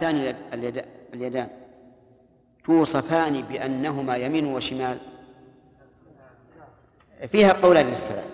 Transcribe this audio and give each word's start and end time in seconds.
ثاني 0.00 0.34
اليدان. 1.14 1.48
توصفان 2.64 3.42
بأنهما 3.42 4.16
يمين 4.16 4.46
وشمال. 4.54 4.98
فيها 7.32 7.52
قولان 7.52 7.86
للسلام. 7.86 8.24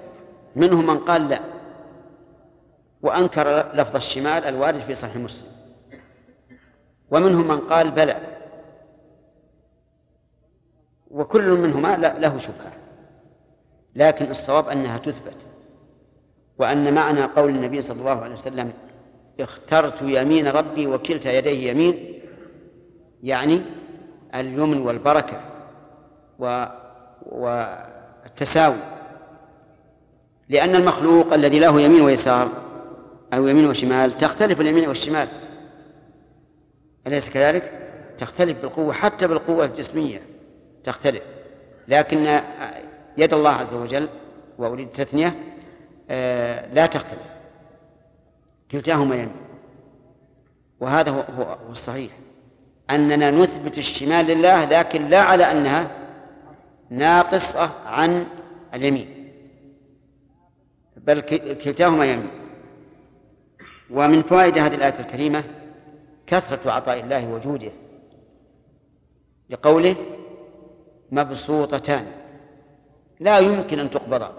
منهم 0.57 0.87
من 0.87 0.99
قال 0.99 1.29
لا. 1.29 1.41
وأنكر 3.03 3.73
لفظ 3.75 3.97
الشمال 3.97 4.45
الوارد 4.45 4.79
في 4.79 4.95
صحيح 4.95 5.17
مسلم. 5.17 5.49
ومنهم 7.11 7.49
من 7.49 7.61
قال 7.61 7.91
بلى. 7.91 8.17
وكل 11.11 11.51
منهما 11.51 11.97
له 11.97 12.39
شبهة. 12.39 12.73
لكن 13.95 14.31
الصواب 14.31 14.69
أنها 14.69 14.99
تثبت. 14.99 15.47
وأن 16.59 16.95
معنى 16.95 17.23
قول 17.23 17.51
النبي 17.51 17.83
صلى 17.83 18.01
الله 18.01 18.23
عليه 18.23 18.35
وسلم 18.35 18.73
اخترت 19.41 20.03
يمين 20.03 20.49
ربي 20.49 20.87
وكلتا 20.87 21.33
يديه 21.33 21.71
يمين 21.71 22.23
يعني 23.23 23.63
اليمن 24.35 24.79
والبركة 24.79 25.41
و 26.39 26.65
والتساوي. 27.27 28.77
لأن 30.49 30.75
المخلوق 30.75 31.33
الذي 31.33 31.59
له 31.59 31.81
يمين 31.81 32.01
ويسار 32.01 32.49
أو 33.35 33.47
يمين 33.47 33.69
وشمال 33.69 34.19
تختلف 34.19 34.61
اليمين 34.61 34.89
والشمال. 34.89 35.29
أليس 37.07 37.31
كذلك؟ 37.31 37.73
تختلف 38.19 38.61
بالقوة 38.61 38.93
حتى 38.93 39.27
بالقوة 39.27 39.65
الجسمية 39.65 40.23
تختلف. 40.85 41.23
لكن 41.89 42.41
يد 43.17 43.35
الله 43.35 43.51
عز 43.51 43.75
وجل 43.75 44.09
وأريد 44.59 44.87
التثنية 44.87 45.35
آه، 46.11 46.75
لا 46.75 46.87
تختلف. 46.87 47.36
كلتاهما 48.71 49.15
يمين 49.15 49.37
وهذا 50.81 51.11
هو, 51.11 51.21
هو 51.21 51.71
الصحيح. 51.71 52.11
أننا 52.91 53.31
نثبت 53.31 53.79
الشمال 53.79 54.27
لله 54.27 54.65
لكن 54.65 55.09
لا 55.09 55.21
على 55.21 55.51
أنها 55.51 55.91
ناقصة 56.91 57.71
عن 57.87 58.27
اليمين. 58.75 59.33
بل 60.97 61.21
كلتاهما 61.65 62.13
يمين 62.13 62.31
ومن 63.91 64.23
فوائد 64.23 64.59
هذه 64.59 64.75
الآية 64.75 65.01
الكريمة 65.01 65.45
كثرة 66.27 66.71
عطاء 66.71 67.01
الله 67.01 67.29
وجوده. 67.29 67.73
لقوله 69.51 69.97
مبسوطتان. 71.13 72.07
لا 73.21 73.39
يمكن 73.39 73.79
أن 73.79 73.91
تقبضا 73.91 74.33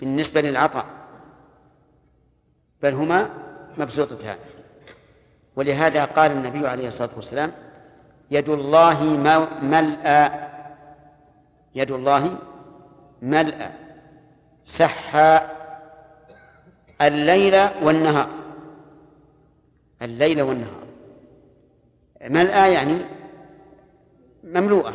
بالنسبة 0.00 0.40
للعطاء. 0.40 0.97
بل 2.82 2.94
هما 2.94 3.30
مبسوطتان 3.78 4.36
ولهذا 5.56 6.04
قال 6.04 6.30
النبي 6.30 6.68
عليه 6.68 6.88
الصلاة 6.88 7.10
والسلام 7.16 7.52
يد 8.30 8.48
الله 8.48 9.04
ملأى 9.62 10.48
يد 11.74 11.90
الله 11.90 12.38
ملأى 13.22 13.70
سحى 14.64 15.40
الليل 17.00 17.68
والنهار. 17.82 18.28
الليل 20.02 20.42
والنهار. 20.42 20.84
ملأى 22.22 22.72
يعني 22.72 22.98
مملوءة 24.44 24.94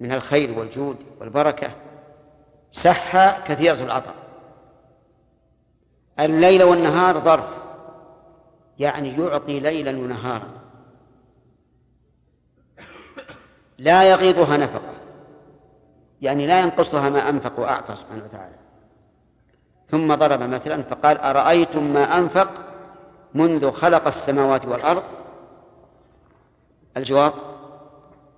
من 0.00 0.12
الخير 0.12 0.58
والجود 0.58 0.96
والبركة. 1.20 1.70
سحى 2.72 3.32
كثيرة 3.46 3.82
العطاء. 3.82 4.14
الليل 6.20 6.62
والنهار 6.62 7.18
ظرف. 7.18 7.58
يعني 8.78 9.18
يعطي 9.18 9.60
ليلا 9.60 9.90
ونهارا. 9.90 10.48
لا 13.78 14.10
يغيضها 14.10 14.56
نفقة. 14.56 14.92
يعني 16.22 16.46
لا 16.46 16.60
ينقصها 16.60 17.08
ما 17.08 17.28
أنفق 17.28 17.60
وأعطى 17.60 17.96
سبحانه 17.96 18.24
وتعالى. 18.24 18.54
ثم 19.88 20.14
ضرب 20.14 20.42
مثلا 20.42 20.82
فقال 20.82 21.18
أرأيتم 21.18 21.92
ما 21.92 22.18
أنفق 22.18 22.50
منذ 23.34 23.70
خلق 23.70 24.06
السماوات 24.06 24.66
والأرض؟ 24.66 25.02
الجواب 26.96 27.32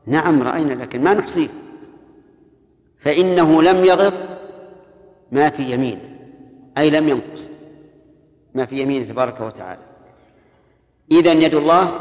نعم 0.06 0.42
رأينا 0.42 0.74
لكن 0.82 1.04
ما 1.04 1.14
نحصيه. 1.14 1.48
فإنه 2.98 3.62
لم 3.62 3.84
يغض 3.84 4.14
ما 5.32 5.50
في 5.50 5.62
يمينه 5.62 6.10
أي 6.78 6.90
لم 6.90 7.08
ينقص. 7.08 7.49
ما 8.54 8.66
في 8.66 8.80
يمينه 8.80 9.06
تبارك 9.06 9.40
وتعالى. 9.40 9.80
إذا 11.12 11.32
يد 11.32 11.54
الله 11.54 12.00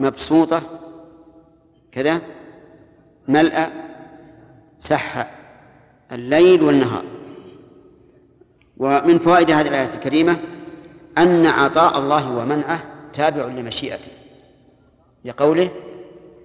مبسوطة 0.00 0.62
كذا 1.92 2.20
ملأ 3.28 3.70
سح 4.78 5.30
الليل 6.12 6.62
والنهار. 6.62 7.04
ومن 8.76 9.18
فوائد 9.18 9.50
هذه 9.50 9.68
الآية 9.68 9.94
الكريمة 9.94 10.36
أن 11.18 11.46
عطاء 11.46 11.98
الله 11.98 12.36
ومنعه 12.36 12.82
تابع 13.12 13.44
لمشيئته. 13.44 14.10
لقوله 15.24 15.68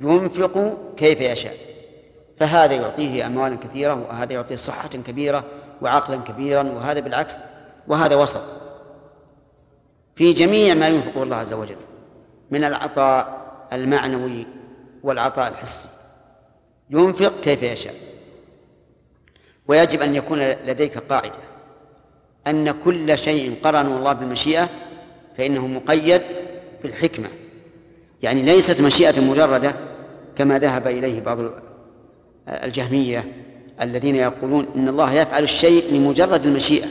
ينفق 0.01 0.77
كيف 0.97 1.21
يشاء. 1.21 1.57
فهذا 2.37 2.73
يعطيه 2.73 3.25
أموالا 3.25 3.55
كثيرة 3.55 4.07
وهذا 4.09 4.33
يعطيه 4.33 4.55
صحة 4.55 4.89
كبيرة 4.89 5.43
وعقلا 5.81 6.17
كبيرا 6.17 6.63
وهذا 6.63 6.99
بالعكس 6.99 7.37
وهذا 7.87 8.15
وسط. 8.15 8.58
في 10.19 10.33
جميع 10.33 10.73
ما 10.73 10.87
ينفقه 10.87 11.23
الله 11.23 11.35
عز 11.35 11.53
وجل 11.53 11.75
من 12.51 12.63
العطاء 12.63 13.51
المعنوي 13.73 14.47
والعطاء 15.03 15.47
الحسي. 15.47 15.87
ينفق 16.89 17.39
كيف 17.41 17.63
يشاء. 17.63 17.95
ويجب 19.67 20.01
أن 20.01 20.15
يكون 20.15 20.39
لديك 20.49 20.97
قاعدة 20.97 21.39
أن 22.47 22.71
كل 22.71 23.17
شيء 23.17 23.55
قرنه 23.63 23.97
الله 23.97 24.13
بالمشيئة 24.13 24.69
فإنه 25.37 25.67
مقيد 25.67 26.21
بالحكمة. 26.83 27.29
يعني 28.23 28.41
ليست 28.41 28.81
مشيئة 28.81 29.21
مجردة 29.21 29.75
كما 30.35 30.59
ذهب 30.59 30.87
إليه 30.87 31.21
بعض 31.21 31.37
الجهمية 32.47 33.31
الذين 33.81 34.15
يقولون 34.15 34.67
إن 34.75 34.87
الله 34.87 35.13
يفعل 35.13 35.43
الشيء 35.43 35.93
لمجرد 35.93 36.45
المشيئة. 36.45 36.87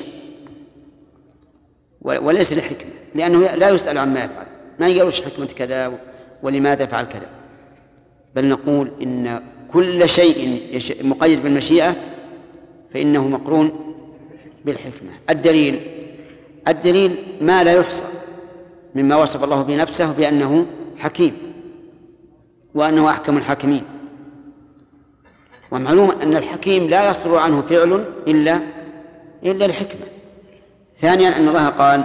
وليس 2.09 2.53
لحكمة 2.53 2.91
لأنه 3.15 3.41
لا 3.41 3.69
يسأل 3.69 3.99
عما 3.99 4.25
يفعل. 4.25 4.47
ما 4.81 4.89
يقولش 4.89 5.21
حكمة 5.21 5.47
كذا 5.47 5.99
ولماذا 6.43 6.87
فعل 6.87 7.05
كذا. 7.05 7.29
بل 8.35 8.49
نقول 8.49 8.91
إن 9.03 9.43
كل 9.73 10.09
شيء 10.09 10.63
مقيد 11.03 11.43
بالمشيئة 11.43 11.97
فإنه 12.95 13.29
مقرون 13.29 13.95
بالحكمة. 14.65 15.11
الدليل 15.31 15.81
الدليل 16.69 17.17
ما 17.41 17.65
لا 17.65 17.73
يحصى 17.73 18.05
مما 18.95 19.17
وصف 19.17 19.45
الله 19.45 19.63
به 19.63 19.77
نفسه 19.77 20.13
بأنه 20.13 20.67
حكيم 20.99 21.33
وأنه 22.75 23.11
أحكم 23.11 23.37
الحاكمين. 23.37 23.83
ومعلوم 25.71 26.11
أن 26.11 26.37
الحكيم 26.37 26.89
لا 26.89 27.11
يصدر 27.11 27.37
عنه 27.37 27.63
فعل 27.63 28.05
إلا 28.27 28.61
إلا 29.45 29.67
الحكمة. 29.67 30.07
ثانيا 31.01 31.37
أن 31.37 31.49
الله 31.49 31.69
قال 31.69 32.05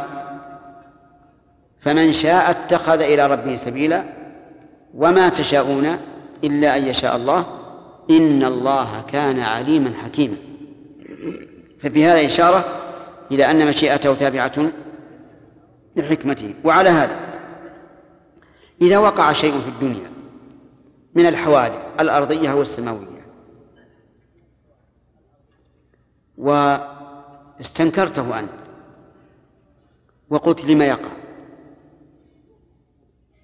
فمن 1.82 2.12
شاء 2.12 2.50
اتخذ 2.50 3.02
إلى 3.02 3.28
ربه 3.28 3.56
سبيلا 3.56 4.04
وما 4.94 5.30
تشاءون 5.30 5.98
إلا 6.44 6.78
أن 6.78 6.88
يشاء 6.88 7.16
الله 7.16 7.46
إن 8.10 8.44
الله 8.44 9.02
كان 9.12 9.40
عليما 9.40 9.94
حكيما. 10.04 10.36
ففي 11.82 12.06
هذا 12.06 12.26
إشارة 12.26 12.66
إلى 13.32 13.52
أن 13.52 13.68
مشيئته 13.68 14.14
تابعة 14.14 14.72
لحكمته. 15.96 16.54
وعلى 16.64 16.90
هذا 16.90 17.20
إذا 18.82 18.98
وقع 18.98 19.34
شيء 19.34 19.62
في 19.62 19.70
الدنيا 19.70 20.12
من 21.16 21.26
الحوادث 21.26 21.80
الأرضية 22.00 22.54
والسماوية 22.54 23.24
واستنكرته 27.58 28.40
أنت 28.40 28.63
وقلت 30.34 30.66
لما 30.66 30.86
يقع. 30.86 31.10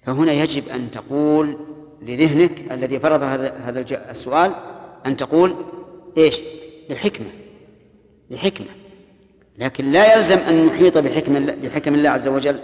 فهنا 0.02 0.32
يجب 0.32 0.68
أن 0.68 0.90
تقول 0.90 1.56
لذهنك 2.02 2.72
الذي 2.72 3.00
فرض 3.00 3.22
هذا 3.22 3.56
هذا 3.64 4.10
السؤال 4.10 4.52
أن 5.06 5.16
تقول 5.16 5.54
إيش؟ 6.16 6.40
لحكمة 6.90 7.30
لحكمة 8.30 8.66
لكن 9.58 9.92
لا 9.92 10.16
يلزم 10.16 10.36
أن 10.36 10.66
نحيط 10.66 10.98
بحكم 10.98 11.46
بحكم 11.46 11.94
الله 11.94 12.10
عز 12.10 12.28
وجل. 12.28 12.58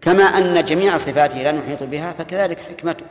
كما 0.00 0.24
أن 0.24 0.64
جميع 0.64 0.96
صفاته 0.96 1.42
لا 1.42 1.52
نحيط 1.52 1.82
بها 1.82 2.12
فكذلك 2.12 2.58
حكمته. 2.58 3.06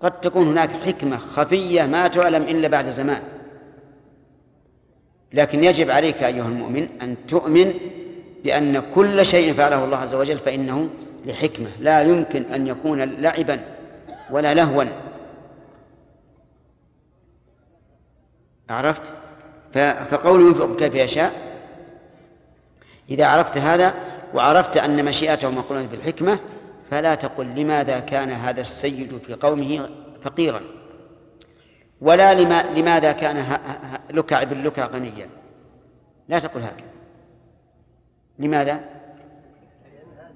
قد 0.00 0.20
تكون 0.20 0.48
هناك 0.48 0.70
حكمة 0.70 1.16
خفية 1.16 1.82
ما 1.82 2.08
تعلم 2.08 2.42
إلا 2.42 2.68
بعد 2.68 2.90
زمان. 2.90 3.22
لكن 5.32 5.64
يجب 5.64 5.90
عليك 5.90 6.22
أيها 6.22 6.48
المؤمن 6.48 6.88
أن 7.02 7.16
تؤمن 7.28 7.74
بأن 8.44 8.82
كل 8.94 9.26
شيء 9.26 9.52
فعله 9.52 9.84
الله 9.84 9.96
عز 9.96 10.14
وجل 10.14 10.38
فإنه 10.38 10.88
لحكمة. 11.26 11.70
لا 11.80 12.02
يمكن 12.02 12.42
أن 12.42 12.66
يكون 12.66 13.02
لعبا 13.02 13.60
ولا 14.30 14.54
لهوا. 14.54 14.84
عرفت؟ 18.70 19.02
فقوله 20.10 20.46
ينفق 20.48 20.76
كيف 20.76 20.94
يشاء 20.94 21.32
إذا 23.10 23.26
عرفت 23.26 23.58
هذا 23.58 23.94
وعرفت 24.34 24.76
أن 24.76 25.04
مشيئته 25.04 25.50
مقرونة 25.50 25.86
بالحكمة 25.86 26.38
فلا 26.90 27.14
تقل 27.14 27.46
لماذا 27.46 28.00
كان 28.00 28.30
هذا 28.30 28.60
السيد 28.60 29.18
في 29.26 29.34
قومه 29.34 29.88
فقيرا. 30.22 30.60
ولا 32.00 32.34
لما 32.34 32.62
لماذا 32.62 33.12
كان 33.12 33.58
لكع 34.10 34.42
بن 34.42 34.62
لكع 34.62 34.86
غنيا. 34.86 35.28
لا 36.28 36.38
تقل 36.38 36.60
هكذا 36.62 36.91
لماذا؟ 38.42 38.80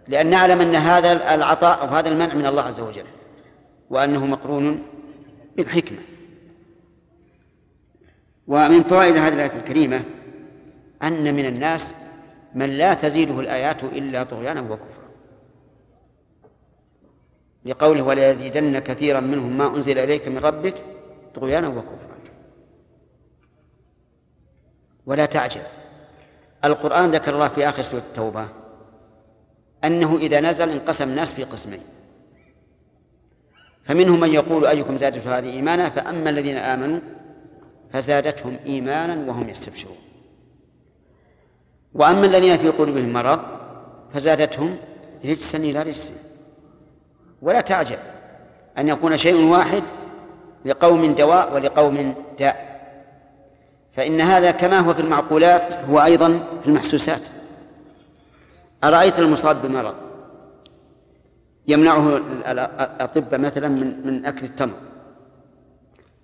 لأن 0.09 0.27
نعلم 0.27 0.61
أن 0.61 0.77
هذا 0.77 1.35
العطاء 1.35 1.83
أو 1.83 1.87
هذا 1.87 2.09
المنع 2.09 2.35
من 2.35 2.47
الله 2.47 2.63
عز 2.63 2.81
وجل 2.81 3.05
وأنه 3.91 4.27
مقرون 4.27 4.83
بالحكمة. 5.57 5.99
ومن 8.47 8.83
فوائد 8.83 9.17
هذه 9.17 9.35
الآية 9.35 9.57
الكريمة 9.57 10.05
أن 11.03 11.35
من 11.35 11.47
الناس 11.47 11.95
من 12.55 12.67
لا 12.67 12.95
تزيده 12.95 13.41
الآيات 13.41 13.85
إلا 13.85 14.23
طغيانا 14.23 14.61
وكفرا. 14.61 15.07
لقوله 17.65 18.03
ولا 18.03 18.31
يزيدن 18.31 18.79
كثيرا 18.79 19.21
منهم 19.21 19.59
ما 19.59 19.77
أنزل 19.77 19.99
إليك 19.99 20.29
من 20.29 20.39
ربك 20.39 20.75
طغيانا 21.35 21.69
وكفرا. 21.69 22.07
ولا 25.07 25.27
تعجب. 25.27 25.63
القرآن 26.67 27.11
ذكر 27.11 27.35
الله 27.35 27.49
في 27.49 27.69
آخر 27.69 27.83
سورة 27.83 28.01
التوبة 28.01 28.49
أنه 29.85 30.17
إذا 30.17 30.41
نزل 30.41 30.71
انقسم 30.71 31.09
الناس 31.09 31.33
في 31.33 31.45
قسمين. 31.45 31.81
فمنهم 33.85 34.21
من 34.21 34.33
يقول 34.33 34.67
أيكم 34.67 34.99
زادته 34.99 35.39
هذه 35.39 35.51
إيمانا؟ 35.51 35.91
فأما 35.91 36.31
الذين 36.31 36.57
آمنوا 36.57 37.01
فزادتهم 37.93 38.59
إيمانا 38.67 39.31
وهم 39.31 39.49
يستبشرون. 39.49 39.97
وأما 41.95 42.27
الذين 42.27 42.59
في 42.59 42.69
قلوبهم 42.69 43.13
مرض 43.13 43.41
فزادتهم 44.15 44.77
رجسا 45.25 45.59
إلى 45.59 45.83
رجس. 45.83 46.13
ولا 47.43 47.61
تعجب 47.61 47.99
أن 48.79 48.89
يكون 48.89 49.17
شيء 49.17 49.45
واحد 49.45 49.83
لقوم 50.65 51.15
دواء 51.15 51.55
ولقوم 51.55 52.15
داء. 52.39 52.76
فإن 53.97 54.21
هذا 54.21 54.51
كما 54.51 54.79
هو 54.79 54.95
في 54.95 55.01
المعقولات 55.01 55.75
هو 55.75 56.05
أيضا 56.05 56.29
في 56.63 56.69
المحسوسات. 56.69 57.21
أرأيت 58.85 59.19
المصاب 59.19 59.63
بمرض 59.63 59.95
يمنعه 61.69 62.17
الأطباء 62.17 63.41
مثلا 63.41 63.69
من 63.69 64.07
من 64.07 64.27
أكل 64.27 64.45
التمر. 64.45 64.75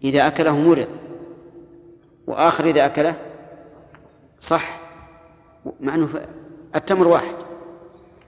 إذا 0.05 0.27
أكله 0.27 0.59
مرض 0.59 0.89
وآخر 2.27 2.65
إذا 2.65 2.87
أكله 2.87 3.15
صح 4.41 4.81
مع 5.81 5.95
أنه 5.95 6.09
التمر 6.77 7.09
واحد. 7.09 7.35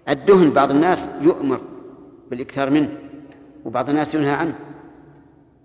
الدهن 0.09 0.51
بعض 0.51 0.71
الناس 0.71 1.09
يؤمر 1.21 1.61
بالإكثار 2.31 2.71
منه 2.71 2.99
وبعض 3.65 3.89
الناس 3.89 4.15
ينهى 4.15 4.31
عنه 4.31 4.55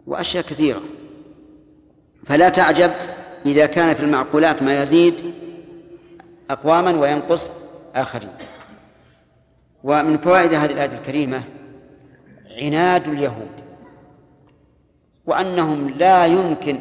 وأشياء 0.07 0.43
كثيرة. 0.43 0.81
فلا 2.25 2.49
تعجب 2.49 2.91
إذا 3.45 3.65
كان 3.65 3.95
في 3.95 4.03
المعقولات 4.03 4.63
ما 4.63 4.81
يزيد 4.81 5.33
أقواما 6.49 6.91
وينقص 6.99 7.51
آخرين. 7.95 8.33
ومن 9.83 10.17
فوائد 10.17 10.53
هذه 10.53 10.71
الآية 10.71 10.97
الكريمة 10.97 11.43
عناد 12.61 13.07
اليهود 13.07 13.51
وأنهم 15.25 15.89
لا 15.89 16.25
يمكن 16.25 16.75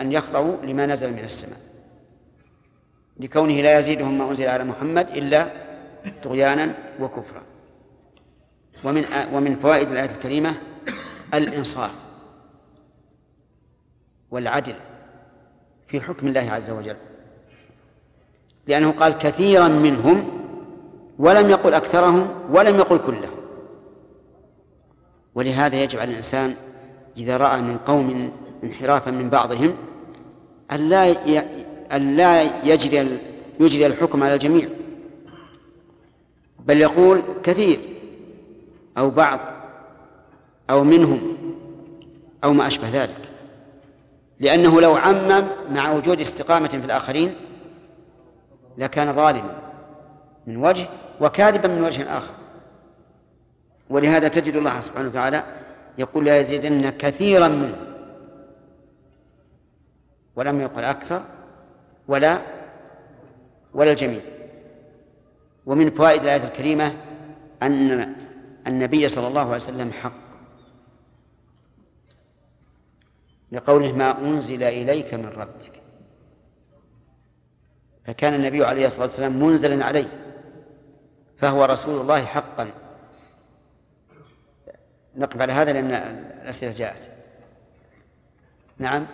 أن 0.00 0.12
يخضعوا 0.12 0.56
لما 0.62 0.86
نزل 0.86 1.12
من 1.12 1.24
السماء. 1.24 1.58
لكونه 3.20 3.54
لا 3.54 3.78
يزيدهم 3.78 4.18
ما 4.18 4.28
أنزل 4.30 4.48
على 4.48 4.64
محمد 4.64 5.08
إلا 5.08 5.48
طغيانا 6.24 6.74
وكفرا. 7.00 7.42
ومن 8.84 9.04
ومن 9.32 9.56
فوائد 9.56 9.90
الآية 9.90 10.10
الكريمة 10.10 10.54
الإنصاف 11.34 11.94
والعدل. 14.30 14.74
في 15.96 16.02
حكم 16.06 16.26
الله 16.26 16.50
عز 16.50 16.70
وجل. 16.70 16.96
لأنه 18.66 18.90
قال 18.90 19.12
كثيرا 19.18 19.68
منهم 19.68 20.28
ولم 21.18 21.50
يقل 21.50 21.74
أكثرهم 21.74 22.28
ولم 22.50 22.76
يقل 22.76 22.98
كلهم. 22.98 23.36
ولهذا 25.34 25.82
يجب 25.82 25.98
على 25.98 26.10
الإنسان 26.10 26.54
إذا 27.16 27.36
رأى 27.36 27.60
من 27.62 27.78
قوم 27.78 28.32
انحرافا 28.64 29.10
من 29.10 29.30
بعضهم 29.30 29.74
أن 30.72 30.88
لا 30.88 31.10
أن 31.96 32.16
لا 32.16 32.64
يجري 32.64 33.18
يجري 33.60 33.86
الحكم 33.86 34.22
على 34.22 34.34
الجميع. 34.34 34.68
بل 36.66 36.80
يقول 36.80 37.22
كثير 37.42 37.78
أو 38.98 39.10
بعض 39.10 39.40
أو 40.70 40.84
منهم 40.84 41.36
أو 42.44 42.52
ما 42.52 42.66
أشبه 42.66 42.88
ذلك. 42.88 43.25
لأنه 44.40 44.80
لو 44.80 44.94
عمم 44.94 45.46
مع 45.70 45.92
وجود 45.92 46.20
استقامة 46.20 46.68
في 46.68 46.84
الآخرين 46.84 47.34
لكان 48.78 49.12
ظالما 49.12 49.54
من 50.46 50.56
وجه 50.56 50.86
وكاذبا 51.20 51.68
من 51.68 51.84
وجه 51.84 52.18
آخر. 52.18 52.34
ولهذا 53.90 54.28
تجد 54.28 54.56
الله 54.56 54.80
سبحانه 54.80 55.08
وتعالى 55.08 55.44
يقول 55.98 56.24
لا 56.24 56.40
يزيدن 56.40 56.90
كثيرا 56.90 57.48
منه 57.48 57.76
ولم 60.36 60.60
يقل 60.60 60.84
أكثر 60.84 61.22
ولا 62.08 62.38
ولا 63.74 63.90
الجميع. 63.90 64.20
ومن 65.66 65.90
فوائد 65.90 66.22
الآية 66.22 66.44
الكريمة 66.44 66.92
أن 67.62 68.14
النبي 68.66 69.08
صلى 69.08 69.28
الله 69.28 69.40
عليه 69.40 69.56
وسلم 69.56 69.92
حق 69.92 70.25
لقوله 73.52 73.92
ما 73.92 74.18
أنزل 74.18 74.62
إليك 74.62 75.14
من 75.14 75.26
ربك. 75.26 75.72
فكان 78.06 78.34
النبي 78.34 78.64
عليه 78.64 78.86
الصلاة 78.86 79.06
والسلام 79.06 79.42
منزلا 79.42 79.84
عليه 79.84 80.08
فهو 81.38 81.64
رسول 81.64 82.00
الله 82.00 82.24
حقا. 82.24 82.70
نقف 85.16 85.40
على 85.40 85.52
هذا 85.52 85.72
لأن 85.72 85.90
الأسئلة 86.42 86.72
جاءت. 86.72 87.10
نعم؟ 88.78 89.06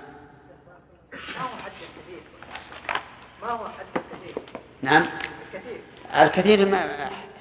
ما 1.13 1.19
هو 1.41 1.57
حد 1.57 1.73
الكثير 1.73 2.23
ما 3.43 3.51
هو 3.51 3.69
حد 3.69 3.87
الكثير 3.97 4.43
نعم؟ 4.83 5.07
الكثير. 5.55 5.81
الكثير 6.23 6.79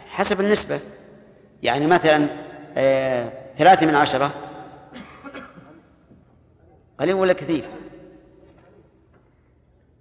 حسب 0.10 0.42
النسبة. 0.42 0.80
يعني 1.64 1.88
مثلا 1.88 2.28
آه، 2.78 3.32
ثلاثة 3.58 3.86
من 3.86 3.96
عشرة 3.96 4.32
قليل 7.02 7.14
ولا 7.14 7.34
كثير؟ 7.34 7.70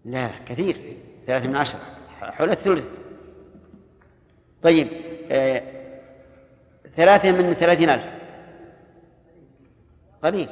لا 0.05 0.31
كثير. 0.47 0.97
ثلاثة 1.27 1.49
من 1.49 1.57
عشرة. 1.57 1.81
حول 2.21 2.51
الثلث. 2.51 2.89
طيب 4.63 4.89
آه 5.31 5.63
ثلاثة 6.97 7.33
من 7.33 7.55
ثلاثين 7.55 7.91
ألف. 7.91 8.05
قليل. 10.23 10.49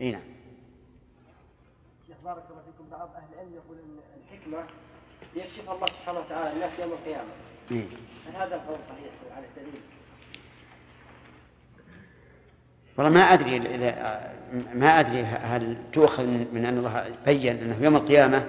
إي 0.00 0.12
نعم. 0.12 0.22
شيخ 2.06 2.16
بارك 2.24 2.44
الله 2.50 2.62
فيكم. 2.62 2.90
بعض 2.90 3.10
أهل 3.16 3.34
العلم 3.34 3.54
يقول 3.54 3.78
إن 3.78 3.98
الحكمة 4.22 4.64
يكشف 5.36 5.70
الله 5.70 5.86
سبحانه 5.86 6.20
وتعالى 6.20 6.52
الناس 6.52 6.78
يوم 6.78 6.92
القيامة. 6.92 7.30
إيه؟ 7.70 7.84
هل 8.26 8.36
هذا 8.36 8.56
القول 8.56 8.78
صحيح 8.88 9.36
على 9.36 9.46
الدليل؟ 9.46 9.80
والله 13.00 13.14
ما 13.14 13.20
أدري 13.20 13.58
ما 14.74 15.00
أدري 15.00 15.22
هل 15.22 15.76
تؤخذ 15.92 16.26
من 16.26 16.64
أن 16.64 16.78
الله 16.78 17.04
بين 17.26 17.56
أنه 17.56 17.76
يوم 17.80 17.96
القيامة 17.96 18.44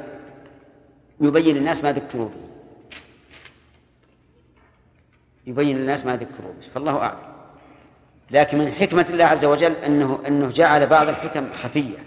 يبين 1.21 1.55
للناس 1.55 1.83
ما 1.83 1.91
ذكروا 1.91 2.29
به. 2.29 2.35
يبين 5.47 5.77
للناس 5.77 6.05
ما 6.05 6.15
ذكروا 6.15 6.53
به 6.59 6.67
فالله 6.73 6.97
أعلم. 6.97 7.17
لكن 8.31 8.57
من 8.57 8.71
حكمة 8.71 9.05
الله 9.09 9.25
عز 9.25 9.45
وجل 9.45 9.71
أنه 9.71 10.19
أنه 10.27 10.49
جعل 10.49 10.87
بعض 10.87 11.09
الحكم 11.09 11.53
خفية. 11.53 11.97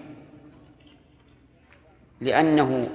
لأنه 2.20 2.88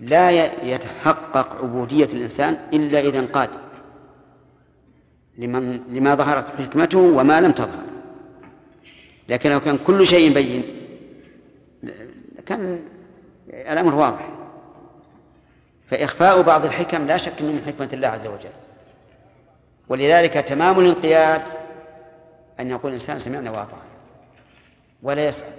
لا 0.00 0.30
يتحقق 0.62 1.56
عبودية 1.62 2.04
الإنسان 2.04 2.58
إلا 2.72 3.00
إذا 3.00 3.18
انقاد. 3.18 3.50
لمن 5.38 5.82
لما 5.88 6.14
ظهرت 6.14 6.48
حكمته 6.48 6.98
وما 6.98 7.40
لم 7.40 7.50
تظهر. 7.50 7.85
لكن 9.28 9.50
لو 9.50 9.60
كان 9.60 9.78
كل 9.78 10.06
شيء 10.06 10.34
بين. 10.34 10.62
كان 12.46 12.82
الأمر 13.48 13.94
واضح. 13.94 14.28
فإخفاء 15.90 16.42
بعض 16.42 16.64
الحكم 16.64 17.06
لا 17.06 17.16
شك 17.16 17.42
من 17.42 17.62
حكمة 17.66 17.88
الله 17.92 18.08
عز 18.08 18.26
وجل. 18.26 18.50
ولذلك 19.88 20.32
تمام 20.32 20.80
الانقياد 20.80 21.42
أن 22.60 22.70
يقول 22.70 22.92
الإنسان 22.92 23.18
سمعنا 23.18 23.50
وأطعنا. 23.50 23.82
ولا 25.02 25.26
يسأل. 25.26 25.52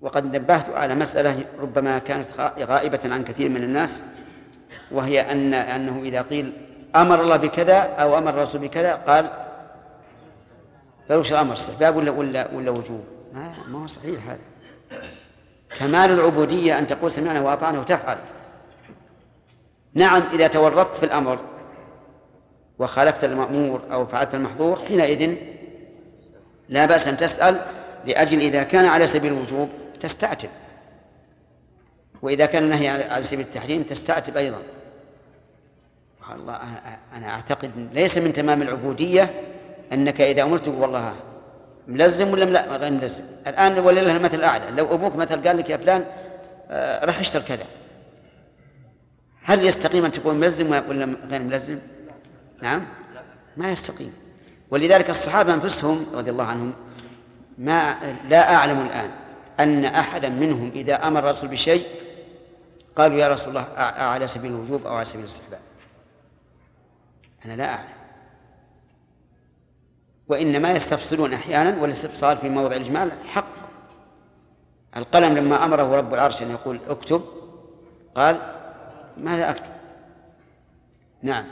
وقد 0.00 0.36
نبهت 0.36 0.68
على 0.70 0.94
مسألة 0.94 1.44
ربما 1.60 1.98
كانت 1.98 2.26
غائبة 2.58 3.00
عن 3.04 3.24
كثير 3.24 3.48
من 3.48 3.62
الناس 3.62 4.00
وهي 4.90 5.20
أن 5.20 5.54
أنه 5.54 6.02
إذا 6.02 6.22
قيل 6.22 6.52
أمر 6.96 7.20
الله 7.20 7.36
بكذا 7.36 7.78
أو 7.78 8.18
أمر 8.18 8.30
الرسول 8.30 8.60
بكذا 8.60 8.94
قال 8.94 9.30
فلوش 11.08 11.32
الأمر 11.32 11.52
استحباب 11.52 11.96
ولا 11.96 12.10
ولا 12.10 12.54
ولا 12.54 12.70
وجوب؟ 12.70 13.04
ما 13.32 13.54
ما 13.68 13.82
هو 13.82 13.86
صحيح 13.86 14.28
هذا. 14.28 14.38
كمال 15.78 16.10
العبودية 16.10 16.78
أن 16.78 16.86
تقول 16.86 17.10
سمعنا 17.10 17.40
وأطعنا 17.40 17.80
وتفعل. 17.80 18.18
نعم 19.94 20.22
إذا 20.32 20.46
تورطت 20.46 20.96
في 20.96 21.02
الأمر 21.02 21.38
وخالفت 22.78 23.24
المأمور 23.24 23.82
أو 23.92 24.06
فعلت 24.06 24.34
المحظور 24.34 24.78
حينئذ 24.88 25.34
لا 26.68 26.86
بأس 26.86 27.08
أن 27.08 27.16
تسأل 27.16 27.60
لأجل 28.06 28.40
إذا 28.40 28.62
كان 28.62 28.86
على 28.86 29.06
سبيل 29.06 29.32
الوجوب 29.32 29.68
تستعتب. 30.00 30.48
وإذا 32.22 32.46
كان 32.46 32.62
النهي 32.62 32.88
على 32.88 33.22
سبيل 33.22 33.46
التحريم 33.46 33.82
تستعتب 33.82 34.36
أيضا. 34.36 34.58
الله 36.34 36.60
أنا 37.16 37.30
أعتقد 37.30 37.88
ليس 37.92 38.18
من 38.18 38.32
تمام 38.32 38.62
العبودية 38.62 39.30
أنك 39.92 40.20
إذا 40.20 40.42
أمرت 40.42 40.68
والله 40.68 41.14
ملزم 41.88 42.32
ولا 42.32 42.44
لا؟ 42.44 42.76
غير 42.76 42.92
ملزم. 42.92 43.24
الآن 43.46 43.78
ولله 43.78 44.16
المثل 44.16 44.38
الأعلى. 44.38 44.70
لو 44.70 44.94
أبوك 44.94 45.16
مثل 45.16 45.48
قال 45.48 45.56
لك 45.56 45.70
يا 45.70 45.76
فلان 45.76 46.04
آه، 46.70 47.04
راح 47.04 47.18
اشتر 47.18 47.42
كذا. 47.42 47.64
هل 49.42 49.66
يستقيم 49.66 50.04
أن 50.04 50.12
تكون 50.12 50.34
ملزم 50.34 50.70
ولا 50.88 51.16
غير 51.30 51.42
ملزم؟ 51.42 51.78
نعم. 52.62 52.82
ما 53.56 53.70
يستقيم. 53.70 54.12
ولذلك 54.70 55.10
الصحابة 55.10 55.54
أنفسهم 55.54 56.06
رضي 56.14 56.30
الله 56.30 56.44
عنهم 56.44 56.72
ما 57.58 57.96
لا 58.28 58.54
أعلم 58.54 58.86
الآن 58.86 59.10
أن 59.60 59.84
أحدا 59.84 60.28
منهم 60.28 60.72
إذا 60.74 60.94
أمر 60.94 61.20
الرسول 61.20 61.48
بشيء 61.48 61.86
قالوا 62.96 63.18
يا 63.18 63.28
رسول 63.28 63.48
الله 63.48 63.66
على 63.78 64.26
سبيل 64.26 64.50
الوجوب 64.50 64.86
أو 64.86 64.94
على 64.94 65.04
سبيل 65.04 65.20
الاستحباب 65.20 65.60
أنا 67.44 67.52
لا 67.52 67.74
أعلم. 67.74 67.97
وإنما 70.28 70.70
يستفصلون 70.70 71.32
أحيانا 71.32 71.82
والاستفصال 71.82 72.36
في 72.38 72.48
موضع 72.48 72.76
الإجمال 72.76 73.12
حق. 73.26 73.58
القلم 74.96 75.38
لما 75.38 75.64
أمره 75.64 75.96
رب 75.96 76.14
العرش 76.14 76.42
أن 76.42 76.50
يقول 76.50 76.80
اكتب 76.88 77.22
قال 78.14 78.40
ماذا 79.16 79.50
أكتب؟ 79.50 79.72
نعم. 81.22 81.44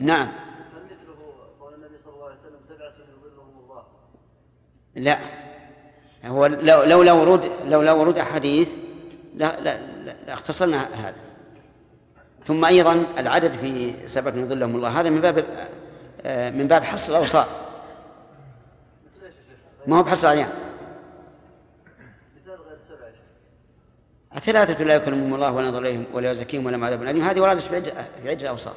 نعم. 0.00 0.28
لا. 4.94 5.18
هو 6.24 6.46
لو 6.46 6.82
لولا 6.82 7.12
ورود 7.12 7.50
لولا 7.64 7.92
ورود 7.92 8.18
احاديث 8.18 8.70
لا 9.34 9.60
لا 9.60 9.80
لا 10.26 10.34
اختصرنا 10.34 10.76
هذا. 10.76 11.27
ثم 12.44 12.64
أيضا 12.64 13.06
العدد 13.18 13.52
في 13.52 13.94
سبعة 14.08 14.32
من 14.32 14.48
ظلهم 14.48 14.76
الله. 14.76 15.00
هذا 15.00 15.10
من 15.10 15.20
باب 15.20 15.36
من 16.54 16.68
باب 16.68 16.84
حصر 16.84 17.12
الأوصاف. 17.12 17.68
ما 19.86 19.98
هو 19.98 20.02
بحصر 20.02 20.28
الأعيان؟ 20.28 20.52
ثلاثة 24.40 24.84
لا 24.84 24.94
يكلمهم 24.94 25.34
الله 25.34 25.52
ولا 25.52 25.66
ينظر 25.66 25.80
إليهم 25.80 26.06
ولا 26.12 26.30
يزكيهم 26.30 26.66
ولا 26.66 26.86
عذاب 26.86 27.02
أليم 27.02 27.22
هذه 27.22 27.40
وردت 27.40 27.60
في 27.60 27.92
عدة 28.24 28.48
أوصاف. 28.48 28.76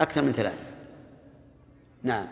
أكثر 0.00 0.22
من 0.22 0.32
ثلاثة. 0.32 0.58
نعم. 2.02 2.26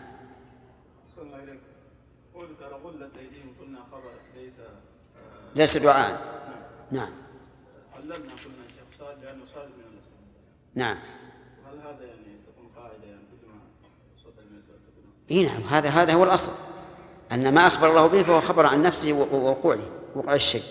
ليس 5.55 5.77
دعاء. 5.77 6.21
نعم. 6.91 7.11
علمنا 7.95 8.15
قلنا 8.15 8.67
شيخ 8.67 8.99
صاد 8.99 9.23
لأنه 9.23 9.45
صاد 9.45 9.67
من 9.67 9.83
الاسلام 9.93 10.23
نعم. 10.77 10.97
هل 11.65 11.79
هذا 11.79 12.05
يعني 12.05 12.37
تكون 12.47 12.69
قاعدة 12.75 13.05
يعني 13.05 13.21
مثل 13.33 13.47
ما 13.47 13.59
صدر 14.23 14.43
إي 15.31 15.45
نعم 15.45 15.61
هذا 15.61 15.89
هذا 15.89 16.13
هو 16.13 16.23
الأصل. 16.23 16.51
أن 17.31 17.53
ما 17.53 17.67
أخبر 17.67 17.89
الله 17.89 18.07
به 18.07 18.23
فهو 18.23 18.41
خبر 18.41 18.65
عن 18.65 18.81
نفسه 18.81 19.13
ووقوعه 19.13 19.79
وقوع 20.15 20.33
الشيء. 20.33 20.63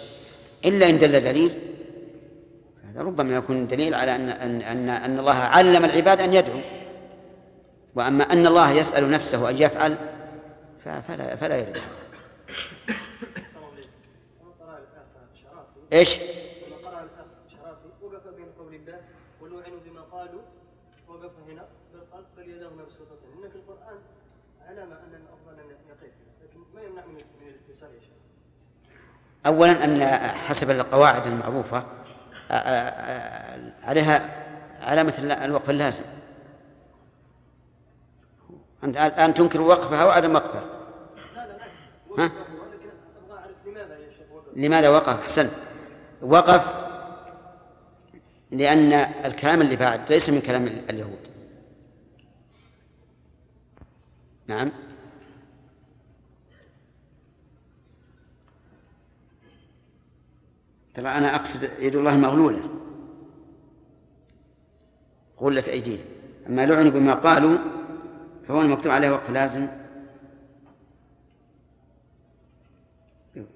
إلا 0.64 0.90
إن 0.90 0.98
دل 0.98 1.20
دليل 1.20 1.58
هذا 2.84 3.02
ربما 3.02 3.36
يكون 3.36 3.66
دليل 3.66 3.94
على 3.94 4.14
أن 4.14 4.28
أن 4.28 4.62
أن, 4.62 4.88
أن 4.88 5.18
الله 5.18 5.34
علم 5.34 5.84
العباد 5.84 6.20
أن 6.20 6.34
يدعوا 6.34 6.62
وأما 7.94 8.24
أن 8.24 8.46
الله 8.46 8.72
يسأل 8.72 9.10
نفسه 9.10 9.50
أن 9.50 9.58
يفعل 9.58 9.96
فلا 10.84 11.36
فلا 11.36 11.56
يرد. 11.58 11.80
إيش؟ 15.92 16.18
لما 16.18 16.76
قرأ 16.84 17.02
الأخ 17.02 17.26
شرافي 17.50 17.88
وقف 18.02 18.34
بين 18.36 18.46
قول 18.58 18.74
الله 18.74 19.00
ولوعنوا 19.40 19.78
بما 19.86 20.00
قالوا 20.00 20.40
وقف 21.08 21.30
هنا 21.48 21.64
قال 22.12 22.24
بل 22.36 22.50
يداه 22.50 22.68
مبسوطتين 22.68 23.30
إن 23.44 23.50
في 23.50 23.56
القرآن 23.56 23.98
علامة 24.86 25.00
أن 25.06 25.14
الأفضل 25.14 25.60
أن 25.60 25.66
يقف 25.88 26.12
لكن 26.42 26.58
ما 26.74 26.82
يمنع 26.82 27.02
من 27.06 27.16
الاتصال 27.42 27.94
يا 27.94 28.00
شيخ؟ 28.00 28.10
أولا 29.46 29.84
أن 29.84 30.04
حسب 30.34 30.70
القواعد 30.70 31.26
المعروفة 31.26 31.84
عليها 33.82 34.44
علامة 34.80 35.14
الوقف 35.44 35.70
اللازم. 35.70 36.02
أنت 38.84 38.96
الآن 38.96 39.34
تنكر 39.34 39.60
وقفها 39.60 40.04
وعدم 40.04 40.34
وقفها. 40.34 40.64
لا 41.34 41.46
لا 41.46 42.24
ها؟ 42.24 42.30
لماذا 43.66 43.96
لماذا 44.56 44.88
وقف؟ 44.88 45.20
أحسنت. 45.20 45.50
وقف 46.22 46.74
لأن 48.50 48.92
الكلام 49.24 49.60
اللي 49.60 49.76
بعد 49.76 50.00
ليس 50.12 50.30
من 50.30 50.40
كلام 50.40 50.66
اليهود. 50.66 51.35
نعم. 54.46 54.70
ترى 60.94 61.08
أنا 61.08 61.34
أقصد 61.34 61.70
يد 61.80 61.96
الله 61.96 62.16
مغلولة. 62.16 62.70
غلت 65.40 65.68
أيديهم 65.68 66.04
أما 66.46 66.66
لعنوا 66.66 66.90
بما 66.90 67.14
قالوا 67.14 67.58
فهو 68.48 68.60
المكتوب 68.60 68.92
عليه 68.92 69.10
وقف 69.10 69.30
لازم. 69.30 69.68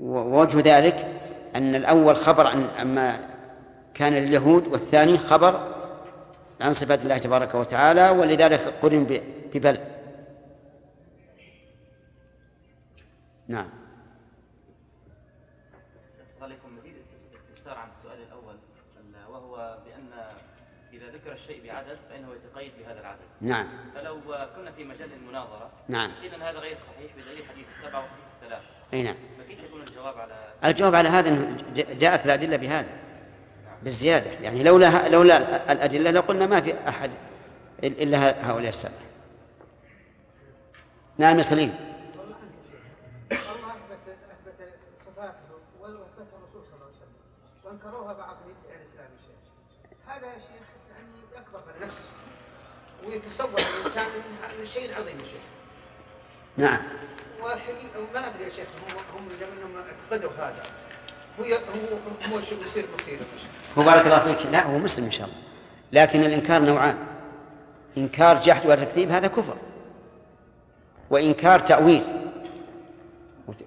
ووجه 0.00 0.60
ذلك 0.76 1.20
أن 1.54 1.74
الأول 1.74 2.16
خبر 2.16 2.46
عن 2.46 2.64
عما 2.78 3.30
كان 3.94 4.12
لليهود 4.12 4.66
والثاني 4.66 5.18
خبر 5.18 5.74
عن 6.60 6.72
صفات 6.72 7.02
الله 7.02 7.18
تبارك 7.18 7.54
وتعالى 7.54 8.10
ولذلك 8.10 8.60
قرن 8.82 9.20
ببل 9.54 9.78
نعم. 13.50 13.68
عليكم 16.42 16.76
مزيد 16.78 16.94
استفسار 16.96 17.78
عن 17.78 17.88
السؤال 17.88 18.18
الأول 18.28 18.56
وهو 19.28 19.78
بأن 19.86 20.22
إذا 20.92 21.06
ذكر 21.06 21.32
الشيء 21.32 21.66
بعدد 21.66 21.98
فإنه 22.10 22.28
يتقيد 22.34 22.72
بهذا 22.78 23.00
العدد. 23.00 23.20
نعم. 23.40 23.68
فلو 23.94 24.20
كنا 24.56 24.72
في 24.72 24.84
مجال 24.84 25.12
المناظرة 25.12 25.70
نعم. 25.88 26.10
إذا 26.22 26.36
هذا 26.36 26.58
غير 26.58 26.76
صحيح 26.76 27.12
بدليل 27.16 27.44
حديث 27.48 27.66
السبعة 27.76 28.00
وحديث 28.00 28.24
الثلاثة 28.42 28.64
أي 28.94 29.02
نعم. 29.02 29.16
الجواب 29.88 30.18
على 30.18 30.52
الجواب 30.64 30.94
على 30.94 31.08
هذا 31.08 31.28
أنه 31.28 31.56
جاءت 31.76 32.26
الأدلة 32.26 32.56
بهذا 32.56 32.98
بالزيادة. 33.82 34.30
يعني 34.30 34.62
لولا 34.62 35.08
لولا 35.08 35.72
الأدلة 35.72 36.10
لقلنا 36.10 36.46
ما 36.46 36.60
في 36.60 36.88
أحد 36.88 37.10
إلا 37.84 38.50
هؤلاء 38.50 38.68
السبعة 38.68 39.00
نعم 41.18 41.38
يا 41.38 41.42
سليم. 41.42 41.89
وأنكروها 47.70 48.12
بعض 48.12 48.36
الاسلام 48.46 49.10
هذا 50.06 50.26
يا 50.26 50.38
شيخ 50.38 50.66
يعني 50.90 51.14
يكبر 51.36 51.60
النفس 51.76 52.10
ويتصور 53.06 53.48
الإنسان 53.48 54.06
الشيء 54.62 54.90
العظيم 54.90 55.20
يا 55.20 55.24
شيخ. 55.24 55.42
نعم. 56.56 56.78
والحقيقة 57.42 58.00
ما 58.14 58.26
أدري 58.26 58.44
يا 58.44 58.50
شيخ 58.50 58.68
هم 59.14 59.28
هم 59.64 59.76
اعتقدوا 59.76 60.30
هذا. 60.38 60.62
هو 61.40 61.44
هو 61.44 62.34
هو 62.34 62.40
شو 62.40 62.56
بيصير 62.56 62.84
هو 63.78 63.82
بارك 63.82 64.06
الله 64.06 64.34
فيك. 64.34 64.46
لا 64.46 64.66
هو 64.66 64.78
مسلم 64.78 65.04
إن 65.04 65.10
شاء 65.10 65.26
الله. 65.26 65.38
لكن 65.92 66.20
الإنكار 66.20 66.62
نوعان. 66.62 67.06
إنكار 67.96 68.40
جحد 68.40 68.66
وتكذيب 68.66 69.10
هذا 69.10 69.28
كفر. 69.28 69.56
وإنكار 71.10 71.60
تأويل. 71.60 72.04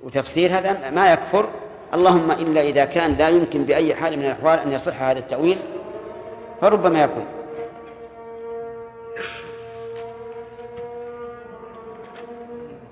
وتفسير 0.04 0.58
هذا 0.58 0.90
ما 0.90 1.14
يكفر. 1.14 1.63
اللهم 1.94 2.32
إلا 2.32 2.62
إذا 2.62 2.86
كان 2.86 3.14
لا 3.14 3.30
يمكن 3.30 3.64
بأي 3.64 3.96
حال 3.96 4.18
من 4.18 4.26
الأحوال 4.26 4.60
أن 4.60 4.72
يصح 4.72 5.02
هذا 5.02 5.20
التأويل 5.20 5.60
فربما 6.62 7.04
يكون. 7.04 7.26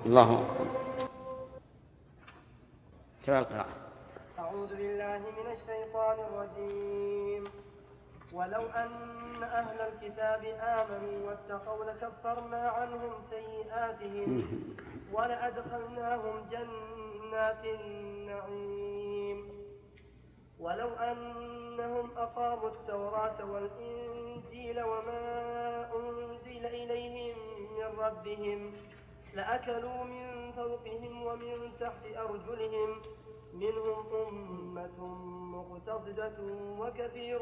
الله 0.06 0.32
أكبر. 0.32 0.66
تبع 3.26 3.38
القراءة. 3.38 3.66
أعوذ 4.38 4.68
بالله 4.68 5.18
من 5.18 5.46
الشيطان 5.52 6.16
الرجيم. 6.28 7.21
ولو 8.32 8.60
أن 8.60 9.42
أهل 9.42 9.80
الكتاب 9.80 10.44
آمنوا 10.60 11.26
واتقوا 11.28 11.84
لكفرنا 11.84 12.68
عنهم 12.68 13.12
سيئاتهم 13.30 14.44
ولأدخلناهم 15.12 16.48
جنات 16.50 17.64
النعيم. 17.64 19.48
ولو 20.58 20.88
أنهم 20.88 22.10
أقاموا 22.16 22.68
التوراة 22.68 23.44
والإنجيل 23.44 24.82
وما 24.82 25.90
أنزل 25.96 26.66
إليهم 26.66 27.36
من 27.78 27.98
ربهم 27.98 28.72
لأكلوا 29.36 30.04
من 30.04 30.52
فوقهم 30.56 31.22
ومن 31.22 31.70
تحت 31.80 32.04
أرجلهم 32.16 32.88
منهم 33.54 34.04
أمة 34.28 35.14
مقتصدة 35.52 36.32
وكثير 36.78 37.38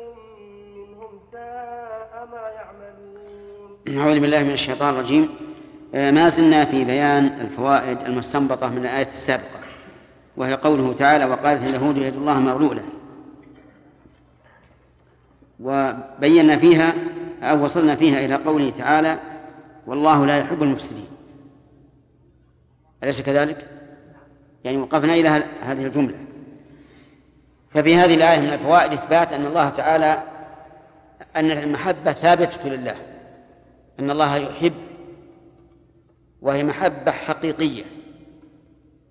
منهم 0.77 1.21
ساء 1.33 2.29
ما 2.33 2.49
يعملون. 2.49 3.79
أعوذ 3.99 4.21
بالله 4.21 4.43
من 4.43 4.51
الشيطان 4.51 4.95
الرجيم. 4.95 5.29
آه، 5.95 6.11
ما 6.11 6.29
زلنا 6.29 6.65
في 6.65 6.85
بيان 6.85 7.27
الفوائد 7.27 8.01
المستنبطة 8.01 8.69
من 8.69 8.79
الآية 8.79 9.09
السابقة 9.09 9.61
وهي 10.37 10.55
قوله 10.55 10.93
تعالى 10.93 11.25
وقالت 11.25 11.63
اليهود 11.63 11.97
يد 11.97 12.17
الله 12.17 12.41
مغلولة. 12.41 12.83
وبينا 15.61 16.57
فيها 16.57 16.95
أو 17.43 17.65
وصلنا 17.65 17.97
فيها 17.97 18.25
إلى 18.25 18.35
قوله 18.35 18.71
تعالى 18.71 19.19
والله 19.87 20.27
لا 20.27 20.39
يحب 20.39 20.63
المفسدين. 20.63 21.20
أليس 23.04 23.23
كذلك؟ 23.23 23.66
يعني 24.64 24.78
وقفنا 24.78 25.14
إلى 25.14 25.28
هذه 25.62 25.87
الجملة. 25.87 26.19
ففي 27.71 27.97
هذه 27.97 28.14
الآية 28.14 28.40
من 28.40 28.52
الفوائد 28.52 28.92
إثبات 28.92 29.33
أن 29.33 29.47
الله 29.47 29.69
تعالى 29.69 30.23
أن 31.37 31.50
المحبة 31.50 32.12
ثابتة 32.12 32.69
لله. 32.69 32.97
أن 34.00 34.11
الله 34.11 34.37
يحب 34.37 34.75
وهي 36.42 36.64
محبة 36.64 37.11
حقيقية. 37.11 37.85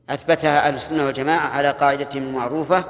أثبتها 0.10 0.68
أهل 0.68 0.76
السنة 0.76 1.06
والجماعة 1.06 1.48
على 1.48 1.72
قاعدة 1.72 2.20
معروفة 2.20 2.84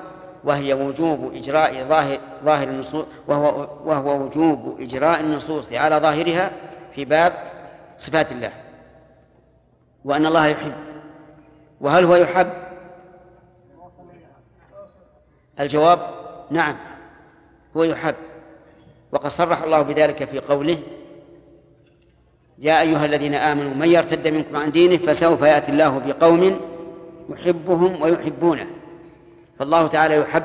وهي 0.43 0.73
وجوب 0.73 1.35
إجراء 1.35 1.83
ظاهر 1.83 2.19
ظاهر 2.43 2.67
النصوص 2.67 3.05
وهو 3.27 3.69
وهو 3.85 4.25
وجوب 4.25 4.81
إجراء 4.81 5.19
النصوص 5.19 5.73
على 5.73 5.95
ظاهرها 5.95 6.51
في 6.95 7.05
باب 7.05 7.33
صفات 7.97 8.31
الله. 8.31 8.51
وأن 10.05 10.25
الله 10.25 10.47
يحب. 10.47 10.88
وهل 11.81 12.05
هو 12.05 12.15
يحب؟ 12.15 12.49
الجواب 15.59 15.99
نعم 16.51 16.75
هو 17.77 17.83
يحب. 17.83 18.15
وقد 19.11 19.27
صرح 19.27 19.63
الله 19.63 19.81
بذلك 19.81 20.29
في 20.29 20.39
قوله 20.39 20.77
يا 22.59 22.81
أيها 22.81 23.05
الذين 23.05 23.35
آمنوا 23.35 23.73
من 23.73 23.87
يرتد 23.87 24.27
منكم 24.27 24.55
عن 24.55 24.71
دينه 24.71 24.97
فسوف 24.97 25.41
يأتي 25.41 25.71
الله 25.71 25.99
بقوم 25.99 26.59
يحبهم 27.29 28.01
ويحبونه. 28.01 28.67
فالله 29.59 29.87
تعالى 29.87 30.15
يحب 30.15 30.43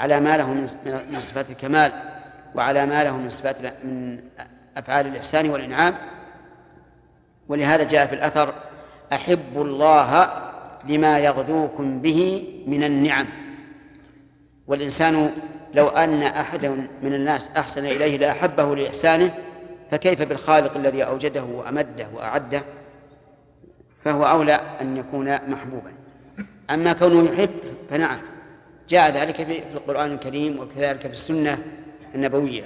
على 0.00 0.20
ما 0.20 0.36
له 0.36 0.54
من 1.10 1.20
صفات 1.20 1.50
الكمال 1.50 1.92
وعلى 2.54 2.86
ما 2.86 3.04
له 3.04 3.16
من 3.16 3.30
صفات 3.30 3.56
من 3.84 4.20
أفعال 4.76 5.06
الإحسان 5.06 5.50
والإنعام. 5.50 5.94
ولهذا 7.48 7.84
جاء 7.84 8.06
في 8.06 8.14
الأثر 8.14 8.54
أحبوا 9.12 9.64
الله 9.64 10.41
لما 10.88 11.18
يغدوكم 11.18 12.00
به 12.00 12.48
من 12.66 12.84
النعم. 12.84 13.26
والإنسان 14.66 15.30
لو 15.74 15.88
أن 15.88 16.22
أحدا 16.22 16.88
من 17.02 17.14
الناس 17.14 17.50
أحسن 17.56 17.84
إليه 17.84 18.16
لأحبه 18.18 18.76
لإحسانه 18.76 19.34
فكيف 19.90 20.22
بالخالق 20.22 20.76
الذي 20.76 21.04
أوجده 21.04 21.44
وأمده 21.44 22.06
وأعده؟ 22.14 22.62
فهو 24.04 24.24
أولى 24.24 24.60
أن 24.80 24.96
يكون 24.96 25.34
محبوبا. 25.34 25.92
أما 26.70 26.92
كونه 26.92 27.32
يحب 27.32 27.50
فنعم. 27.90 28.18
جاء 28.88 29.10
ذلك 29.10 29.36
في 29.36 29.62
القرآن 29.74 30.12
الكريم 30.12 30.60
وكذلك 30.60 31.00
في 31.00 31.12
السنة 31.12 31.58
النبوية. 32.14 32.64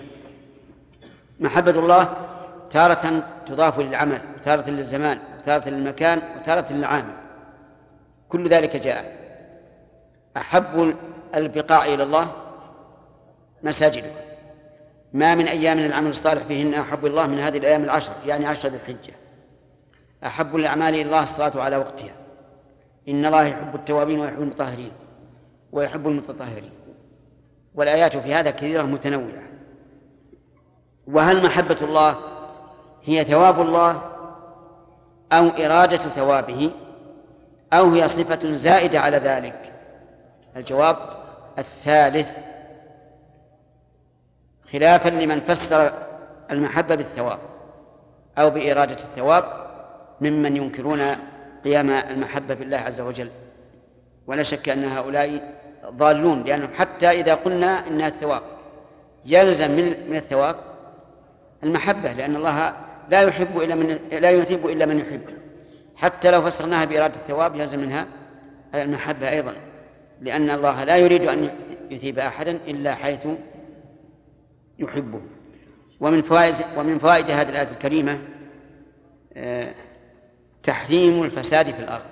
محبة 1.41 1.79
الله 1.79 2.17
تارة 2.71 3.23
تضاف 3.47 3.81
للعمل 3.81 4.21
وتارة 4.37 4.71
للزمان 4.71 5.19
وتارة 5.39 5.69
للمكان 5.69 6.23
وتارة 6.41 6.73
للعامل 6.73 7.15
كل 8.29 8.49
ذلك 8.49 8.77
جاء. 8.77 9.17
أحب 10.37 10.95
البقاع 11.35 11.85
إلى 11.85 12.03
الله 12.03 12.29
مساجده. 13.63 14.11
ما 15.13 15.35
من 15.35 15.49
أيام 15.49 15.79
العمل 15.79 16.11
الصالح 16.11 16.43
فيهن 16.43 16.75
أحب 16.75 17.07
الله 17.07 17.27
من 17.27 17.39
هذه 17.39 17.59
الأيام 17.59 17.85
العشر 17.85 18.13
يعني 18.27 18.47
عشر 18.47 18.69
ذي 18.69 18.77
الحجة. 18.77 19.15
أحب 20.27 20.57
الأعمال 20.57 20.95
إلى 20.95 21.03
الله 21.03 21.23
الصلاة 21.23 21.63
على 21.63 21.77
وقتها. 21.77 22.15
إن 23.09 23.27
الله 23.27 23.43
يحب 23.43 23.75
التوابين 23.75 24.21
ويحب 24.21 24.43
المطهرين 24.43 24.93
ويحب 25.73 26.09
المتطهرين. 26.09 26.73
والآيات 27.75 28.17
في 28.17 28.35
هذا 28.35 28.51
كثيرة 28.51 28.83
متنوعة. 28.83 29.47
وهل 31.07 31.45
محبة 31.45 31.77
الله 31.83 32.17
هي 33.05 33.25
ثواب 33.25 33.61
الله 33.61 34.03
أو 35.33 35.49
إرادة 35.49 35.97
ثوابه؟ 35.97 36.71
أو 37.73 37.93
هي 37.93 38.09
صفة 38.09 38.57
زائدة 38.57 39.01
على 39.01 39.17
ذلك. 39.17 39.73
الجواب 40.57 40.97
الثالث. 41.59 42.37
خلافا 44.73 45.09
لمن 45.09 45.41
فسر 45.41 45.93
المحبة 46.51 46.95
بالثواب 46.95 47.39
أو 48.39 48.51
بإرادة 48.51 48.95
الثواب 48.95 49.45
ممن 50.21 50.57
ينكرون 50.57 51.17
قيام 51.65 51.91
المحبة 51.91 52.55
بالله 52.55 52.77
عز 52.77 53.01
وجل. 53.01 53.31
ولا 54.27 54.43
شك 54.43 54.69
أن 54.69 54.85
هؤلاء 54.85 55.57
ضالون 55.87 56.43
لأنهم 56.43 56.75
حتى 56.75 57.11
إذا 57.11 57.35
قلنا 57.35 57.87
إنها 57.89 58.09
الثواب 58.09 58.43
يلزم 59.27 59.71
من 59.71 60.11
من 60.11 60.17
الثواب 60.17 60.57
المحبة 61.63 62.13
لأن 62.13 62.37
الله 62.37 62.73
لا 63.11 63.23
يحب 63.23 63.59
إلا 63.59 63.75
من 63.75 63.99
لا 64.13 64.31
يثيب 64.31 64.67
إلا 64.67 64.87
من 64.87 64.99
يحب. 64.99 65.36
حتى 65.97 66.31
لو 66.31 66.43
فسرناها 66.43 66.85
بإرادة 66.85 67.21
الثواب 67.21 67.57
يلزم 67.57 67.81
منها 67.81 68.07
المحبة 68.75 69.31
أيضا 69.31 69.55
لأن 70.21 70.51
الله 70.51 70.85
لا 70.85 70.97
يريد 70.97 71.29
أن 71.29 71.51
يثيب 71.91 72.19
أحدا 72.19 72.51
إلا 72.51 72.95
حيث 72.95 73.27
يحبه. 74.79 75.21
ومن 76.01 76.23
فوائد 76.23 76.55
ومن 76.77 76.99
فوائد 76.99 77.31
هذه 77.31 77.49
الآية 77.49 77.71
الكريمة 77.71 78.19
آه، 79.37 79.75
تحريم 80.63 81.23
الفساد 81.23 81.71
في 81.71 81.81
الأرض. 81.81 82.05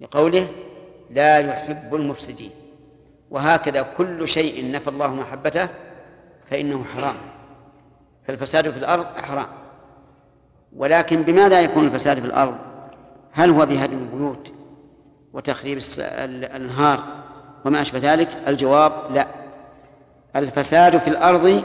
لقوله 0.00 0.48
لا 1.10 1.38
يحب 1.38 1.94
المفسدين. 1.94 2.50
وهكذا 3.30 3.82
كل 3.82 4.28
شيء 4.28 4.70
نفى 4.70 4.90
الله 4.90 5.14
محبته 5.14 5.68
فإنه 6.50 6.84
حرام. 6.84 7.16
فالفساد 8.26 8.70
في 8.70 8.78
الأرض 8.78 9.06
حرام. 9.06 9.48
ولكن 10.76 11.22
بماذا 11.22 11.60
يكون 11.60 11.86
الفساد 11.86 12.20
في 12.20 12.26
الأرض؟ 12.26 12.56
هل 13.32 13.50
هو 13.50 13.66
بهدم 13.66 13.98
البيوت 13.98 14.52
وتخريب 15.32 15.78
الأنهار 15.98 17.04
وما 17.64 17.80
أشبه 17.80 17.98
ذلك؟ 17.98 18.28
الجواب 18.48 18.92
لا. 19.10 19.26
الفساد 20.36 20.98
في 20.98 21.08
الأرض 21.08 21.64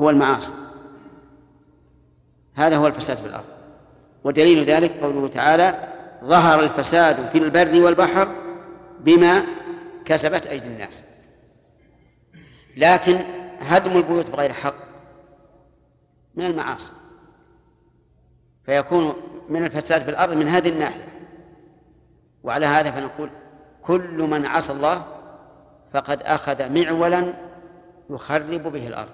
هو 0.00 0.10
المعاصي. 0.10 0.52
هذا 2.54 2.76
هو 2.76 2.86
الفساد 2.86 3.16
في 3.16 3.26
الأرض. 3.26 3.44
ودليل 4.24 4.64
ذلك 4.64 4.92
قوله 5.02 5.28
تعالى 5.28 5.88
ظهر 6.24 6.60
الفساد 6.60 7.28
في 7.32 7.38
البر 7.38 7.82
والبحر 7.82 8.28
بما 9.00 9.42
كسبت 10.04 10.46
أيدي 10.46 10.66
الناس. 10.66 11.02
لكن 12.76 13.18
هدم 13.60 13.96
البيوت 13.96 14.30
بغير 14.30 14.52
حق 14.52 14.74
من 16.34 16.46
المعاصي. 16.46 16.92
فيكون 18.66 19.14
من 19.48 19.64
الفساد 19.64 20.02
في 20.02 20.10
الأرض 20.10 20.32
من 20.32 20.48
هذه 20.48 20.68
الناحية. 20.68 21.08
وعلى 22.42 22.66
هذا 22.66 22.90
فنقول 22.90 23.30
كل 23.82 24.22
من 24.22 24.46
عصى 24.46 24.72
الله 24.72 25.04
فقد 25.92 26.22
أخذ 26.22 26.72
معولا 26.72 27.34
يخرب 28.10 28.62
به 28.62 28.86
الأرض. 28.86 29.10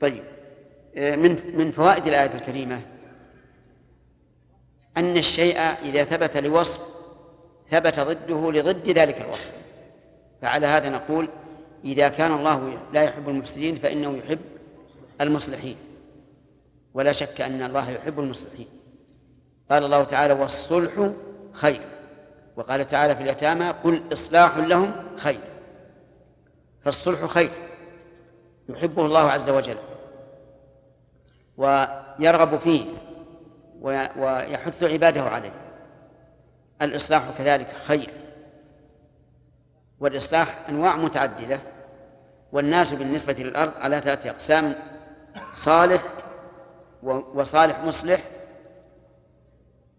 طيب 0.00 0.24
من 0.96 1.56
من 1.56 1.72
فوائد 1.72 2.06
الآية 2.06 2.34
الكريمة 2.34 2.80
أن 4.96 5.16
الشيء 5.16 5.58
إذا 5.58 6.04
ثبت 6.04 6.36
لوصف 6.36 6.80
ثبت 7.70 8.00
ضده 8.00 8.52
لضد 8.52 8.88
ذلك 8.90 9.20
الوصف. 9.20 9.52
فعلى 10.42 10.66
هذا 10.66 10.88
نقول 10.88 11.28
إذا 11.84 12.08
كان 12.08 12.32
الله 12.32 12.78
لا 12.92 13.02
يحب 13.02 13.28
المفسدين 13.28 13.76
فإنه 13.76 14.16
يحب 14.16 14.38
المصلحين. 15.20 15.76
ولا 16.98 17.12
شك 17.12 17.40
أن 17.40 17.62
الله 17.62 17.90
يحب 17.90 18.20
المصلحين 18.20 18.68
قال 19.70 19.84
الله 19.84 20.04
تعالى 20.04 20.32
والصلح 20.34 21.10
خير. 21.52 21.80
وقال 22.56 22.88
تعالى 22.88 23.16
في 23.16 23.22
اليتامى 23.22 23.70
قل 23.84 24.02
إصلاح 24.12 24.56
لهم 24.56 24.92
خير. 25.16 25.40
فالصلح 26.84 27.24
خير. 27.24 27.50
يحبه 28.68 29.06
الله 29.06 29.30
عز 29.30 29.48
وجل. 29.50 29.76
ويرغب 31.56 32.58
فيه. 32.58 32.84
ويحث 34.16 34.82
عباده 34.82 35.22
عليه. 35.22 35.52
الإصلاح 36.82 37.22
كذلك 37.38 37.72
خير. 37.86 38.10
والإصلاح 40.00 40.58
أنواع 40.68 40.96
متعددة. 40.96 41.60
والناس 42.52 42.92
بالنسبة 42.92 43.32
للأرض 43.32 43.72
على 43.76 44.00
ثلاثة 44.00 44.30
أقسام 44.30 44.74
صالح 45.54 46.17
وصالح 47.02 47.78
مصلح 47.84 48.20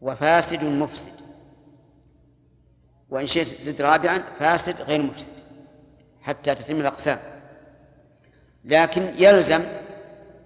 وفاسد 0.01 0.63
مفسد. 0.63 1.13
وإن 3.09 3.27
شئت 3.27 3.61
زد 3.61 3.81
رابعا 3.81 4.23
فاسد 4.39 4.81
غير 4.81 5.01
مفسد 5.01 5.31
حتى 6.21 6.55
تتم 6.55 6.79
الأقسام. 6.79 7.19
لكن 8.65 9.13
يلزم 9.17 9.61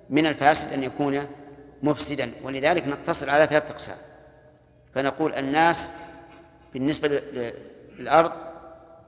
من 0.10 0.28
الفاسد 0.28 0.74
أن 0.74 0.84
يكون 0.84 1.28
مفسدا 1.84 2.32
ولذلك 2.44 2.88
نقتصر 2.88 3.30
على 3.30 3.46
ثلاثة 3.46 3.74
أقسام. 3.74 3.98
فنقول 4.96 5.34
الناس 5.34 5.90
بالنسبة 6.74 7.08
للأرض 8.00 8.32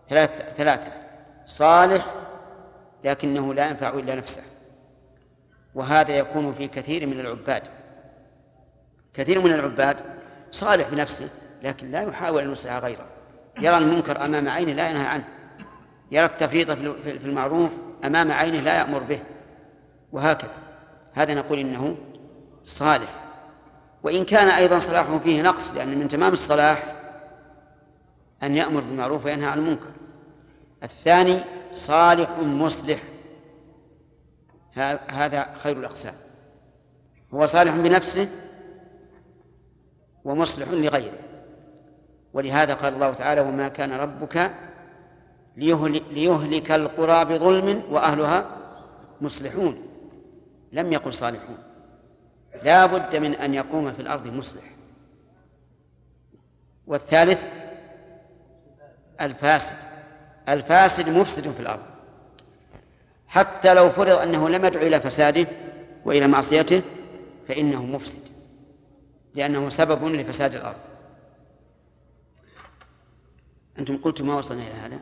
ثلاثة 0.09 0.53
ثلاثة 0.53 0.91
صالح 1.45 2.05
لكنه 3.03 3.53
لا 3.53 3.69
ينفع 3.69 3.89
إلا 3.89 4.15
نفسه. 4.15 4.41
وهذا 5.75 6.17
يكون 6.17 6.53
في 6.53 6.67
كثير 6.67 7.07
من 7.07 7.19
العباد. 7.19 7.63
كثير 9.13 9.41
من 9.41 9.53
العباد 9.53 9.97
صالح 10.51 10.89
بنفسه 10.89 11.29
لكن 11.63 11.91
لا 11.91 12.01
يحاول 12.01 12.43
أن 12.43 12.51
يصلح 12.51 12.73
غيره. 12.73 13.05
يرى 13.61 13.77
المنكر 13.77 14.25
أمام 14.25 14.49
عينه 14.49 14.73
لا 14.73 14.89
ينهى 14.89 15.05
عنه. 15.05 15.27
يرى 16.11 16.25
التفريط 16.25 16.71
في 16.71 17.25
المعروف 17.25 17.69
أمام 18.05 18.31
عينه 18.31 18.59
لا 18.59 18.77
يأمر 18.77 18.99
به. 18.99 19.19
وهكذا. 20.11 20.51
هذا 21.13 21.33
نقول 21.33 21.59
إنه 21.59 21.97
صالح. 22.63 23.09
وإن 24.03 24.25
كان 24.25 24.47
أيضا 24.47 24.79
صلاحه 24.79 25.19
فيه 25.19 25.41
نقص 25.41 25.73
لأن 25.73 25.97
من 25.97 26.07
تمام 26.07 26.33
الصلاح 26.33 26.95
أن 28.43 28.55
يأمر 28.55 28.81
بالمعروف 28.81 29.25
وينهى 29.25 29.49
عن 29.49 29.57
المنكر. 29.57 29.89
الثاني 30.83 31.43
صالح 31.73 32.29
مصلح. 32.39 32.99
هذا 35.11 35.55
خير 35.63 35.79
الأقسام. 35.79 36.13
هو 37.33 37.45
صالح 37.45 37.75
بنفسه 37.75 38.29
ومصلح 40.23 40.69
لغيره. 40.69 41.19
ولهذا 42.33 42.73
قال 42.73 42.93
الله 42.93 43.13
تعالى 43.13 43.41
وما 43.41 43.67
كان 43.67 43.93
ربك 43.93 44.51
ليهلك 46.11 46.71
القرى 46.71 47.25
بظلم 47.25 47.83
وأهلها 47.89 48.45
مصلحون. 49.21 49.87
لم 50.71 50.93
يقل 50.93 51.13
صالحون. 51.13 51.57
لا 52.63 52.85
بد 52.85 53.15
من 53.15 53.35
أن 53.35 53.53
يقوم 53.53 53.93
في 53.93 54.01
الأرض 54.01 54.27
مصلح. 54.27 54.63
والثالث 56.87 57.45
الفاسد. 59.21 59.75
الفاسد 60.49 61.09
مفسد 61.09 61.51
في 61.51 61.59
الأرض. 61.59 61.94
حتى 63.35 63.73
لو 63.73 63.89
فرض 63.89 64.09
أنه 64.09 64.49
لم 64.49 64.65
يدعو 64.65 64.87
إلى 64.87 65.01
فساده 65.01 65.47
وإلى 66.05 66.27
معصيته 66.27 66.81
فإنه 67.47 67.85
مفسد 67.85 68.19
لأنه 69.35 69.69
سبب 69.69 70.05
لفساد 70.05 70.55
الأرض. 70.55 70.79
أنتم 73.79 73.97
قلتم 73.97 74.27
ما 74.27 74.35
وصلنا 74.35 74.61
إلى 74.61 74.73
هذا؟ 74.73 74.99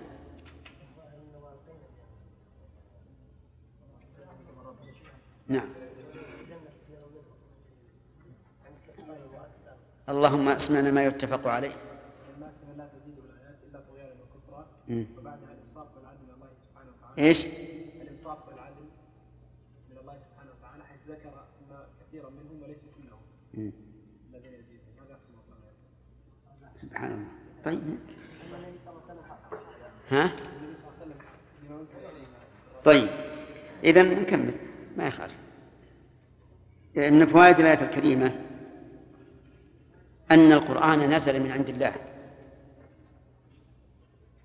نعم. 5.48 5.70
اللهم 10.10 10.50
اسمعنا 10.50 10.92
ما 10.92 11.06
يتفق 11.06 11.48
عليه. 11.48 11.76
إيش؟ 17.20 17.48
الانصاف 18.24 18.48
والعدل 18.48 18.86
من 19.90 19.98
الله 19.98 20.16
سبحانه 20.20 20.52
وتعالى 20.52 20.84
حيث 20.86 21.00
ذكر 21.08 21.30
ان 21.30 21.86
كثيرا 22.02 22.30
منهم 22.30 22.64
وليس 22.64 22.78
كلهم 22.96 23.22
الذين 24.34 24.54
يزيدون 24.54 24.94
هذا 25.02 26.73
سبحان 26.84 27.12
الله. 27.12 27.28
طيب. 27.66 27.98
ها؟ 30.12 30.32
طيب. 32.86 33.10
إذا 33.84 34.04
نكمل. 34.04 34.54
ما 34.98 35.08
يخالف. 35.08 35.34
من 36.96 37.26
فوائد 37.26 37.60
الآية 37.60 37.82
الكريمة 37.82 38.32
أن 40.32 40.52
القرآن 40.52 41.00
نزل 41.00 41.44
من 41.44 41.52
عند 41.52 41.70
الله. 41.70 41.94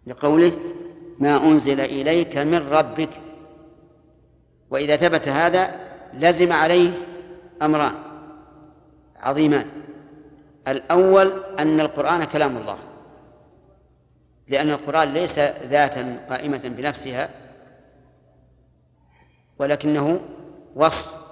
لقوله 0.06 0.52
ما 1.18 1.44
أنزل 1.44 1.80
إليك 1.80 2.36
من 2.36 2.68
ربك. 2.68 3.20
وإذا 4.70 4.96
ثبت 4.96 5.28
هذا 5.28 5.88
لزم 6.14 6.52
عليه 6.52 6.90
أمران 7.62 7.94
عظيمان. 9.16 9.66
الأول 10.70 11.42
أن 11.58 11.80
القرآن 11.80 12.24
كلام 12.24 12.56
الله. 12.56 12.78
لأن 14.48 14.70
القرآن 14.70 15.14
ليس 15.14 15.38
ذاتا 15.38 16.26
قائمة 16.30 16.62
بنفسها 16.64 17.30
ولكنه 19.58 20.20
وصف 20.74 21.28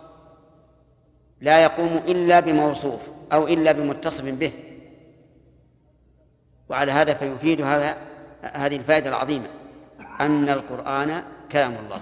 لا 1.41 1.63
يقوم 1.63 1.97
إلا 1.97 2.41
بموصوف 2.41 3.01
أو 3.33 3.49
إلا 3.49 3.73
بمتصف 3.73 4.25
به. 4.25 4.53
وعلى 6.69 6.93
هذا 6.93 7.15
فيفيد 7.15 7.61
هذا 7.61 7.97
هذه 8.43 8.77
الفائدة 8.77 9.09
العظيمة 9.09 9.47
أن 10.21 10.49
القرآن 10.49 11.23
كلام 11.53 11.75
الله. 11.85 12.01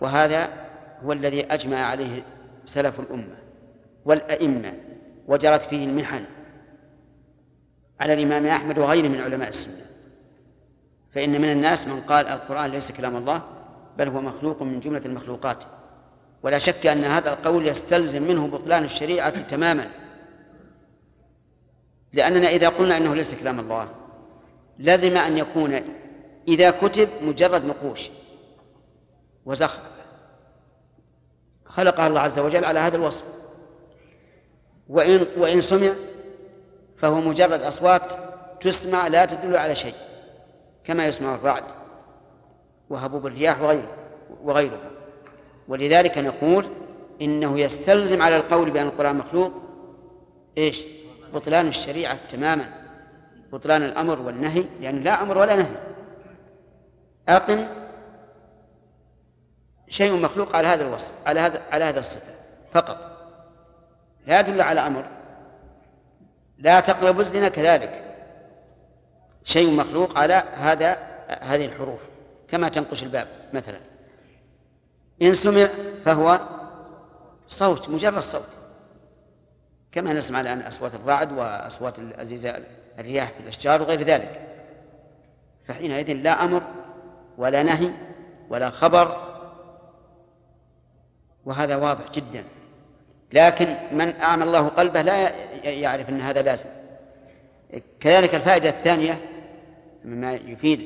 وهذا 0.00 0.48
هو 1.04 1.12
الذي 1.12 1.46
أجمع 1.46 1.76
عليه 1.76 2.22
سلف 2.64 3.00
الأمة 3.00 3.36
والأئمة. 4.04 4.74
وجرت 5.30 5.62
فيه 5.62 5.84
المحن 5.84 6.26
على 8.00 8.12
الإمام 8.12 8.46
أحمد 8.46 8.78
وغيره 8.78 9.08
من 9.08 9.20
علماء 9.20 9.48
السنة. 9.48 9.86
فإن 11.14 11.40
من 11.40 11.52
الناس 11.52 11.86
من 11.86 12.00
قال 12.00 12.26
القرآن 12.26 12.70
ليس 12.70 12.92
كلام 12.92 13.16
الله 13.16 13.42
بل 13.98 14.08
هو 14.08 14.20
مخلوق 14.20 14.62
من 14.62 14.80
جملة 14.80 15.06
المخلوقات. 15.06 15.64
ولا 16.42 16.58
شك 16.58 16.86
أن 16.86 17.04
هذا 17.04 17.32
القول 17.32 17.66
يستلزم 17.66 18.22
منه 18.22 18.46
بطلان 18.46 18.84
الشريعة 18.84 19.40
تماما. 19.42 19.90
لأننا 22.12 22.48
إذا 22.48 22.68
قلنا 22.68 22.96
إنه 22.96 23.14
ليس 23.14 23.34
كلام 23.34 23.60
الله 23.60 23.88
لزم 24.78 25.16
أن 25.16 25.38
يكون 25.38 25.80
إذا 26.48 26.70
كتب 26.70 27.08
مجرد 27.22 27.64
نقوش 27.64 28.10
وزخرف. 29.44 29.90
خلقها 31.66 32.06
الله 32.06 32.20
عز 32.20 32.38
وجل 32.38 32.64
على 32.64 32.80
هذا 32.80 32.96
الوصف. 32.96 33.39
وإن 34.90 35.26
وإن 35.36 35.60
سمع 35.60 35.92
فهو 36.96 37.20
مجرد 37.20 37.62
أصوات 37.62 38.12
تسمع 38.60 39.08
لا 39.08 39.24
تدل 39.24 39.56
على 39.56 39.74
شيء 39.74 39.94
كما 40.84 41.06
يسمع 41.06 41.34
الرعد 41.34 41.64
وهبوب 42.90 43.26
الرياح 43.26 43.60
وغيره 43.60 43.96
وغيرها. 44.42 44.90
ولذلك 45.68 46.18
نقول 46.18 46.66
إنه 47.22 47.60
يستلزم 47.60 48.22
على 48.22 48.36
القول 48.36 48.70
بأن 48.70 48.86
القرآن 48.86 49.16
مخلوق. 49.16 49.52
إيش؟ 50.58 50.84
بطلان 51.34 51.68
الشريعة 51.68 52.26
تماما. 52.28 52.72
بطلان 53.52 53.82
الأمر 53.82 54.20
والنهي 54.20 54.64
لأن 54.80 55.02
لا 55.02 55.22
أمر 55.22 55.38
ولا 55.38 55.56
نهي. 55.56 55.76
أقم 57.28 57.66
شيء 59.88 60.12
مخلوق 60.12 60.56
على 60.56 60.68
هذا 60.68 60.88
الوصف 60.88 61.12
على 61.26 61.40
هذا 61.40 61.62
على 61.70 61.84
هذا 61.84 61.98
الصفة 61.98 62.34
فقط. 62.72 63.09
لا 64.26 64.40
يدل 64.40 64.60
على 64.60 64.80
أمر. 64.80 65.04
لا 66.58 66.80
تقربوا 66.80 67.20
الزنا 67.20 67.48
كذلك. 67.48 68.04
شيء 69.44 69.70
مخلوق 69.70 70.18
على 70.18 70.34
هذا 70.54 70.92
هذه 71.40 71.66
الحروف 71.66 72.00
كما 72.48 72.68
تنقش 72.68 73.02
الباب 73.02 73.28
مثلا. 73.52 73.80
إن 75.22 75.34
سمع 75.34 75.68
فهو 76.04 76.40
صوت 77.48 77.88
مجرد 77.88 78.18
صوت. 78.18 78.48
كما 79.92 80.12
نسمع 80.12 80.40
الآن 80.40 80.60
أصوات 80.60 80.94
الرعد 80.94 81.32
وأصوات 81.32 81.98
الزلزال 81.98 82.64
الرياح 82.98 83.30
في 83.30 83.40
الأشجار 83.40 83.82
وغير 83.82 84.02
ذلك. 84.02 84.40
فحينئذ 85.66 86.12
لا 86.12 86.44
أمر 86.44 86.62
ولا 87.38 87.62
نهي 87.62 87.90
ولا 88.48 88.70
خبر. 88.70 89.30
وهذا 91.44 91.76
واضح 91.76 92.10
جدا. 92.10 92.44
لكن 93.32 93.76
من 93.92 94.14
أعمى 94.20 94.44
الله 94.44 94.68
قلبه 94.68 95.02
لا 95.02 95.30
يعرف 95.64 96.08
أن 96.08 96.20
هذا 96.20 96.42
لازم. 96.42 96.66
كذلك 98.00 98.34
الفائدة 98.34 98.68
الثانية 98.68 99.20
مما 100.04 100.32
يفيد 100.32 100.80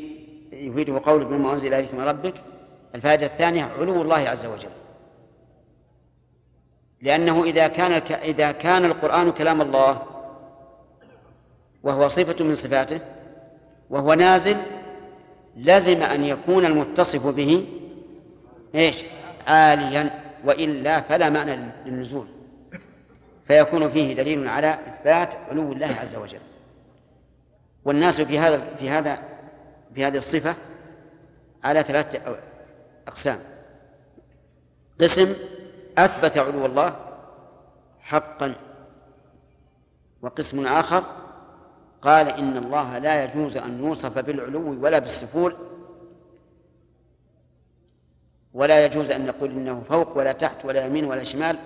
يفيده 0.52 1.00
قول 1.04 1.24
بما 1.24 1.52
أنزل 1.52 1.74
إليك 1.74 1.94
من 1.94 2.00
ربك. 2.00 2.35
الفائدة 2.94 3.26
الثانية 3.26 3.64
علو 3.78 4.02
الله 4.02 4.16
عز 4.16 4.46
وجل. 4.46 4.68
لأنه 7.02 7.44
إذا 7.44 7.66
كان 7.66 7.92
إذا 8.24 8.52
كان 8.52 8.85
القرآن 8.85 9.33
كلام 9.33 9.61
الله 9.61 10.02
وهو 11.83 12.09
صفة 12.09 12.44
من 12.44 12.54
صفاته 12.54 13.00
وهو 13.90 14.14
نازل 14.14 14.57
لزم 15.57 16.02
أن 16.02 16.24
يكون 16.24 16.66
المتصف 16.66 17.26
به 17.26 17.66
إيش؟ 18.74 19.04
عاليا 19.46 20.11
وإلا 20.44 21.00
فلا 21.00 21.30
معنى 21.30 21.59
للنزول. 21.87 22.26
فيكون 23.46 23.90
فيه 23.90 24.14
دليل 24.14 24.48
على 24.48 24.78
إثبات 24.87 25.35
علو 25.35 25.72
الله 25.72 25.87
عز 25.87 26.16
وجل. 26.16 26.40
والناس 27.85 28.20
في 28.20 28.38
هذا 28.38 28.74
في 28.78 28.90
هذا 28.90 29.18
في 29.94 30.04
هذه 30.04 30.16
الصفة 30.16 30.54
على 31.64 31.83
ثلاثة 31.83 32.37
أقسام. 33.09 33.38
قسم 35.00 35.35
أثبت 35.98 36.38
علو 36.38 36.66
الله 36.66 36.96
حقا. 38.00 38.54
وقسم 40.22 40.66
آخر 40.66 41.04
قال 42.02 42.28
إن 42.28 42.57
الله 42.57 42.98
لا 42.98 43.24
يجوز 43.24 43.57
أن 43.57 43.85
يوصف 43.85 44.18
بالعلو 44.18 44.85
ولا 44.85 44.98
بالسفول. 44.98 45.54
ولا 48.54 48.85
يجوز 48.85 49.11
أن 49.11 49.26
نقول 49.26 49.50
إنه 49.50 49.83
فوق 49.88 50.18
ولا 50.18 50.33
تحت 50.33 50.64
ولا 50.64 50.87
يمين 50.87 51.04
ولا 51.04 51.24
شمال. 51.24 51.59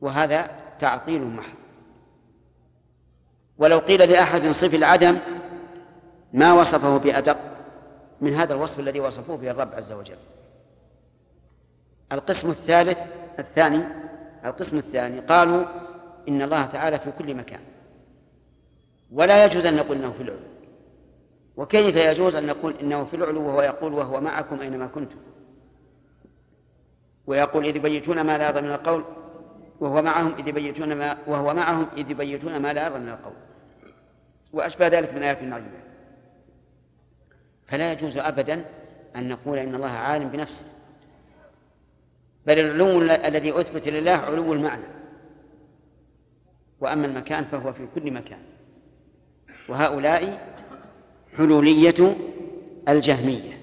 وهذا 0.00 0.50
تعطيل 0.78 1.24
محض. 1.24 1.56
ولو 3.58 3.78
قيل 3.78 4.10
لأحد 4.10 4.46
صف 4.46 4.74
العدم 4.74 5.18
ما 6.32 6.52
وصفه 6.52 6.98
بأدق 6.98 7.36
من 8.20 8.34
هذا 8.34 8.54
الوصف 8.54 8.80
الذي 8.80 9.00
وصفوه 9.00 9.36
به 9.36 9.50
الرب 9.50 9.74
عز 9.74 9.92
وجل. 9.92 10.18
القسم 12.12 12.50
الثالث 12.50 12.98
الثاني 13.38 13.84
القسم 14.44 14.76
الثاني 14.76 15.20
قالوا 15.20 15.64
إن 16.28 16.42
الله 16.42 16.66
تعالى 16.66 16.98
في 16.98 17.12
كل 17.18 17.34
مكان. 17.34 17.60
ولا 19.12 19.44
يجوز 19.44 19.66
أن 19.66 19.76
نقول 19.76 19.96
إنه 19.96 20.12
في 20.12 20.22
العلو. 20.22 20.40
وكيف 21.56 21.96
يجوز 21.96 22.34
أن 22.34 22.46
نقول 22.46 22.74
إنه 22.80 23.04
في 23.04 23.16
العلو 23.16 23.46
وهو 23.46 23.62
يقول 23.62 23.94
وهو 23.94 24.20
معكم 24.20 24.60
أينما 24.60 24.86
كنتم؟ 24.86 25.16
ويقول 27.26 27.64
إذ 27.64 27.76
يبيتون 27.76 28.20
ما 28.20 28.38
لا 28.38 28.60
من 28.60 28.70
القول 28.70 29.04
وهو 29.80 30.02
معهم 30.02 30.34
إذ 30.38 30.48
يبيتون 30.48 30.94
ما 30.94 31.16
وهو 31.26 31.54
معهم 31.54 31.86
إذ 31.96 32.10
يبيتون 32.10 32.56
ما 32.56 32.72
لا 32.72 32.86
يرضى 32.86 32.98
من 32.98 33.08
القول. 33.08 33.32
وأشبه 34.52 34.88
ذلك 34.88 35.14
من 35.14 35.22
آيات 35.22 35.42
المعجزة 35.42 35.80
فلا 37.66 37.92
يجوز 37.92 38.16
أبدا 38.16 38.64
أن 39.16 39.28
نقول 39.28 39.58
إن 39.58 39.74
الله 39.74 39.90
عالم 39.90 40.28
بنفسه. 40.28 40.64
بل 42.46 42.58
العلو 42.58 43.00
الذي 43.02 43.60
أثبت 43.60 43.88
لله 43.88 44.10
علو 44.10 44.52
المعنى. 44.52 44.84
وأما 46.80 47.06
المكان 47.06 47.44
فهو 47.44 47.72
في 47.72 47.86
كل 47.94 48.10
مكان. 48.10 48.38
وهؤلاء 49.68 50.50
حلولية 51.36 52.16
الجهمية. 52.88 53.60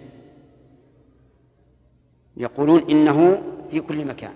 يقولون 2.37 2.89
إنه 2.89 3.43
في 3.71 3.79
كل 3.79 4.05
مكان. 4.05 4.33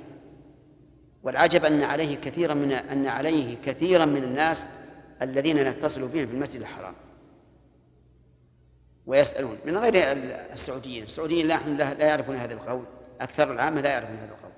والعجب 1.23 1.65
أن 1.65 1.83
عليه 1.83 2.15
كثيرا 2.15 2.53
من 2.53 2.71
أن 2.71 3.07
عليه 3.07 3.57
كثيرا 3.65 4.05
من 4.05 4.23
الناس 4.23 4.67
الذين 5.21 5.69
نتصل 5.69 6.07
بهم 6.07 6.27
في 6.27 6.33
المسجد 6.33 6.61
الحرام. 6.61 6.93
ويسألون 9.05 9.57
من 9.65 9.77
غير 9.77 9.93
السعوديين. 10.53 11.03
السعوديين 11.03 11.47
لا 11.47 11.93
لا 11.93 12.05
يعرفون 12.05 12.35
هذا 12.35 12.53
القول. 12.53 12.83
أكثر 13.21 13.51
العامة 13.51 13.81
لا 13.81 13.89
يعرفون 13.89 14.15
هذا 14.15 14.31
القول. 14.31 14.51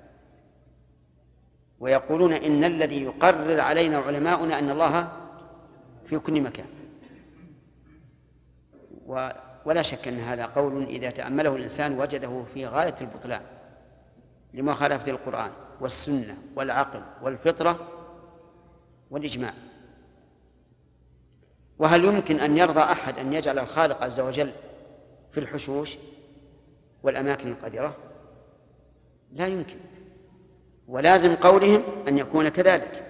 ويقولون 1.79 2.33
إن 2.33 2.63
الذي 2.63 3.03
يقرر 3.03 3.59
علينا 3.59 3.97
علماؤنا 3.97 4.59
أن 4.59 4.69
الله 4.69 5.11
في 6.09 6.19
كل 6.19 6.41
مكان. 6.41 6.65
ولا 9.65 9.81
شك 9.81 10.07
أن 10.07 10.19
هذا 10.19 10.45
قول 10.45 10.83
إذا 10.83 11.09
تأمله 11.09 11.55
الإنسان 11.55 11.99
وجده 11.99 12.43
في 12.53 12.65
غاية 12.65 12.95
البطلان 13.01 13.41
لمخالفة 14.53 15.11
القرآن. 15.11 15.51
والسنة 15.81 16.37
والعقل 16.55 17.01
والفطرة 17.21 17.87
والإجماع. 19.11 19.53
وهل 21.79 22.05
يمكن 22.05 22.39
أن 22.39 22.57
يرضى 22.57 22.79
أحد 22.79 23.19
أن 23.19 23.33
يجعل 23.33 23.59
الخالق 23.59 24.03
عز 24.03 24.19
وجل 24.19 24.51
في 25.31 25.39
الحشوش 25.39 25.97
والأماكن 27.03 27.51
القذرة؟ 27.51 27.95
لا 29.31 29.47
يمكن. 29.47 29.77
ولازم 30.87 31.35
قولهم 31.35 31.83
أن 32.07 32.17
يكون 32.17 32.47
كذلك 32.47 33.05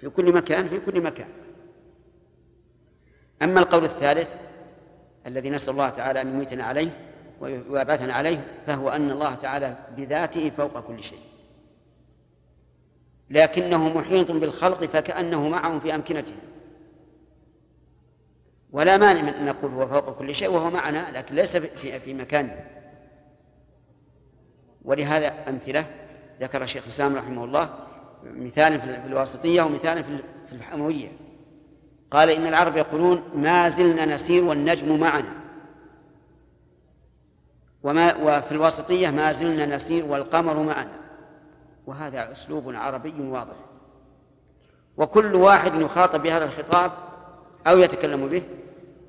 في 0.00 0.08
كل 0.08 0.32
مكان 0.32 0.68
في 0.68 0.80
كل 0.80 1.00
مكان. 1.00 1.28
أما 3.42 3.60
القول 3.60 3.84
الثالث 3.84 4.36
الذي 5.26 5.50
نسأل 5.50 5.72
الله 5.72 5.90
تعالى 5.90 6.20
أن 6.20 6.28
يميتنا 6.28 6.64
عليه 6.64 6.90
ويبعثنا 7.40 8.12
عليه 8.12 8.44
فهو 8.66 8.88
أن 8.88 9.10
الله 9.10 9.34
تعالى 9.34 9.76
بذاته 9.96 10.50
فوق 10.50 10.80
كل 10.80 11.02
شيء. 11.02 11.33
لكنه 13.30 13.98
محيط 13.98 14.30
بالخلق 14.30 14.84
فكأنه 14.84 15.48
معهم 15.48 15.80
في 15.80 15.94
أمكنتهم. 15.94 16.38
ولا 18.72 18.96
مانع 18.96 19.22
من 19.22 19.28
أن 19.28 19.46
نقول 19.46 19.70
هو 19.70 19.88
فوق 19.88 20.18
كل 20.18 20.34
شيء 20.34 20.50
وهو 20.50 20.70
معنا 20.70 21.18
لكن 21.18 21.34
ليس 21.34 21.56
في 21.56 22.00
في 22.00 22.14
مكانه 22.14 22.64
ولهذا 24.84 25.48
أمثلة 25.48 25.86
ذكر 26.40 26.62
الشيخ 26.62 26.82
الإسلام 26.82 27.16
رحمه 27.16 27.44
الله 27.44 27.70
مثال 28.24 28.80
في 28.80 29.06
الواسطية 29.06 29.62
ومثال 29.62 30.04
في 30.48 30.52
الحموية. 30.52 31.08
قال 32.10 32.30
إن 32.30 32.46
العرب 32.46 32.76
يقولون 32.76 33.22
ما 33.34 33.68
زلنا 33.68 34.04
نسير 34.04 34.44
والنجم 34.44 35.00
معنا. 35.00 35.32
وما 37.82 38.16
وفي 38.16 38.52
الواسطية 38.52 39.10
ما 39.10 39.32
زلنا 39.32 39.76
نسير 39.76 40.04
والقمر 40.04 40.62
معنا. 40.62 41.03
وهذا 41.86 42.32
أسلوب 42.32 42.74
عربي 42.74 43.20
واضح. 43.20 43.56
وكل 44.96 45.34
واحد 45.34 45.80
يخاطب 45.80 46.22
بهذا 46.22 46.44
الخطاب 46.44 46.92
أو 47.66 47.78
يتكلم 47.78 48.28
به 48.28 48.42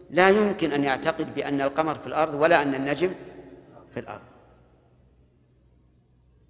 لا 0.09 0.29
يمكن 0.29 0.71
أن 0.71 0.83
يعتقد 0.83 1.35
بأن 1.35 1.61
القمر 1.61 1.95
في 1.95 2.07
الأرض 2.07 2.33
ولا 2.33 2.61
أن 2.61 2.75
النجم 2.75 3.11
في 3.93 3.99
الأرض. 3.99 4.21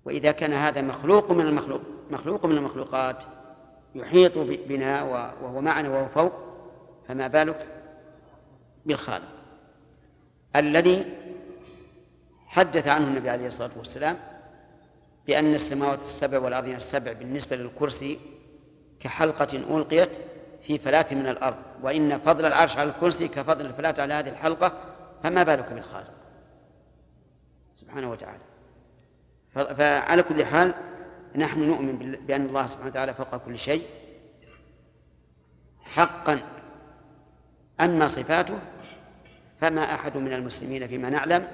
وإذا 0.05 0.31
كان 0.31 0.53
هذا 0.53 0.81
مخلوق 0.81 1.31
من 1.31 1.45
المخلوق 1.45 1.81
مخلوق 2.11 2.45
من 2.45 2.57
المخلوقات 2.57 3.23
يحيط 3.95 4.37
بنا 4.37 5.03
وهو 5.41 5.61
معنا 5.61 5.89
وهو 5.89 6.07
فوق 6.07 6.31
فما 7.07 7.27
بالك 7.27 7.67
بالخالق 8.85 9.27
الذي 10.55 11.05
حدث 12.47 12.87
عنه 12.87 13.07
النبي 13.07 13.29
عليه 13.29 13.47
الصلاة 13.47 13.71
والسلام 13.77 14.17
بأن 15.27 15.53
السماوات 15.53 16.01
السبع 16.01 16.39
والأرضين 16.39 16.75
السبع 16.75 17.13
بالنسبة 17.13 17.55
للكرسي 17.55 18.19
كحلقة 18.99 19.47
ألقيت 19.77 20.17
في 20.61 20.77
فلاة 20.77 21.05
من 21.11 21.27
الأرض 21.27 21.57
وإن 21.81 22.19
فضل 22.19 22.45
العرش 22.45 22.77
على 22.77 22.89
الكرسي 22.89 23.27
كفضل 23.27 23.65
الفلاة 23.65 23.95
على 23.97 24.13
هذه 24.13 24.29
الحلقة 24.29 24.73
فما 25.23 25.43
بالك 25.43 25.73
بالخالق؟ 25.73 26.13
سبحانه 27.75 28.11
وتعالى. 28.11 28.39
فعلى 29.53 30.23
كل 30.23 30.45
حال 30.45 30.73
نحن 31.35 31.59
نؤمن 31.59 32.11
بأن 32.11 32.45
الله 32.45 32.67
سبحانه 32.67 32.87
وتعالى 32.87 33.13
فوق 33.13 33.37
كل 33.37 33.59
شيء 33.59 33.81
حقا. 35.83 36.41
أما 37.79 38.07
صفاته 38.07 38.59
فما 39.61 39.81
أحد 39.81 40.17
من 40.17 40.33
المسلمين 40.33 40.87
فيما 40.87 41.09
نعلم 41.09 41.47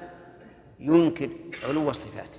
ينكر 0.80 1.30
علو 1.64 1.90
الصفات. 1.90 2.36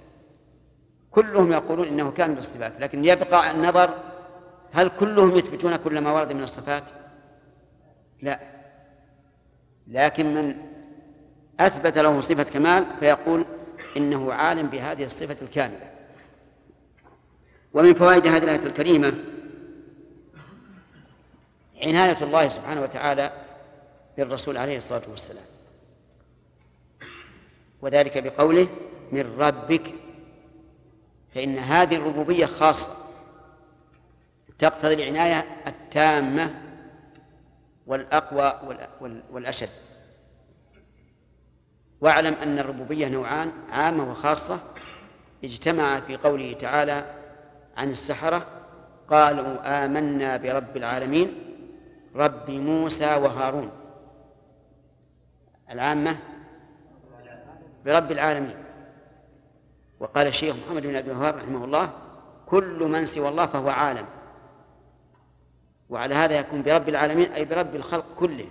كلهم 1.12 1.52
يقولون 1.52 1.88
إنه 1.88 2.10
كامل 2.10 2.38
الصفات 2.38 2.80
لكن 2.80 3.04
يبقى 3.04 3.50
النظر 3.50 3.94
هل 4.72 4.88
كلهم 4.88 5.36
يثبتون 5.36 5.76
كل 5.76 5.98
ما 6.00 6.12
ورد 6.12 6.32
من 6.32 6.42
الصفات؟ 6.42 6.82
لا. 8.22 8.40
لكن 9.88 10.34
من 10.34 10.56
أثبت 11.60 11.98
له 11.98 12.20
صفة 12.20 12.42
كمال 12.42 12.86
فيقول 13.00 13.44
إنه 13.96 14.32
عالم 14.32 14.66
بهذه 14.66 15.04
الصفة 15.04 15.36
الكاملة. 15.42 15.90
ومن 17.74 17.94
فوائد 17.94 18.26
هذه 18.26 18.44
الآية 18.44 18.66
الكريمة 18.66 19.12
عناية 21.82 22.22
الله 22.22 22.48
سبحانه 22.48 22.82
وتعالى 22.82 23.32
بالرسول 24.16 24.56
عليه 24.56 24.76
الصلاة 24.76 25.02
والسلام 25.10 25.44
وذلك 27.82 28.18
بقوله 28.18 28.68
من 29.12 29.36
ربك 29.38 29.94
فإن 31.34 31.58
هذه 31.58 31.96
الربوبية 31.96 32.46
خاصة 32.46 32.92
تقتضي 34.58 34.94
العناية 34.94 35.46
التامة 35.66 36.54
والأقوى 37.86 38.78
والأشد. 39.30 39.68
واعلم 42.00 42.34
أن 42.34 42.58
الربوبية 42.58 43.08
نوعان 43.08 43.52
عامة 43.70 44.10
وخاصة. 44.10 44.60
اجتمع 45.44 46.00
في 46.00 46.16
قوله 46.16 46.52
تعالى 46.52 47.14
عن 47.76 47.90
السحرة 47.90 48.46
قالوا 49.08 49.84
آمنا 49.84 50.36
برب 50.36 50.76
العالمين 50.76 51.34
رب 52.14 52.50
موسى 52.50 53.16
وهارون. 53.16 53.70
العامة 55.70 56.16
برب 57.84 58.12
العالمين. 58.12 58.56
وقال 60.02 60.26
الشيخ 60.26 60.56
محمد 60.56 60.82
بن 60.82 60.96
عبد 60.96 61.08
الوهاب 61.08 61.36
رحمه 61.36 61.64
الله 61.64 61.90
كل 62.46 62.84
من 62.84 63.06
سوى 63.06 63.28
الله 63.28 63.46
فهو 63.46 63.68
عالم. 63.68 64.06
وعلى 65.90 66.14
هذا 66.14 66.38
يكون 66.38 66.62
برب 66.62 66.88
العالمين 66.88 67.32
أي 67.32 67.44
برب 67.44 67.74
الخلق 67.74 68.04
كله. 68.18 68.46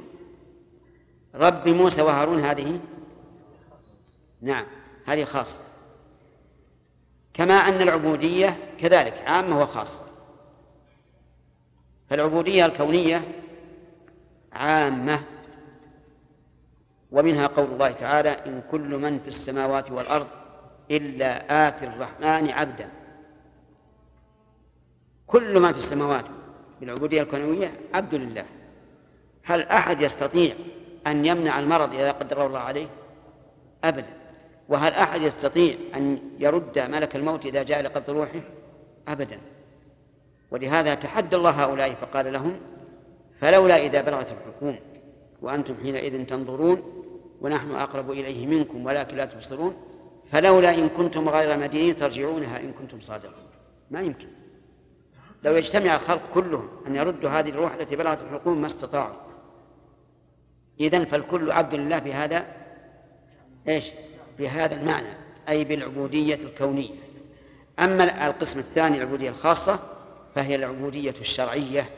رب 1.36 1.68
موسى 1.68 2.02
وهارون 2.02 2.40
هذه؟ 2.40 2.80
نعم 4.42 4.66
هذه 5.06 5.24
خاصة. 5.24 5.62
كما 7.34 7.54
أن 7.54 7.82
العبودية 7.82 8.58
كذلك 8.80 9.14
عامة 9.28 9.62
وخاصة. 9.62 10.04
فالعبودية 12.10 12.66
الكونية 12.66 13.22
عامة 14.54 15.22
ومنها 17.12 17.48
قول 17.48 17.66
الله 17.66 17.92
تعالى 17.92 18.30
إن 18.30 18.64
كل 18.72 18.98
من 18.98 19.20
في 19.20 19.28
السماوات 19.28 19.92
والأرض 19.92 20.41
إلا 20.92 21.68
آتي 21.68 21.86
الرحمن 21.86 22.50
عبدا. 22.50 22.90
كل 25.28 25.60
من 25.60 25.72
في 25.72 25.78
السماوات 25.78 26.26
بالعبودية 26.80 27.22
الكونوية 27.22 27.72
عبد 27.94 28.16
لله. 28.16 28.46
هل 29.44 29.62
أحد 29.62 30.02
يستطيع 30.02 30.54
أن 31.08 31.26
يمنع 31.26 31.60
المرض 31.60 31.94
إذا 31.94 32.12
قدر 32.12 32.46
الله 32.46 32.60
عليه؟ 32.60 32.88
أبدا. 33.84 34.14
وهل 34.70 34.94
أحد 34.94 35.22
يستطيع 35.22 35.76
أن 35.96 36.20
يرد 36.40 36.80
ملك 36.80 37.16
الموت 37.16 37.46
إذا 37.46 37.64
جاء 37.64 37.82
لقبض 37.82 38.10
روحه؟ 38.10 38.42
أبدا. 39.08 39.40
ولهذا 40.52 40.96
تحدى 40.96 41.36
الله 41.36 41.50
هؤلاء 41.50 41.94
فقال 41.94 42.34
لهم 42.34 42.60
فلولا 43.42 43.78
إذا 43.78 44.02
بلغت 44.02 44.32
الحكوم 44.32 44.76
وأنتم 45.42 45.76
حينئذ 45.84 46.26
تنظرون 46.26 46.82
ونحن 47.42 47.72
أقرب 47.72 48.12
إليه 48.12 48.48
منكم 48.48 48.86
ولكن 48.86 49.18
لا 49.18 49.26
تبصرون 49.26 49.76
فلولا 50.32 50.76
إن 50.76 50.90
كنتم 50.90 51.30
غير 51.30 51.58
مدينين 51.58 51.98
ترجعونها 51.98 52.60
إن 52.60 52.74
كنتم 52.74 53.02
صادقين. 53.02 53.46
ما 53.92 54.02
يمكن. 54.02 54.28
لو 55.44 55.56
يجتمع 55.56 55.96
الخلق 55.96 56.22
كلهم 56.34 56.70
أن 56.88 56.96
يردوا 56.96 57.30
هذه 57.30 57.50
الروح 57.50 57.74
التي 57.74 57.96
بلغت 57.96 58.22
الحكوم 58.22 58.62
ما 58.62 58.68
استطاعوا. 58.68 59.16
إذن 60.80 61.06
فالكل 61.06 61.52
عبد 61.52 61.76
لله 61.76 62.00
بهذا 62.00 62.46
إيش؟ 63.68 63.92
بهذا 64.40 64.76
المعنى 64.76 65.14
أي 65.50 65.64
بالعبودية 65.64 66.36
الكونية. 66.36 66.96
أما 67.80 68.28
القسم 68.28 68.60
الثاني 68.60 68.98
العبودية 68.98 69.30
الخاصة 69.30 69.80
فهي 70.36 70.56
العبودية 70.56 71.16
الشرعية 71.22 71.90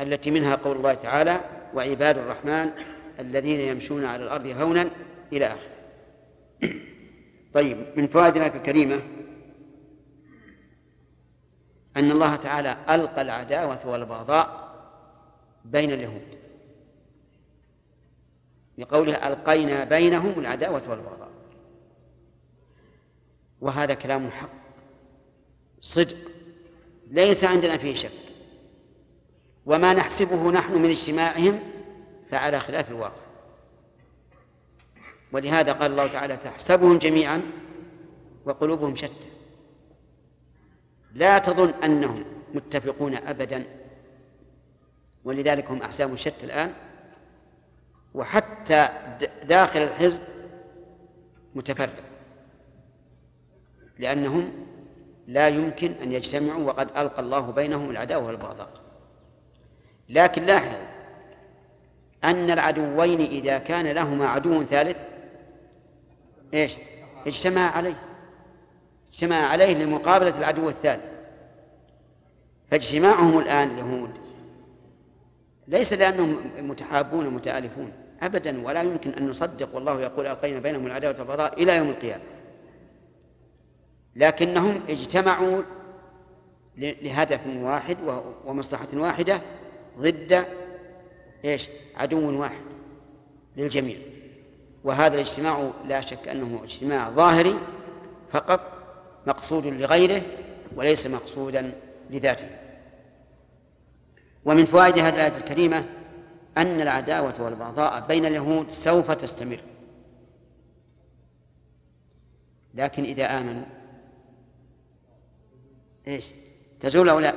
التي 0.00 0.30
منها 0.30 0.54
قول 0.54 0.76
الله 0.76 0.94
تعالى 0.94 1.40
وعباد 1.74 2.18
الرحمن 2.18 2.70
الذين 3.20 3.60
يمشون 3.60 4.04
على 4.04 4.24
الأرض 4.24 4.46
هونا 4.46 4.90
إلى 5.32 5.46
آخره. 5.46 5.75
طيب 7.54 7.86
من 7.96 8.06
فوائد 8.06 8.36
الآية 8.36 8.54
الكريمة؟ 8.56 9.02
أن 11.96 12.10
الله 12.10 12.36
تعالى 12.36 12.76
ألقى 12.88 13.22
العداوة 13.22 13.86
والبغضاء 13.86 14.66
بين 15.64 15.90
اليهود. 15.90 16.38
بقوله 18.78 19.28
ألقينا 19.28 19.84
بينهم 19.84 20.38
العداوة 20.38 20.82
والبغضاء. 20.88 21.30
وهذا 23.60 23.94
كلام 23.94 24.30
حق 24.30 24.50
صدق 25.80 26.16
ليس 27.10 27.44
عندنا 27.44 27.76
فيه 27.76 27.94
شك. 27.94 28.10
وما 29.66 29.94
نحسبه 29.94 30.50
نحن 30.50 30.72
من 30.72 30.90
اجتماعهم 30.90 31.60
فعلى 32.30 32.60
خلاف 32.60 32.90
الواقع. 32.90 33.25
ولهذا 35.36 35.72
قال 35.72 35.90
الله 35.90 36.06
تعالى 36.06 36.36
تحسبهم 36.36 36.98
جميعا 36.98 37.42
وقلوبهم 38.44 38.96
شتى. 38.96 39.28
لا 41.14 41.38
تظن 41.38 41.68
أنهم 41.84 42.24
متفقون 42.54 43.14
أبدا 43.14 43.66
ولذلك 45.24 45.70
هم 45.70 45.82
أحساب 45.82 46.16
شتى 46.16 46.46
الآن. 46.46 46.72
وحتى 48.14 48.88
داخل 49.44 49.82
الحزب 49.82 50.22
متفرق 51.54 52.04
لأنهم 53.98 54.52
لا 55.26 55.48
يمكن 55.48 55.92
أن 56.02 56.12
يجتمعوا 56.12 56.64
وقد 56.64 56.88
ألقى 56.96 57.22
الله 57.22 57.40
بينهم 57.40 57.90
العداوة 57.90 58.26
والبغضاء. 58.26 58.70
لكن 60.08 60.46
لاحظ 60.46 60.76
أن 62.24 62.50
العدوين 62.50 63.20
إذا 63.20 63.58
كان 63.58 63.86
لهما 63.86 64.28
عدو 64.28 64.62
ثالث 64.62 65.15
إيش؟ 66.56 66.76
اجتمع 67.26 67.76
عليه 67.76 67.98
اجتمع 69.12 69.36
عليه 69.36 69.74
لمقابلة 69.74 70.38
العدو 70.38 70.68
الثالث 70.68 71.16
فاجتماعهم 72.70 73.38
الآن 73.38 73.70
اليهود 73.70 74.10
ليس 75.68 75.92
لأنهم 75.92 76.36
متحابون 76.58 77.30
متآلفون 77.30 77.92
أبدا 78.22 78.66
ولا 78.66 78.82
يمكن 78.82 79.10
أن 79.10 79.28
نصدق 79.28 79.74
والله 79.74 80.00
يقول 80.00 80.26
ألقينا 80.26 80.58
بينهم 80.58 80.86
العداوة 80.86 81.18
والبغضاء 81.18 81.62
إلى 81.62 81.76
يوم 81.76 81.88
القيامة 81.88 82.22
لكنهم 84.16 84.80
اجتمعوا 84.88 85.62
لهدف 86.76 87.40
واحد 87.46 87.96
ومصلحة 88.44 88.88
واحدة 88.94 89.40
ضد 89.98 90.46
إيش؟ 91.44 91.68
عدو 91.96 92.40
واحد 92.40 92.60
للجميع 93.56 93.96
وهذا 94.86 95.14
الاجتماع 95.14 95.70
لا 95.86 96.00
شك 96.00 96.28
أنه 96.28 96.60
اجتماع 96.64 97.10
ظاهري 97.10 97.58
فقط 98.32 98.60
مقصود 99.26 99.66
لغيره 99.66 100.22
وليس 100.76 101.06
مقصودا 101.06 101.72
لذاته. 102.10 102.48
ومن 104.44 104.66
فوائد 104.66 104.98
هذه 104.98 105.08
الآية 105.08 105.36
الكريمة 105.36 105.84
أن 106.58 106.80
العداوة 106.80 107.42
والبغضاء 107.42 108.06
بين 108.06 108.26
اليهود 108.26 108.70
سوف 108.70 109.10
تستمر. 109.10 109.58
لكن 112.74 113.04
إذا 113.04 113.38
آمنوا 113.38 113.64
إيش؟ 116.08 116.26
تزول 116.80 117.08
أو 117.08 117.18
لا؟ 117.18 117.34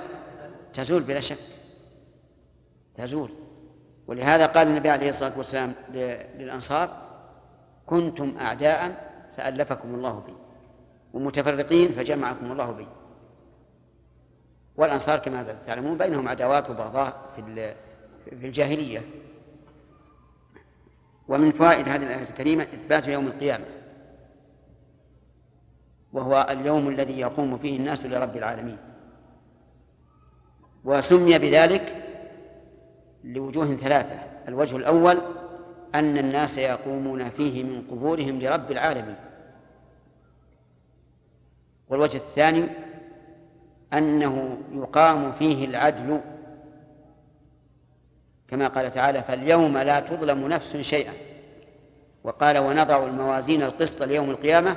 تزول 0.74 1.04
بلا 1.04 1.20
شك. 1.20 1.38
تزول. 2.96 3.32
ولهذا 4.08 4.46
قال 4.46 4.68
النبي 4.68 4.90
عليه 4.90 5.10
الصلاة 5.10 5.38
والسلام 5.38 5.74
للأنصار 6.38 7.09
كنتم 7.90 8.38
أعداء 8.42 9.10
فألفكم 9.38 9.96
الله 9.96 10.24
بي 10.28 10.34
ومتفرقين 11.14 11.92
فجمعكم 11.92 12.52
الله 12.52 12.72
بي. 12.72 12.88
والأنصار 14.78 15.20
كما 15.20 15.56
تعلمون 15.68 15.98
بينهم 15.98 16.28
عداوات 16.28 16.70
وبغضاء 16.70 17.30
في 18.26 18.46
الجاهلية. 18.46 19.02
ومن 21.28 21.52
فوائد 21.52 21.90
هذه 21.90 22.04
الآية 22.04 22.24
الكريمة 22.24 22.64
إثبات 22.64 23.08
يوم 23.08 23.28
القيامة 23.28 23.66
وهو 26.14 26.48
اليوم 26.50 26.88
الذي 26.88 27.20
يقوم 27.20 27.58
فيه 27.58 27.78
الناس 27.78 28.06
لرب 28.06 28.38
العالمين. 28.38 28.78
وسمي 30.86 31.38
بذلك 31.38 31.96
لوجوه 33.24 33.76
ثلاثة 33.76 34.20
الوجه 34.48 34.76
الأول 34.76 35.22
أن 35.96 36.18
الناس 36.18 36.58
يقومون 36.58 37.30
فيه 37.30 37.64
من 37.64 37.88
قبورهم 37.92 38.40
لرب 38.40 38.72
العالمين. 38.72 39.16
والوجه 41.90 42.18
الثاني 42.18 42.68
أنه 43.94 44.58
يقام 44.74 45.32
فيه 45.32 45.66
العدل. 45.66 46.22
كما 48.48 48.68
قال 48.68 48.92
تعالى 48.92 49.24
فاليوم 49.24 49.78
لا 49.78 50.00
تظلم 50.00 50.48
نفس 50.48 50.78
شيئا 50.78 51.14
وقال 52.24 52.58
ونضع 52.58 53.06
الموازين 53.06 53.64
القسط 53.64 54.04
ليوم 54.04 54.30
القيامة 54.30 54.76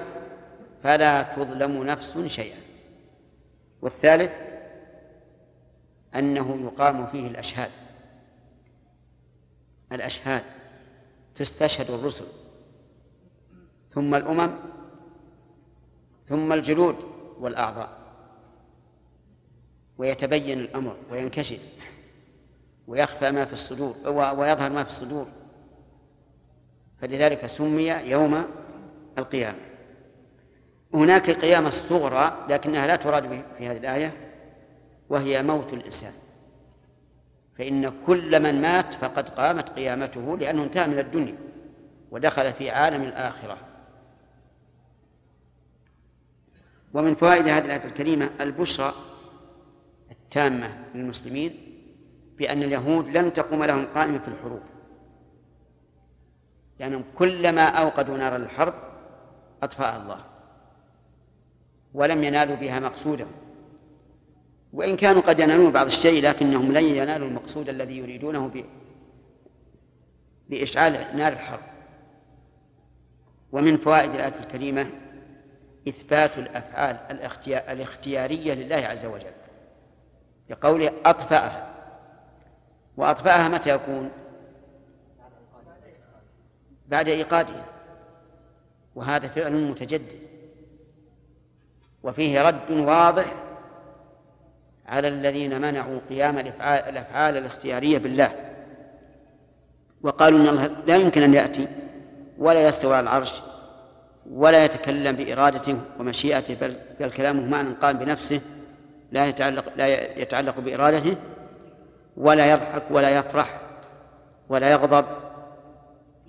فلا 0.82 1.22
تظلم 1.22 1.84
نفس 1.84 2.18
شيئا 2.26 2.56
والثالث 3.82 4.36
أنه 6.14 6.58
يقام 6.64 7.06
فيه 7.06 7.26
الأشهاد. 7.26 7.70
الأشهاد. 9.92 10.42
تستشهد 11.35 11.91
الرسل. 11.91 12.24
ثم 13.95 14.14
الأمم 14.14 14.51
ثم 16.28 16.53
الجلود 16.53 16.97
والأعضاء. 17.41 17.89
ويتبين 19.99 20.61
الأمر 20.61 20.97
وينكشف 21.11 21.61
ويخفى 22.87 23.30
ما 23.30 23.45
في 23.45 23.53
الصدور 23.53 23.95
ويظهر 24.07 24.72
ما 24.72 24.85
في 24.85 24.91
الصدور. 24.91 25.26
فلذلك 27.01 27.47
سمي 27.47 27.89
يوم 27.89 28.45
القيامة. 29.18 29.59
هناك 30.95 31.30
قيامة 31.30 31.68
الصغرى 31.68 32.47
لكنها 32.49 32.87
لا 32.87 32.97
تراد 32.97 33.45
في 33.59 33.66
هذه 33.66 33.76
الآية 33.76 34.33
وهي 35.09 35.43
موت 35.43 35.72
الإنسان. 35.72 36.12
فإن 37.62 37.92
كل 38.06 38.42
من 38.42 38.62
مات 38.62 38.94
فقد 38.94 39.28
قامت 39.28 39.68
قيامته 39.68 40.38
لأنه 40.38 40.62
انتهى 40.62 40.86
من 40.86 40.98
الدنيا 40.98 41.34
ودخل 42.10 42.52
في 42.52 42.70
عالم 42.70 43.02
الآخرة. 43.02 43.58
ومن 46.94 47.14
فوائد 47.14 47.48
هذه 47.48 47.64
الآية 47.64 47.84
الكريمة 47.84 48.30
البشرى 48.40 48.92
التامة 50.10 50.84
للمسلمين 50.94 51.54
بأن 52.38 52.62
اليهود 52.62 53.08
لن 53.08 53.32
تقوم 53.32 53.64
لهم 53.64 53.86
قائمة 53.94 54.18
في 54.18 54.28
الحروب. 54.28 54.62
لأنهم 56.80 57.04
كلما 57.18 57.64
أوقدوا 57.64 58.16
نار 58.18 58.36
الحرب 58.36 58.74
أطفأها 59.62 60.02
الله 60.02 60.24
ولم 61.94 62.24
ينالوا 62.24 62.56
بها 62.56 62.80
مقصودهم. 62.80 63.41
وإن 64.73 64.97
كانوا 64.97 65.23
قد 65.23 65.41
ينالون 65.41 65.73
بعض 65.73 65.87
الشيء 65.87 66.23
لكنهم 66.23 66.73
لن 66.73 66.85
ينالوا 66.85 67.29
المقصود 67.29 67.68
الذي 67.68 67.99
يريدونه 67.99 68.64
بإشعال 70.49 71.16
نار 71.16 71.33
الحرب. 71.33 71.61
ومن 73.53 73.77
فوائد 73.77 74.14
الآية 74.14 74.39
الكريمة 74.41 74.91
إثبات 75.89 76.39
الأفعال 76.39 76.97
الاختيارية 77.68 78.55
لله 78.55 78.77
عز 78.77 79.07
وجل. 79.07 79.33
لقوله 80.51 80.93
أطفأها. 81.05 81.75
وأطفأها 82.97 83.49
متى 83.49 83.70
يكون؟ 83.70 84.11
بعد 86.89 87.09
إيقادها. 87.09 87.64
وهذا 88.95 89.29
فعل 89.29 89.70
متجدد. 89.70 90.18
وفيه 92.03 92.43
رد 92.43 92.70
واضح 92.70 93.35
على 94.93 95.09
الذين 95.09 95.61
منعوا 95.61 96.01
قيام 96.09 96.38
الافعال 96.38 97.36
الاختيارية 97.36 97.99
بالله. 97.99 98.32
وقالوا 100.03 100.40
إن 100.40 100.49
الله 100.49 100.70
لا 100.86 100.97
يمكن 100.97 101.22
أن 101.22 101.34
يأتي 101.34 101.68
ولا 102.38 102.68
يستوى 102.68 102.97
على 102.97 103.03
العرش 103.03 103.43
ولا 104.30 104.64
يتكلم 104.64 105.16
بإرادته 105.16 105.78
ومشيئته 105.99 106.74
بل 107.01 107.11
كلامه 107.11 107.47
معنى 107.47 107.74
قام 107.82 107.99
بنفسه 107.99 108.40
لا 109.12 109.26
يتعلق 109.26 109.64
لا 109.76 110.18
يتعلق 110.18 110.61
بإرادته 110.61 111.16
ولا 112.16 112.53
يضحك 112.53 112.82
ولا 112.90 113.18
يفرح 113.18 113.61
ولا 114.49 114.70
يغضب 114.70 115.05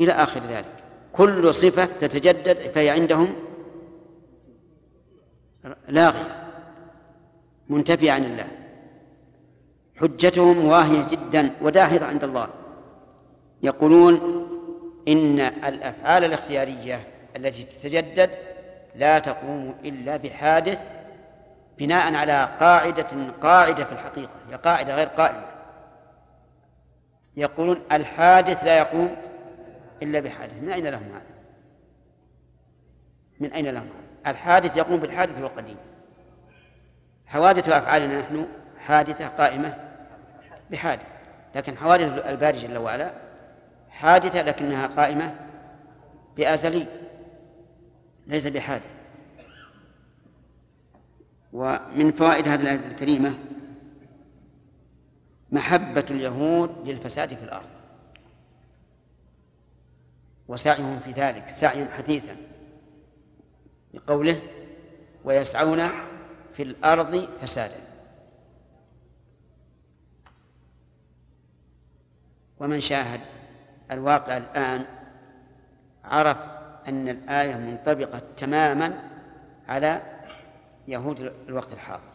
إلى 0.02 0.12
آخر 0.12 0.42
ذلك. 0.50 0.66
كل 1.14 1.54
صفة 1.54 1.86
تتجدد 1.86 2.58
فهي 2.58 2.90
عندهم 2.90 3.36
لاغيه 5.88 6.43
منتفية 7.74 8.12
عن 8.12 8.24
الله. 8.24 8.48
حجتهم 9.96 10.66
واهية 10.66 11.08
جدا 11.08 11.50
وداحضة 11.62 12.06
عند 12.06 12.24
الله. 12.24 12.48
يقولون 13.64 14.14
إن 15.08 15.40
الأفعال 15.40 16.24
الاختيارية 16.24 17.08
التي 17.36 17.64
تتجدد 17.64 18.30
لا 18.96 19.20
تقوم 19.20 19.76
إلا 19.86 20.18
بحادث 20.18 20.88
بناء 21.78 22.16
على 22.16 22.50
قاعدة 22.60 23.32
قاعدة 23.42 23.84
في 23.84 23.92
الحقيقة 23.92 24.34
هي 24.50 24.56
قاعدة 24.56 24.96
غير 24.96 25.08
قائمة. 25.08 25.46
يقولون 27.38 27.82
الحادث 27.92 28.64
لا 28.64 28.78
يقوم 28.78 29.16
إلا 30.04 30.20
بحادث. 30.20 30.54
من 30.62 30.70
أين 30.72 30.88
لهم 30.88 31.04
هذا؟ 31.04 31.34
من 33.40 33.52
أين 33.52 33.66
لهم 33.66 33.88
هذا؟ 33.88 34.32
الحادث 34.32 34.78
يقوم 34.78 34.98
بالحادث 34.98 35.42
والقديم. 35.42 35.78
حوادث 37.34 37.70
أفعالنا 37.70 38.22
نحن 38.22 38.48
حادثة 38.80 39.28
قائمة 39.28 39.78
بحادث 40.72 41.06
لكن 41.56 41.78
حوادث 41.78 42.26
الباري 42.26 42.58
جل 42.58 42.78
وعلا 42.78 43.14
حادثة 43.90 44.42
لكنها 44.42 44.88
قائمة 44.88 45.36
بأزلي 46.38 46.86
ليس 48.28 48.48
بحادث. 48.48 48.86
ومن 51.54 52.12
فوائد 52.12 52.48
هذه 52.48 52.62
الآية 52.62 52.88
الكريمة 52.88 53.34
محبة 55.52 56.06
اليهود 56.12 56.88
للفساد 56.88 57.34
في 57.34 57.44
الأرض. 57.44 57.70
وسعيهم 60.48 61.00
في 61.00 61.12
ذلك 61.12 61.50
سعيا 61.50 61.88
حثيثا 61.98 62.36
لقوله 63.94 64.42
ويسعون 65.24 65.80
في 66.54 66.64
الأرض 66.64 67.30
فسادا. 67.42 67.84
ومن 72.60 72.82
شاهد 72.82 73.20
الواقع 73.92 74.38
الآن 74.38 74.86
عرف 76.04 76.38
أن 76.88 77.10
الآية 77.10 77.56
منطبقة 77.56 78.22
تماما 78.38 79.10
على 79.68 80.02
يهود 80.88 81.34
الوقت 81.48 81.74
الحاضر. 81.74 82.14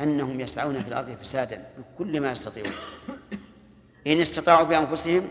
أنهم 0.00 0.40
يسعون 0.40 0.80
في 0.80 0.88
الأرض 0.88 1.10
فسادا 1.10 1.64
بكل 1.78 2.20
ما 2.20 2.32
يستطيعون. 2.32 2.72
إن 4.06 4.20
استطاعوا 4.20 4.64
بأنفسهم 4.64 5.28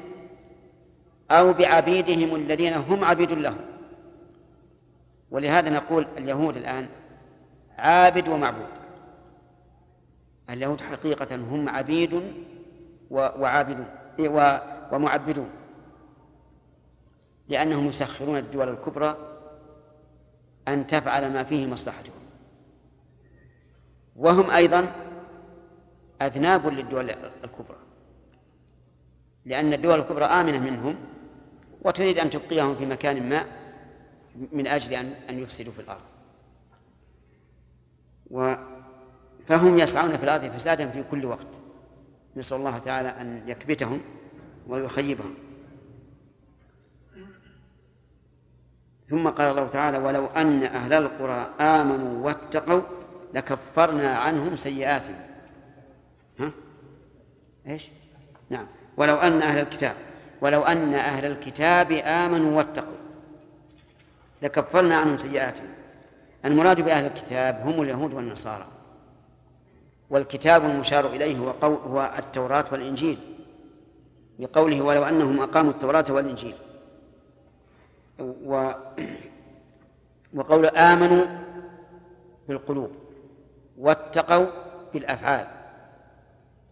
أو 1.31 1.53
بعبيدهم 1.53 2.35
الذين 2.35 2.73
هم 2.73 3.03
عبيد 3.03 3.31
لهم. 3.31 3.61
ولهذا 5.31 5.69
نقول 5.69 6.07
اليهود 6.17 6.57
الآن 6.57 6.89
عابد 7.81 8.29
ومعبود. 8.29 8.67
اليهود 10.49 10.81
حقيقة 10.81 11.35
هم 11.35 11.69
عبيد 11.69 12.21
وعابدون 13.09 13.85
ومعبدون. 14.91 15.49
لأنهم 17.47 17.87
يسخرون 17.87 18.37
الدول 18.37 18.69
الكبرى 18.69 19.17
أن 20.67 20.87
تفعل 20.87 21.33
ما 21.33 21.43
فيه 21.43 21.67
مصلحتهم. 21.67 22.21
وهم 24.15 24.51
أيضا 24.51 24.91
أذناب 26.21 26.67
للدول 26.67 27.09
الكبرى. 27.43 27.77
لأن 29.45 29.73
الدول 29.73 29.99
الكبرى 29.99 30.25
آمنة 30.25 30.59
منهم 30.59 30.95
وتريد 31.81 32.19
أن 32.19 32.29
تبقيهم 32.29 32.75
في 32.75 32.85
مكان 32.85 33.29
ما 33.29 33.45
من 34.51 34.67
أجل 34.67 34.93
أن 35.29 35.39
يفسدوا 35.39 35.73
في 35.73 35.79
الأرض. 35.79 36.10
و 38.31 38.55
فهم 39.47 39.79
يسعون 39.79 40.17
في 40.17 40.23
الأرض 40.23 40.45
فسادا 40.45 40.89
في 40.89 41.03
كل 41.11 41.25
وقت. 41.25 41.47
نسأل 42.35 42.57
الله 42.57 42.77
تعالى 42.77 43.09
أن 43.09 43.43
يكبتهم 43.47 44.01
ويخيبهم. 44.67 45.33
ثم 49.09 49.29
قال 49.29 49.51
الله 49.51 49.67
تعالى 49.67 49.97
ولو 49.97 50.25
أن 50.25 50.63
أهل 50.63 50.93
القرى 50.93 51.49
آمنوا 51.59 52.25
واتقوا 52.25 52.81
لكفرنا 53.33 54.17
عنهم 54.17 54.55
سيئاتهم. 54.55 55.19
ها؟ 56.39 56.51
إيش؟ 57.67 57.89
نعم. 58.49 58.67
ولو 58.97 59.15
أن 59.15 59.41
أهل 59.41 59.59
الكتاب 59.59 59.95
ولو 60.41 60.61
أن 60.61 60.93
أهل 60.93 61.25
الكتاب 61.25 61.91
آمنوا 61.91 62.57
واتقوا 62.57 62.97
لكفرنا 64.41 64.95
عنهم 64.95 65.17
سيئاتهم. 65.17 65.69
المراد 66.45 66.81
بأهل 66.81 67.05
الكتاب 67.05 67.61
هم 67.67 67.81
اليهود 67.81 68.13
والنصارى. 68.13 68.65
والكتاب 70.09 70.65
المشار 70.65 71.05
إليه 71.05 71.37
هو, 71.37 71.49
هو 71.63 72.13
التوراة 72.19 72.65
والإنجيل. 72.71 73.17
بقوله 74.39 74.81
ولو 74.81 75.03
أنهم 75.03 75.39
أقاموا 75.39 75.71
التوراة 75.71 76.05
والإنجيل. 76.09 76.55
و 78.19 78.71
وقول 80.33 80.65
آمنوا 80.65 81.25
بالقلوب 82.47 82.91
واتقوا 83.77 84.45
بالأفعال. 84.93 85.47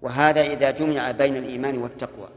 وهذا 0.02 0.42
إذا 0.42 0.72
جمع 0.72 1.12
بين 1.12 1.38
الإيمان 1.38 1.78
والتقوى. 1.78 2.28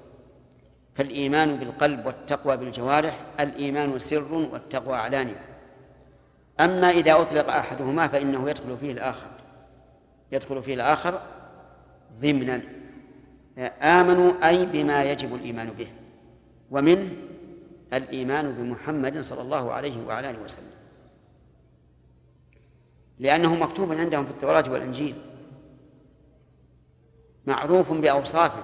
فالإيمان 0.94 1.56
بالقلب 1.56 2.06
والتقوى 2.06 2.56
بالجوارح 2.56 3.20
الإيمان 3.40 3.98
سر 3.98 4.34
والتقوى 4.34 4.96
علانية. 4.96 5.51
أما 6.60 6.90
إذا 6.90 7.20
أطلق 7.20 7.52
أحدهما 7.52 8.08
فإنه 8.08 8.50
يدخل 8.50 8.76
فيه 8.76 8.92
الآخر. 8.92 9.30
يدخل 10.32 10.62
فيه 10.62 10.74
الآخر 10.74 11.20
ضمنا. 12.20 12.60
آمنوا 13.82 14.48
أي 14.48 14.66
بما 14.66 15.04
يجب 15.04 15.34
الإيمان 15.34 15.70
به. 15.70 15.88
ومنه 16.70 17.10
الإيمان 17.92 18.52
بمحمد 18.52 19.20
صلى 19.20 19.42
الله 19.42 19.72
عليه 19.72 20.06
وعلى 20.06 20.30
آله 20.30 20.42
وسلم. 20.42 20.72
لأنه 23.18 23.54
مكتوب 23.54 23.92
عندهم 23.92 24.24
في 24.24 24.30
التوراة 24.30 24.64
والإنجيل. 24.70 25.14
معروف 27.46 27.92
بأوصافه. 27.92 28.62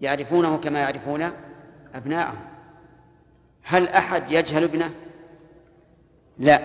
يعرفونه 0.00 0.56
كما 0.56 0.78
يعرفون 0.80 1.30
أبناءهم. 1.94 2.44
هل 3.62 3.88
أحد 3.88 4.32
يجهل 4.32 4.64
ابنه؟ 4.64 4.90
لا. 6.38 6.60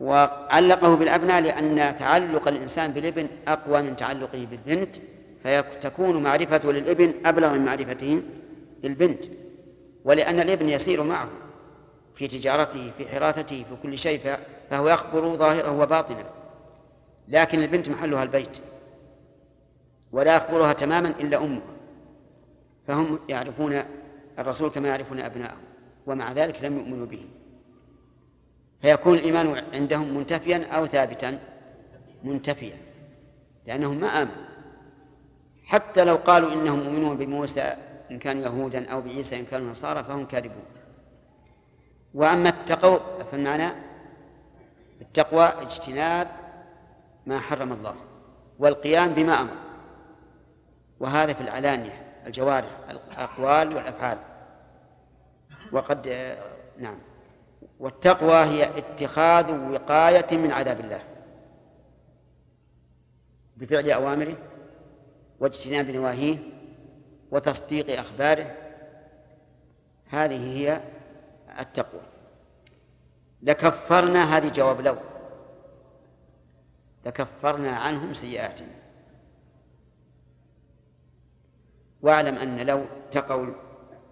وعلقه 0.00 0.94
بالأبناء 0.96 1.40
لأن 1.42 1.96
تعلق 1.98 2.48
الإنسان 2.48 2.92
بالابن 2.92 3.28
أقوى 3.48 3.82
من 3.82 3.96
تعلقه 3.96 4.46
بالبنت 4.50 4.96
فتكون 5.44 6.22
معرفته 6.22 6.72
للابن 6.72 7.14
أبلغ 7.26 7.52
من 7.52 7.64
معرفته 7.64 8.22
للبنت 8.84 9.24
ولأن 10.04 10.40
الابن 10.40 10.68
يسير 10.68 11.02
معه 11.02 11.28
في 12.14 12.28
تجارته 12.28 12.92
في 12.98 13.08
حراثته 13.08 13.64
في 13.68 13.76
كل 13.82 13.98
شيء 13.98 14.20
فهو 14.70 14.88
يخبر 14.88 15.36
ظاهره 15.36 15.78
وباطنه. 15.80 16.24
لكن 17.28 17.62
البنت 17.62 17.88
محلها 17.88 18.22
البيت 18.22 18.58
ولا 20.12 20.36
يخبرها 20.36 20.72
تماما 20.72 21.08
إلا 21.08 21.36
أمها 21.36 21.62
فهم 22.86 23.18
يعرفون 23.28 23.82
الرسول 24.38 24.70
كما 24.70 24.88
يعرفون 24.88 25.20
أبناءهم 25.20 25.60
ومع 26.06 26.32
ذلك 26.32 26.64
لم 26.64 26.78
يؤمنوا 26.78 27.06
به. 27.06 27.24
فيكون 28.82 29.14
الإيمان 29.14 29.64
عندهم 29.74 30.16
منتفيا 30.16 30.66
أو 30.72 30.86
ثابتا؟ 30.86 31.38
منتفيا 32.24 32.76
لأنهم 33.66 33.96
ما 34.00 34.06
آمنوا. 34.06 34.44
حتى 35.64 36.04
لو 36.04 36.16
قالوا 36.16 36.52
إنهم 36.52 36.78
مؤمنون 36.78 37.16
بموسى 37.16 37.74
إن 38.10 38.18
كانوا 38.18 38.42
يهودا 38.42 38.90
أو 38.90 39.00
بعيسى 39.00 39.40
إن 39.40 39.44
كانوا 39.44 39.70
نصارى 39.70 40.04
فهم 40.04 40.26
كاذبون. 40.26 40.64
وأما 42.14 42.48
التقوى 42.48 43.00
فالمعنى 43.32 43.68
التقوى 45.00 45.44
اجتناب 45.44 46.28
ما 47.26 47.40
حرم 47.40 47.72
الله 47.72 47.94
والقيام 48.58 49.08
بما 49.08 49.40
أمر. 49.40 49.56
وهذا 51.00 51.32
في 51.32 51.40
العلانية 51.40 52.02
الجوارح 52.26 52.70
الأقوال 52.90 53.76
والأفعال. 53.76 54.18
وقد 55.72 56.08
نعم. 56.78 56.98
والتقوى 57.82 58.44
هي 58.44 58.78
اتخاذ 58.78 59.50
وقاية 59.50 60.36
من 60.36 60.52
عذاب 60.52 60.80
الله. 60.80 61.04
بفعل 63.56 63.90
أوامره 63.90 64.36
واجتناب 65.40 65.90
نواهيه 65.90 66.38
وتصديق 67.30 68.00
أخباره. 68.00 68.56
هذه 70.08 70.56
هي 70.56 70.80
التقوى. 71.60 72.00
لكفرنا 73.42 74.36
هذه 74.36 74.48
جواب 74.48 74.80
لو. 74.80 74.96
لكفرنا 77.06 77.76
عنهم 77.76 78.14
سيئاتهم 78.14 78.68
واعلم 82.02 82.34
أن 82.34 82.66
لو 82.66 82.84
تقوا 83.10 83.46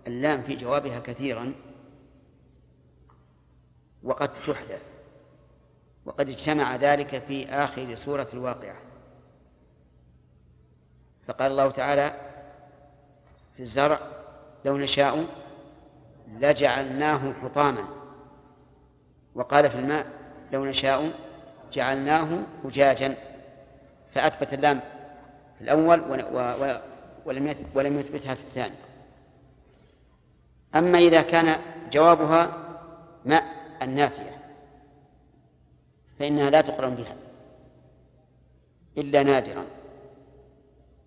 اللام 0.07 0.43
في 0.43 0.57
جوابها 0.57 0.99
كثيرا 0.99 1.55
وقد 4.03 4.28
تحذف 4.46 4.82
وقد 6.05 6.28
اجتمع 6.28 6.76
ذلك 6.76 7.22
في 7.22 7.48
آخر 7.48 7.94
سورة 7.94 8.28
الواقعة. 8.34 8.76
فقال 11.26 11.53
الله 11.53 11.70
تعالى 11.70 12.12
في 13.57 13.61
الزرع 13.61 13.98
لو 14.64 14.76
نشاء 14.76 15.26
لجعلناه 16.28 17.32
حطاما. 17.42 17.84
وقال 19.34 19.70
في 19.70 19.76
الماء 19.76 20.07
لو 20.53 20.64
نشاء 20.64 21.12
جعلناه 21.72 22.38
أجاجا. 22.64 23.16
فأثبت 24.14 24.55
اللام 24.55 24.80
في 25.59 25.64
الأول 25.64 26.01
ولم 27.24 27.55
ولم 27.74 27.98
يثبتها 27.98 28.34
في 28.34 28.40
الثاني. 28.40 28.76
أما 30.74 30.98
إذا 30.98 31.22
كان 31.22 31.61
جوابها 31.92 32.59
ماء 33.24 33.60
النافية 33.83 34.39
فإنها 36.18 36.51
لا 36.51 36.61
تقرن 36.61 36.95
بها 36.95 37.14
إلا 38.99 39.22
نادرا. 39.22 39.64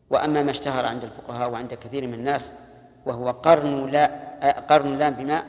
وأما 0.10 0.44
ما 0.44 0.52
اشتهر 0.52 0.86
عند 0.86 1.04
الفقهاء 1.04 1.50
وعند 1.50 1.74
كثير 1.74 2.08
من 2.08 2.14
الناس 2.14 2.52
وهو 3.06 3.32
قرن 3.32 3.86
لا 3.86 4.06
قرن 4.60 4.98
لام 4.98 5.14
بماء 5.14 5.46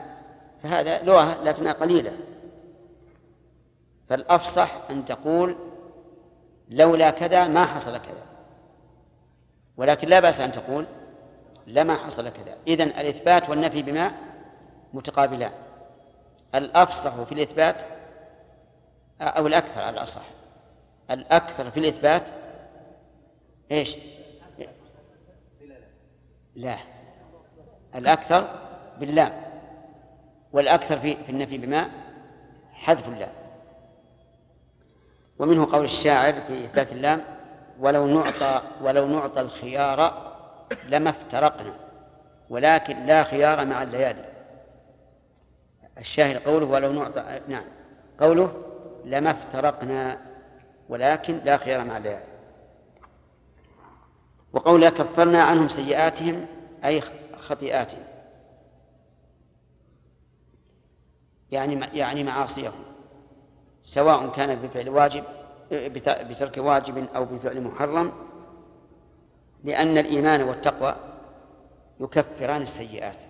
فهذا 0.63 1.03
لغة 1.03 1.43
لكنها 1.43 1.73
قليلة. 1.73 2.13
فالأفصح 4.09 4.71
أن 4.89 5.05
تقول 5.05 5.55
لولا 6.69 7.09
كذا 7.09 7.47
ما 7.47 7.65
حصل 7.65 7.91
كذا. 7.91 8.25
ولكن 9.77 10.07
لا 10.07 10.19
بأس 10.19 10.41
أن 10.41 10.51
تقول 10.51 10.85
لما 11.67 11.95
حصل 11.95 12.29
كذا. 12.29 12.57
إذن 12.67 12.87
الإثبات 12.87 13.49
والنفي 13.49 13.81
بما 13.81 14.11
متقابلان. 14.93 15.51
الأفصح 16.55 17.23
في 17.23 17.31
الإثبات 17.31 17.81
أو 19.21 19.47
الأكثر 19.47 19.81
على 19.81 19.97
الأصح. 19.97 20.21
الأكثر 21.11 21.71
في 21.71 21.79
الإثبات 21.79 22.29
إيش؟ 23.71 23.95
لا. 26.55 26.77
الأكثر 27.95 28.47
باللام 28.99 29.41
والأكثر 30.53 30.99
في 30.99 31.15
في 31.23 31.29
النفي 31.29 31.57
بما 31.57 31.89
حذف 32.73 33.07
اللام. 33.07 33.31
ومنه 35.39 35.71
قول 35.71 35.85
الشاعر 35.85 36.33
في 36.33 36.65
إثبات 36.65 36.91
اللام 36.91 37.21
ولو 37.79 38.07
نعطى 38.07 38.61
ولو 38.81 39.07
نعطى 39.07 39.41
الخيار 39.41 40.25
لما 40.89 41.09
افترقنا 41.09 41.73
ولكن 42.49 43.05
لا 43.05 43.23
خيار 43.23 43.65
مع 43.65 43.83
الليالي. 43.83 44.34
الشاهد 45.97 46.37
قوله 46.37 46.65
ولو 46.65 46.91
نعطى 46.91 47.39
نعم. 47.47 47.65
قوله 48.19 48.53
لما 49.05 49.31
افترقنا 49.31 50.21
ولكن 50.89 51.39
لا 51.45 51.57
خيار 51.57 51.85
مع 51.85 51.97
الليالي 51.97 52.35
وقوله 54.53 54.89
كفرنا 54.89 55.43
عنهم 55.43 55.67
سيئاتهم 55.67 56.45
أي 56.85 57.01
خطيئاتهم. 57.37 58.03
يعني 61.51 61.85
يعني 61.93 62.23
معاصيهم. 62.23 62.83
سواء 63.83 64.29
كان 64.29 64.55
بفعل 64.55 64.89
واجب 64.89 65.23
بترك 66.01 66.57
واجب 66.57 67.07
أو 67.15 67.25
بفعل 67.25 67.61
محرم. 67.61 68.11
لأن 69.63 69.97
الإيمان 69.97 70.41
والتقوى 70.41 70.95
يكفران 71.99 72.61
السيئات. 72.61 73.23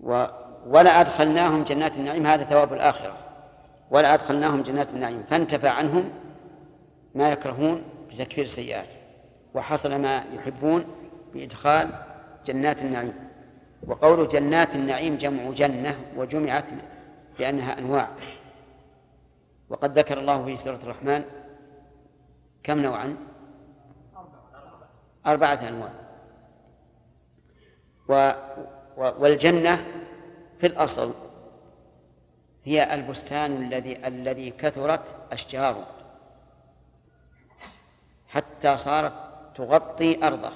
و 0.00 0.26
ولا 0.66 1.00
أدخلناهم 1.00 1.64
جنات 1.64 1.96
النعيم 1.96 2.26
هذا 2.26 2.44
ثواب 2.44 2.72
الآخرة. 2.72 3.16
ولا 3.90 4.14
أدخلناهم 4.14 4.62
جنات 4.62 4.90
النعيم 4.90 5.22
فانتفى 5.30 5.68
عنهم 5.68 6.10
ما 7.14 7.32
يكرهون 7.32 7.82
بتكفير 8.10 8.44
السيئات. 8.44 8.86
وحصل 9.54 9.94
ما 10.00 10.24
يحبون 10.34 10.84
بإدخال 11.34 11.90
جنات 12.46 12.82
النعيم. 12.82 13.14
وقول 13.86 14.28
جنات 14.28 14.76
النعيم 14.76 15.16
جمع 15.16 15.50
جنة 15.50 15.98
وجمعت 16.16 16.70
لأنها 17.38 17.78
أنواع. 17.78 18.08
وقد 19.68 19.98
ذكر 19.98 20.18
الله 20.18 20.44
في 20.44 20.56
سورة 20.56 20.76
الرحمن 20.82 21.24
كم 22.62 22.78
نوعا؟ 22.78 23.16
أربعة 25.26 25.68
أنواع. 25.68 25.90
و 28.08 28.32
والجنة 28.96 29.84
في 30.60 30.66
الأصل 30.66 31.14
هي 32.64 32.94
البستان 32.94 33.56
الذي 33.56 34.06
الذي 34.06 34.50
كثرت 34.50 35.14
أشجاره 35.32 35.86
حتى 38.28 38.76
صارت 38.76 39.12
تغطي 39.54 40.26
أرضه. 40.26 40.52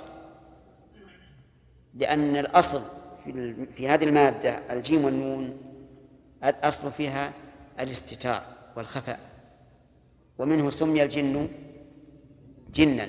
لأن 1.94 2.36
الأصل 2.36 2.82
في, 3.24 3.54
في 3.76 3.88
هذه 3.88 4.04
المادة 4.04 4.72
الجيم 4.72 5.04
والنون 5.04 5.60
الأصل 6.44 6.92
فيها 6.92 7.32
الاستتار 7.80 8.42
والخفاء. 8.76 9.20
ومنه 10.38 10.70
سمي 10.70 11.02
الجن 11.02 11.48
جنا. 12.74 13.08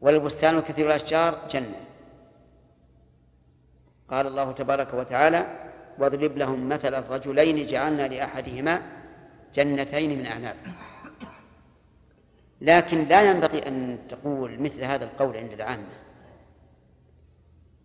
والبستان 0.00 0.58
الكثير 0.58 0.86
الأشجار 0.86 1.48
جنة 1.50 1.89
قال 4.10 4.26
الله 4.26 4.52
تبارك 4.52 4.94
وتعالى 4.94 5.46
واضرب 5.98 6.36
لهم 6.36 6.68
مثل 6.68 6.94
الرجلين 6.94 7.66
جعلنا 7.66 8.08
لأحدهما 8.08 8.82
جنتين 9.54 10.18
من 10.18 10.26
أعناب. 10.26 10.56
لكن 12.60 13.04
لا 13.04 13.30
ينبغي 13.30 13.58
أن 13.68 13.98
تقول 14.08 14.60
مثل 14.60 14.84
هذا 14.84 15.04
القول 15.04 15.36
عند 15.36 15.52
العامة. 15.52 15.88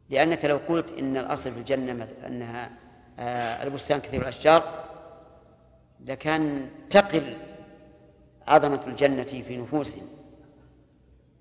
لأنك 0.10 0.46
لو 0.46 0.60
قلت 0.70 0.92
إن 0.92 1.18
الأصل 1.18 1.52
في 1.52 1.60
الجنة 1.60 2.08
أنها 2.28 2.72
آه، 3.20 3.64
البستان 3.64 4.00
كثير 4.00 4.22
الأشجار 4.22 4.84
لكان 6.06 6.70
تقل 6.90 7.38
عظمة 8.48 8.82
الجنة 8.88 9.24
في 9.24 9.58
نفوسهم. 9.58 10.08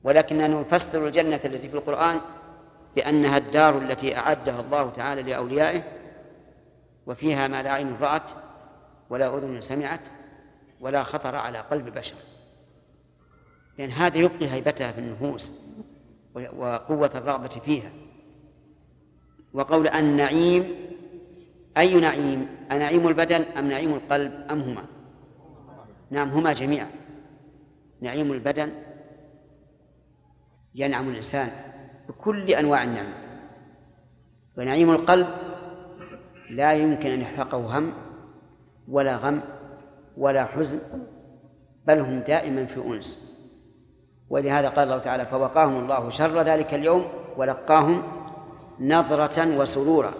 ولكننا 0.04 0.48
نفسر 0.48 1.06
الجنة 1.06 1.40
التي 1.44 1.68
في 1.68 1.74
القرآن 1.74 2.20
بأنها 2.96 3.36
الدار 3.36 3.78
التي 3.78 4.16
أعدها 4.16 4.60
الله 4.60 4.90
تعالى 4.90 5.22
لأوليائه 5.22 5.82
وفيها 7.06 7.48
ما 7.48 7.62
لا 7.62 7.72
عين 7.72 7.96
رأت 8.00 8.30
ولا 9.10 9.38
أذن 9.38 9.60
سمعت 9.60 10.00
ولا 10.80 11.02
خطر 11.02 11.36
على 11.36 11.58
قلب 11.58 11.88
بشر. 11.88 12.16
لأن 13.78 13.90
هذا 13.90 14.18
يبقي 14.18 14.48
هيبتها 14.48 14.92
في 14.92 14.98
النفوس 14.98 15.52
وقوة 16.34 17.10
الرغبة 17.14 17.48
فيها. 17.48 17.90
وقول 19.52 19.88
النعيم 19.88 20.74
أي 21.76 22.00
نعيم؟ 22.00 22.48
أنعيم 22.72 23.08
البدن 23.08 23.42
أم 23.42 23.68
نعيم 23.68 23.94
القلب 23.94 24.46
أم 24.50 24.60
هما؟ 24.60 24.84
نعم 26.10 26.28
هما 26.28 26.52
جميعا. 26.52 26.90
نعيم 28.00 28.32
البدن 28.32 28.72
ينعم 30.74 31.08
الإنسان. 31.08 31.73
بكل 32.08 32.50
أنواع 32.50 32.84
النعم. 32.84 33.12
ونعيم 34.58 34.90
القلب 34.90 35.26
لا 36.50 36.72
يمكن 36.72 37.10
أن 37.10 37.20
يحرقه 37.20 37.78
هم 37.78 37.92
ولا 38.88 39.16
غم 39.16 39.40
ولا 40.16 40.44
حزن 40.44 40.78
بل 41.86 41.98
هم 41.98 42.20
دائما 42.20 42.64
في 42.64 42.80
أنس. 42.80 43.38
ولهذا 44.30 44.68
قال 44.68 44.84
الله 44.84 44.98
تعالى 44.98 45.26
فوقاهم 45.26 45.82
الله 45.82 46.10
شر 46.10 46.42
ذلك 46.42 46.74
اليوم 46.74 47.04
ولقاهم 47.36 48.02
نظرة 48.80 49.58
وسرورا. 49.58 50.12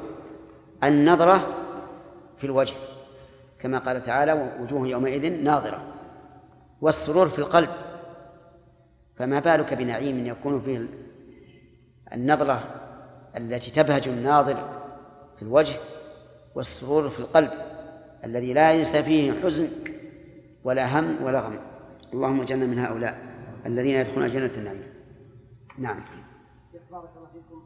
النظرة 0.85 1.49
في 2.39 2.45
الوجه 2.45 2.75
كما 3.61 3.79
قال 3.79 4.03
تعالى 4.03 4.53
وجوه 4.61 4.89
يومئذ 4.89 5.45
ناظرة. 5.45 5.83
والسرور 6.81 7.29
في 7.29 7.39
القلب 7.39 7.69
فما 9.17 9.41
بالك 9.41 9.75
بنعيم 9.75 10.27
يكون 10.27 10.61
فيه 10.61 10.89
النظرة 12.13 12.81
التي 13.37 13.71
تبهج 13.71 14.09
الناظر 14.09 14.55
في 15.37 15.43
الوجه 15.43 15.77
والسرور 16.55 17.11
في 17.11 17.19
القلب 17.19 17.51
الذي 18.25 18.53
لا 18.53 18.73
ينسى 18.73 19.03
فيه 19.03 19.33
حزن 19.43 19.69
ولا 20.65 21.01
هم 21.01 21.23
ولا 21.23 21.41
غم. 21.41 21.59
اللهم 22.13 22.41
اجعلنا 22.41 22.67
من 22.67 22.79
هؤلاء 22.79 23.19
الذين 23.67 23.95
يدخلون 23.95 24.29
جنة 24.29 24.51
النعيم. 24.57 24.95
نعم. 25.79 26.05
بارك 26.91 27.09
الله 27.17 27.29
فيكم. 27.33 27.63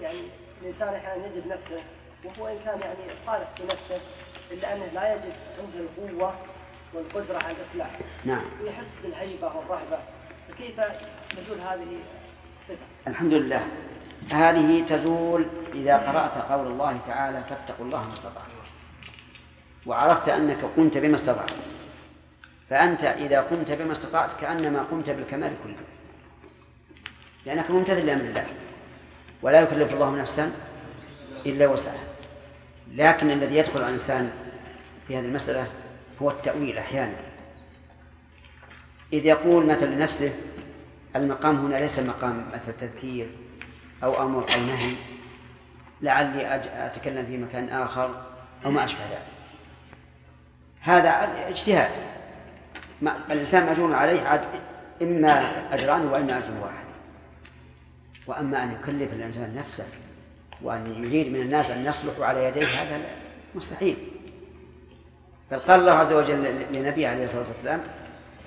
يعني 0.00 0.18
الإنسان 0.62 0.88
أحيانا 0.88 1.26
يجد 1.26 1.46
نفسه 1.46 1.80
وهو 2.24 2.46
ان 2.46 2.58
كان 2.64 2.80
يعني 2.80 3.00
صالح 3.26 3.50
في 3.56 3.64
نفسه 3.64 4.00
إلا 4.50 4.76
أنه 4.76 4.86
لا 4.86 5.14
يجد 5.14 5.32
عنده 5.58 5.78
القوة 5.78 6.34
والقدرة 6.94 7.38
على 7.38 7.56
الإصلاح. 7.56 8.00
نعم. 8.24 8.44
ويحس 8.62 8.96
بالهيبة 9.02 9.56
والرهبة. 9.56 9.98
فكيف 10.48 10.80
تزول 11.36 11.60
هذه؟ 11.60 12.00
الحمد 13.06 13.34
لله. 13.34 13.66
هذه 14.32 14.84
تزول 14.86 15.46
إذا 15.74 15.96
قرأت 15.96 16.52
قول 16.52 16.66
الله 16.66 16.98
تعالى 17.06 17.42
فاتقوا 17.50 17.86
الله 17.86 18.08
ما 18.08 18.14
استطعتم. 18.14 18.52
وعرفت 19.86 20.28
أنك 20.28 20.58
قمت 20.76 20.98
بما 20.98 21.14
استطعت. 21.14 21.50
فأنت 22.70 23.04
إذا 23.04 23.40
قمت 23.40 23.72
بما 23.72 23.92
استطعت 23.92 24.40
كأنما 24.40 24.82
قمت 24.82 25.10
بالكمال 25.10 25.54
كله. 25.64 25.74
لأنك 27.46 27.70
ممتثل 27.70 28.06
لأمر 28.06 28.24
الله. 28.24 28.46
ولا 29.42 29.60
يكلف 29.60 29.92
الله 29.92 30.16
نفسا 30.16 30.52
إلا 31.46 31.68
وسعها. 31.68 32.04
لكن 32.92 33.30
الذي 33.30 33.56
يدخل 33.56 33.80
الإنسان 33.80 34.32
في 35.08 35.16
هذه 35.16 35.24
المسألة 35.24 35.66
هو 36.22 36.30
التأويل 36.30 36.78
أحيانا. 36.78 37.16
إذ 39.12 39.26
يقول 39.26 39.66
مثلا 39.66 39.94
لنفسه 39.94 40.32
المقام 41.16 41.66
هنا 41.66 41.76
ليس 41.76 41.98
مقام 41.98 42.44
مثل 42.54 42.72
تذكير 42.72 43.26
أو 44.04 44.22
أمر 44.22 44.54
أو 44.54 44.60
نهي. 44.60 44.94
لعلي 46.02 46.56
أتكلم 46.86 47.26
في 47.26 47.38
مكان 47.38 47.68
آخر 47.68 48.22
أو 48.64 48.70
ما 48.70 48.84
أشبه 48.84 49.00
ذلك. 49.10 49.26
هذا 50.80 51.10
اجتهاد. 51.48 51.90
الإنسان 53.30 53.66
مأجور 53.66 53.94
عليه 53.94 54.48
إما 55.02 55.30
أجران 55.74 56.06
وإما 56.06 56.38
أجر 56.38 56.52
واحد. 56.62 56.84
وأما 58.26 58.64
أن 58.64 58.72
يكلف 58.72 59.12
الإنسان 59.12 59.56
نفسه 59.56 59.84
وأن 60.62 61.04
يريد 61.04 61.32
من 61.32 61.40
الناس 61.40 61.70
أن 61.70 61.86
يصلحوا 61.86 62.26
على 62.26 62.44
يديه 62.44 62.66
هذا 62.66 63.00
مستحيل. 63.54 63.96
بل 65.50 65.58
قال 65.58 65.80
الله 65.80 65.92
عز 65.92 66.12
وجل 66.12 66.66
لنبيه 66.70 67.08
عليه 67.08 67.24
الصلاة 67.24 67.48
والسلام 67.48 67.80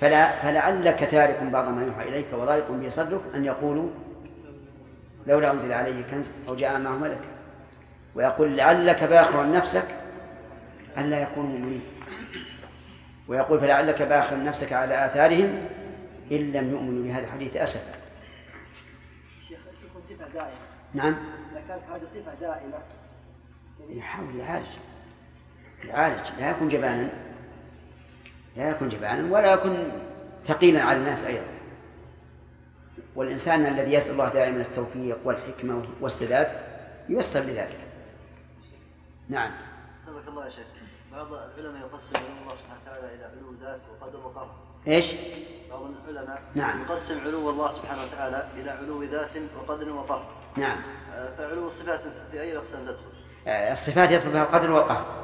فلا 0.00 0.42
فلعلك 0.42 1.10
تارك 1.10 1.42
بعض 1.42 1.68
ما 1.68 1.84
يوحى 1.84 2.08
إليك 2.08 2.26
وضايق 2.32 2.70
به 2.70 2.88
صدرك 2.88 3.20
أن 3.34 3.44
يقولوا 3.44 3.90
لولا 5.26 5.52
أنزل 5.52 5.72
عليه 5.72 6.02
كنز 6.10 6.32
أو 6.48 6.54
جاء 6.54 6.78
معه 6.78 6.96
ملك. 6.96 7.20
ويقول 8.14 8.56
لعلك 8.56 9.04
باخر 9.04 9.52
نفسك 9.52 9.86
ألا 10.98 11.20
يكونوا 11.20 11.50
مؤمنين. 11.50 11.82
ويقول 13.28 13.60
فلعلك 13.60 14.02
باخر 14.02 14.44
نفسك 14.44 14.72
على 14.72 15.06
آثارهم 15.06 15.68
إن 16.32 16.52
لم 16.52 16.70
يؤمنوا 16.70 17.04
بهذا 17.04 17.24
الحديث 17.24 17.56
أسفا 17.56 18.06
نعم. 20.94 21.16
إذا 21.52 21.62
كانت 21.68 21.82
هذه 21.92 22.08
صفة 22.14 22.34
دائمة 22.40 22.78
يحاول 23.88 24.36
يعالج 24.36 24.66
يعالج 25.84 26.40
لا 26.40 26.50
يكون 26.50 26.68
جبانا. 26.68 27.08
لا 28.56 28.70
يكون 28.70 28.88
جبانا 28.88 29.32
ولا 29.32 29.52
يكون 29.52 29.92
ثقيلا 30.46 30.82
على 30.82 30.98
الناس 30.98 31.24
أيضا. 31.24 31.46
والإنسان 33.16 33.66
الذي 33.66 33.92
يسأل 33.92 34.12
الله 34.12 34.28
دائما 34.28 34.60
التوفيق 34.60 35.18
والحكمة 35.24 35.82
والسداد 36.00 36.48
ييسر 37.08 37.40
لذلك. 37.40 37.80
نعم. 39.28 39.50
حفظك 40.06 40.28
الله 40.28 40.44
يا 40.44 40.50
شيخ. 40.50 40.66
بعض 41.16 41.32
العلماء 41.32 41.80
يقسم 41.80 42.16
علو 42.16 42.42
الله 42.42 42.54
سبحانه 42.56 42.80
وتعالى 42.82 43.14
إلى 43.14 43.24
علو 43.24 43.52
ذات 43.60 43.80
وقدر 43.90 44.18
وقهر 44.18 44.50
إيش؟ 44.86 45.14
بعض 45.70 45.80
العلماء 46.08 46.42
نعم. 46.54 46.82
يقسم 46.82 47.20
علو 47.20 47.50
الله 47.50 47.72
سبحانه 47.72 48.02
وتعالى 48.02 48.48
إلى 48.54 48.70
علو 48.70 49.02
ذات 49.02 49.30
وقدر 49.58 49.92
وقهر 49.92 50.26
نعم. 50.56 50.82
آه، 51.14 51.36
فعلو 51.38 51.66
الصفات 51.66 52.00
في 52.30 52.40
أي 52.40 52.56
اقسام 52.56 52.84
تدخل؟ 52.84 53.00
آه، 53.46 53.72
الصفات 53.72 54.10
يدخل 54.10 54.30
فيها 54.30 54.42
القدر 54.42 54.70
والقهر 54.70 55.15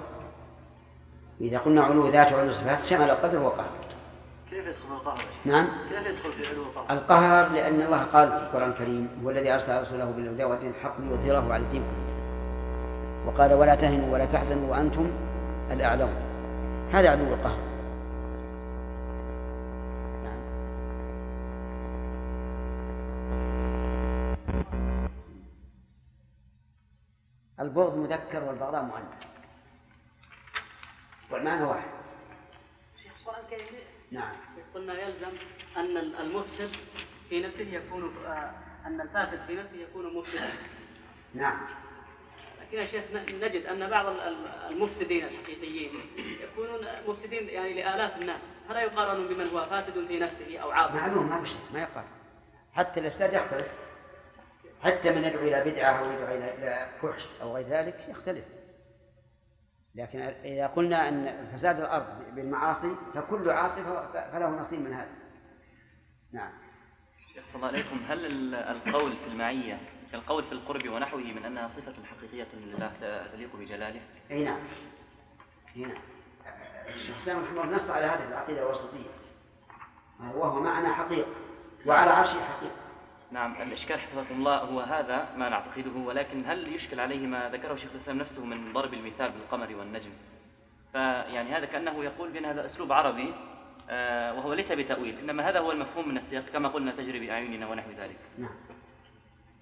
إذا 1.41 1.59
قلنا 1.59 1.83
علو 1.83 2.09
ذات 2.09 2.33
وعلو 2.33 2.53
صفات 2.53 2.81
شمل 2.81 3.11
القدر 3.11 3.39
والقهر 3.39 3.71
كيف 4.51 4.67
يدخل 4.67 4.95
القهر؟ 4.95 5.25
نعم 5.45 5.69
كيف 5.89 6.07
يدخل 6.07 6.33
في 6.33 6.47
علو 6.47 6.63
القهر؟ 6.63 6.85
القهر 6.91 7.49
لأن 7.53 7.83
الله 7.83 8.03
قال 8.03 8.29
في 8.29 8.37
القرآن 8.37 8.71
الكريم 8.71 9.09
هو 9.25 9.31
الذي 9.31 9.53
أرسل 9.55 9.81
رسوله 9.81 10.05
بالهدى 10.05 10.45
ودين 10.45 10.71
الحق 10.71 11.01
ليظهره 11.01 11.53
على 11.53 11.63
الدين 11.63 11.83
وقال 13.27 13.53
ولا 13.53 13.75
تهنوا 13.75 14.13
ولا 14.13 14.25
تحزنوا 14.25 14.71
وأنتم 14.71 15.11
الأعلون 15.71 16.15
هذا 16.93 17.11
عدو 17.11 17.35
القهر 17.35 17.59
نعم. 20.25 20.41
البغض 27.61 27.97
مذكر 27.97 28.45
والبغضاء 28.45 28.83
مؤنث 28.83 29.32
والمعنى 31.33 31.65
واحد. 31.65 31.89
شيخ 33.03 33.13
القرآن 33.21 33.45
الكريم 33.45 33.81
نعم. 34.11 34.33
قلنا 34.75 35.01
يلزم 35.03 35.33
أن 35.77 35.97
المفسد 35.97 36.71
في 37.29 37.43
نفسه 37.43 37.65
يكون 37.75 38.15
آه، 38.27 38.51
أن 38.87 39.01
الفاسد 39.01 39.41
في 39.47 39.55
نفسه 39.57 39.77
يكون 39.77 40.15
مفسدا. 40.17 40.53
نعم. 41.35 41.67
لكن 42.61 42.79
يا 42.79 42.87
شيخ 42.87 43.05
نجد 43.15 43.67
أن 43.67 43.91
بعض 43.91 44.07
ال- 44.07 44.21
ال- 44.21 44.47
المفسدين 44.71 45.25
الحقيقيين 45.25 45.91
يكونون 46.43 46.81
مفسدين 47.09 47.49
يعني 47.49 47.73
لآلاف 47.83 48.17
الناس. 48.17 48.41
فلا 48.69 48.81
يقارن 48.83 49.27
بمن 49.29 49.49
هو 49.49 49.67
فاسد 49.67 50.07
في 50.09 50.19
نفسه 50.19 50.59
أو 50.59 50.71
عاصي. 50.71 50.97
معلوم 50.97 51.29
ما 51.29 51.45
ما 51.73 51.81
يقال 51.81 52.05
حتى 52.75 53.01
الإفساد 53.01 53.33
يختلف. 53.33 53.69
حتى 54.83 55.11
من 55.11 55.25
يدعو 55.25 55.43
إلى 55.49 55.71
بدعة 55.71 55.91
أو 55.93 56.13
يدعو 56.13 56.35
إلى 56.35 56.89
فحش 57.03 57.23
أو 57.43 57.55
غير 57.57 57.67
ذلك 57.67 58.07
يختلف. 58.09 58.45
لكن 59.95 60.19
إذا 60.45 60.67
قلنا 60.67 61.09
أن 61.09 61.47
فساد 61.53 61.81
الأرض 61.81 62.35
بالمعاصي 62.35 62.97
فكل 63.15 63.51
عاصي 63.51 63.83
فله 64.33 64.49
نصيب 64.49 64.81
من 64.81 64.93
هذا. 64.93 65.11
نعم. 66.33 66.51
الله 67.55 67.67
عليكم. 67.67 68.01
هل 68.09 68.27
ال- 68.27 68.55
القول 68.55 69.17
في 69.17 69.27
المعية 69.27 69.79
كالقول 70.13 70.45
في 70.45 70.53
القرب 70.53 70.89
ونحوه 70.89 71.21
من 71.21 71.45
أنها 71.45 71.69
صفة 71.69 71.95
حقيقية 72.05 72.47
لله 72.55 72.93
تليق 73.33 73.57
بجلاله؟ 73.57 74.01
أي 74.31 74.45
نعم. 74.45 74.59
أي 75.77 75.81
نعم. 75.83 76.03
الشيخ 76.89 77.17
الإسلام 77.17 77.45
رحمه 77.45 77.75
نص 77.75 77.91
على 77.91 78.07
هذه 78.07 78.29
العقيدة 78.29 78.63
الوسطية. 78.63 79.11
وهو 80.35 80.61
معنا 80.61 80.95
حقيقة 80.95 81.29
وعلى 81.87 82.11
عرشه 82.11 82.41
حقيقة 82.45 82.82
نعم 83.33 83.63
الإشكال 83.63 84.01
حفظكم 84.01 84.35
الله 84.35 84.59
هو 84.59 84.81
هذا 84.81 85.29
ما 85.37 85.49
نعتقده 85.49 85.99
ولكن 85.99 86.45
هل 86.47 86.75
يشكل 86.75 87.01
عليه 87.01 87.27
ما 87.27 87.49
ذكره 87.49 87.75
شيخ 87.75 87.91
الإسلام 87.91 88.19
نفسه 88.19 88.45
من 88.45 88.73
ضرب 88.73 88.95
المثال 88.95 89.33
بالقمر 89.33 89.77
والنجم؟ 89.77 90.11
فيعني 90.93 91.57
هذا 91.57 91.67
كأنه 91.67 92.05
يقول 92.05 92.31
بأن 92.31 92.45
هذا 92.45 92.67
أسلوب 92.67 92.93
عربي 92.93 93.35
آه، 93.91 94.35
وهو 94.35 94.53
ليس 94.53 94.73
بتأويل 94.73 95.19
إنما 95.19 95.49
هذا 95.49 95.61
هو 95.61 95.73
المفهوم 95.73 96.09
من 96.09 96.19
السياق 96.19 96.45
كما 96.53 96.69
قلنا 96.69 96.93
تجري 96.93 97.27
بأعيننا 97.27 97.69
ونحو 97.69 97.91
ذلك. 97.91 98.19
نعم. 98.39 98.55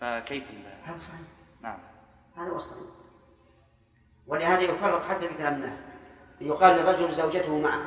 فكيف؟ 0.00 0.44
هذا 0.84 0.98
صحيح. 0.98 1.20
نعم. 1.62 1.78
هذا 2.36 2.50
هو 2.50 2.56
الصحيح. 2.56 2.88
ولهذا 4.26 4.60
يفرق 4.60 5.08
حتى 5.08 5.28
في 5.28 5.34
كلام 5.34 5.54
الناس. 5.54 5.78
يقال 6.40 6.76
للرجل 6.76 7.14
زوجته 7.14 7.58
معه 7.58 7.84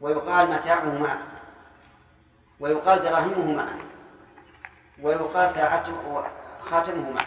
ويقال 0.00 0.50
متاعه 0.50 0.98
معه. 0.98 1.29
ويقال 2.60 3.02
دراهمه 3.02 3.52
معه 3.52 3.78
ويقال 5.02 5.48
ساعته 5.48 6.24
خاتمه 6.60 7.10
معه 7.10 7.26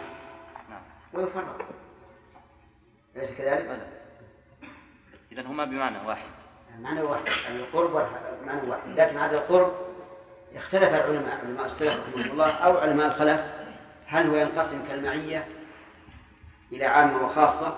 نعم. 0.69 0.81
ويفرق. 1.13 1.67
أليس 3.15 3.31
كذلك؟ 3.31 3.87
إذا 5.31 5.41
هما 5.41 5.65
بمعنى 5.65 6.07
واحد. 6.07 6.29
المعنى 6.75 7.01
واحد. 7.01 7.27
القرب 7.49 7.93
والمعنى 7.93 8.69
واحد. 8.69 8.87
لكن 8.87 9.17
هذا 9.17 9.37
القرب 9.37 9.73
اختلف 10.55 10.89
العلماء 10.89 11.37
علماء 11.45 11.65
السلف 11.65 11.99
رحمهم 12.07 12.31
الله 12.31 12.51
أو 12.51 12.77
علماء 12.77 13.07
الخلف. 13.07 13.41
هل 14.07 14.29
هو 14.29 14.35
ينقسم 14.35 14.85
كالمعية 14.87 15.47
إلى 16.71 16.85
عامة 16.85 17.25
وخاصة 17.25 17.75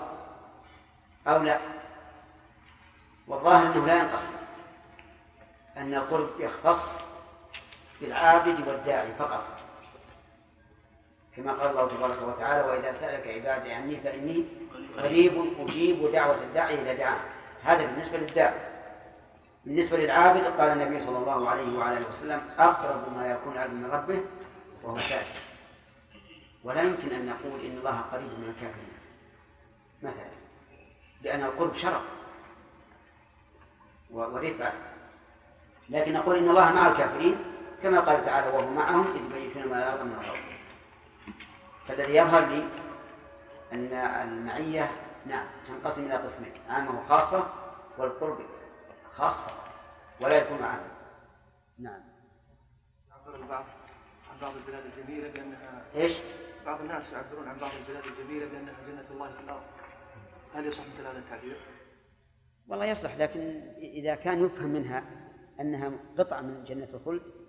أو 1.26 1.42
لا؟ 1.42 1.58
والظاهر 3.26 3.66
أنه 3.66 3.86
لا 3.86 3.94
ينقسم. 3.94 4.28
أن 5.76 5.94
القرب 5.94 6.40
يختص 6.40 7.05
بالعابد 8.00 8.68
والداعي 8.68 9.12
فقط. 9.18 9.44
كما 11.36 11.52
قال 11.52 11.70
الله 11.70 11.88
تبارك 11.88 12.22
وتعالى 12.22 12.68
واذا 12.68 12.92
سالك 12.92 13.28
عبادي 13.28 13.72
عني 13.72 13.96
فاني 13.96 14.44
قريب 14.98 15.54
أجيب 15.60 16.12
دعوه 16.12 16.42
الداعي 16.42 16.82
اذا 16.82 16.94
دعان 16.94 17.18
هذا 17.64 17.86
بالنسبة 17.86 18.18
للداعي. 18.18 18.60
بالنسبة 19.64 19.96
للعابد 19.96 20.44
قال 20.44 20.68
النبي 20.68 21.04
صلى 21.04 21.18
الله 21.18 21.50
عليه 21.50 21.78
وعلى 21.78 21.98
آله 21.98 22.08
وسلم 22.08 22.40
أقرب 22.58 23.16
ما 23.16 23.30
يكون 23.30 23.52
العبد 23.52 23.72
من 23.72 23.90
ربه 23.90 24.20
وهو 24.82 24.98
ساجد 24.98 25.26
ولا 26.64 26.82
يمكن 26.82 27.12
أن 27.12 27.26
نقول 27.26 27.60
إن 27.60 27.78
الله 27.78 28.00
قريب 28.12 28.26
من 28.38 28.48
الكافرين. 28.48 28.92
مثلا 30.02 30.36
لأن 31.22 31.44
القرب 31.44 31.74
شرف 31.74 32.02
ورفعة. 34.10 34.72
لكن 35.88 36.12
نقول 36.12 36.38
إن 36.38 36.48
الله 36.48 36.72
مع 36.72 36.88
الكافرين 36.88 37.36
كما 37.86 38.00
قال 38.00 38.24
تعالى 38.24 38.56
وهو 38.56 38.70
معهم 38.70 39.16
إذ 39.16 39.36
يبيتون 39.36 39.68
ما 39.68 39.74
لا 39.74 39.90
يرضى 39.90 40.04
من 40.04 40.12
الأرض 40.12 40.38
فالذي 41.88 42.16
يظهر 42.16 42.46
لي 42.46 42.68
أن 43.72 43.92
المعية 44.28 44.90
نعم 45.26 45.46
تنقسم 45.68 46.04
إلى 46.04 46.14
قسمين 46.14 46.52
عامة 46.68 47.00
وخاصة 47.00 47.48
والقرب 47.98 48.38
خاص 49.14 49.40
فقط 49.40 49.68
ولا 50.20 50.36
يكون 50.36 50.62
عام 50.62 50.80
نعم 51.78 52.00
البعض 53.34 53.64
عن 54.30 54.40
بعض 54.40 54.56
البلاد 54.56 54.82
الجميلة 54.84 55.30
بأنها 55.32 55.84
إيش؟ 55.94 56.12
بعض 56.66 56.80
الناس 56.80 57.12
يعبرون 57.12 57.48
عن 57.48 57.58
بعض 57.58 57.70
البلاد 57.80 58.04
الجميلة 58.04 58.46
بأنها 58.46 58.74
جنة 58.86 59.04
الله 59.10 59.32
في 59.32 59.40
الأرض 59.40 59.62
هل 60.54 60.66
يصح 60.66 60.84
مثل 60.94 61.06
هذا 61.06 61.18
التعبير؟ 61.18 61.56
والله 62.68 62.84
يصلح 62.84 63.16
لكن 63.16 63.40
إذا 63.78 64.14
كان 64.14 64.46
يفهم 64.46 64.68
منها 64.68 65.04
أنها 65.60 65.92
قطعة 66.18 66.40
من 66.40 66.64
جنة 66.64 66.88
الخلد 66.94 67.45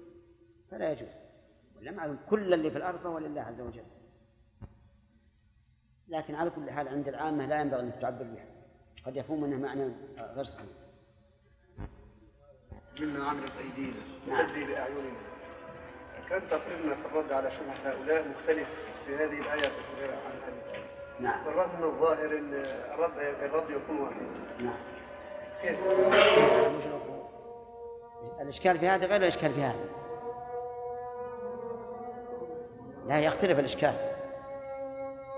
فلا 0.71 0.91
يجوز 0.91 1.09
ولا 1.79 1.91
معلوم 1.91 2.19
كل 2.29 2.53
اللي 2.53 2.71
في 2.71 2.77
الأرض 2.77 3.05
هو 3.05 3.17
لله 3.17 3.41
عز 3.41 3.61
وجل. 3.61 3.83
لكن 6.07 6.35
على 6.35 6.49
كل 6.49 6.71
حال 6.71 6.87
عند 6.87 7.07
العامة 7.07 7.45
لا 7.45 7.61
ينبغي 7.61 7.79
أن 7.79 7.99
تعبر 8.01 8.23
بها. 8.23 8.45
قد 9.05 9.15
يفهم 9.15 9.41
منها 9.41 9.57
معنى 9.57 9.93
غير 10.17 10.43
صحيح. 10.43 10.67
مما 12.99 13.29
عملت 13.29 13.51
أيدينا. 13.57 13.99
نعم. 14.27 14.39
وتجري 14.39 14.65
بأعيننا. 14.65 15.11
كان 16.29 16.49
تقريرنا 16.49 16.95
في 16.95 17.05
الرد 17.05 17.31
على 17.31 17.51
شبهة 17.51 17.91
هؤلاء 17.91 18.27
مختلف 18.27 18.67
في 19.05 19.15
هذه 19.15 19.41
الآية 19.41 19.71
عن 20.01 20.41
هذه 20.45 20.83
نعم. 21.19 21.45
بالرغم 21.45 21.77
من 21.77 21.83
الظاهر 21.83 22.37
أن 22.37 22.53
الرد 22.93 23.17
الرد 23.17 23.69
يكون 23.69 23.99
واحد. 23.99 24.21
نعم. 24.59 24.79
كيف؟ 25.61 25.79
الإشكال 28.41 28.79
في 28.79 28.87
هذا 28.87 29.05
غير 29.05 29.21
الإشكال 29.21 29.53
في 29.53 29.61
هذا. 29.61 30.06
لا 33.07 33.19
يختلف 33.19 33.59
الإشكال. 33.59 33.93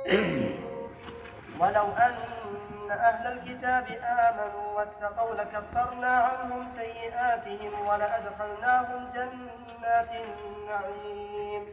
ولو 1.60 1.86
أن 1.86 2.16
أهل 2.92 3.28
الكتاب 3.28 3.86
آمنوا 4.04 4.78
واتقوا 4.78 5.36
لكفرنا 5.36 6.08
عنهم 6.08 6.68
سيئاتهم 6.78 7.88
ولأدخلناهم 7.88 9.10
جنات 9.14 10.10
النعيم. 10.12 11.66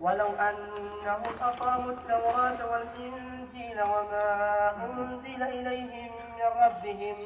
ولو 0.00 0.28
أنهم 0.28 1.22
أقاموا 1.40 1.92
التوراة 1.92 2.70
والإنجيل 2.70 3.82
وما 3.82 4.70
أنزل 4.84 5.42
إليهم 5.42 6.10
من 6.36 6.64
ربهم 6.64 7.16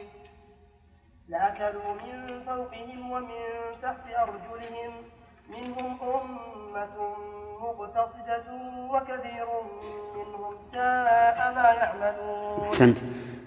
لأكلوا 1.29 1.95
من 1.95 2.43
فوقهم 2.47 3.11
ومن 3.11 3.41
تحت 3.83 4.07
أرجلهم 4.19 5.05
منهم 5.49 5.97
أمة 6.03 6.97
مقتصدة 7.61 8.45
وكثير 8.91 9.47
منهم 10.15 10.55
ساء 10.73 11.53
ما 11.55 11.69
يعملون. 11.81 12.65
أحسنت. 12.67 12.99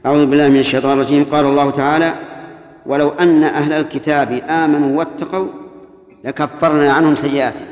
أعوذ 0.05 0.25
بالله 0.25 0.47
من 0.49 0.59
الشيطان 0.59 0.93
الرجيم. 0.93 1.25
قال 1.31 1.45
الله 1.45 1.71
تعالى 1.71 2.13
ولو 2.85 3.09
أن 3.09 3.43
أهل 3.43 3.73
الكتاب 3.73 4.31
آمنوا 4.31 4.99
واتقوا 4.99 5.47
لكفرنا 6.23 6.93
عنهم 6.93 7.15
سيئاتهم. 7.15 7.67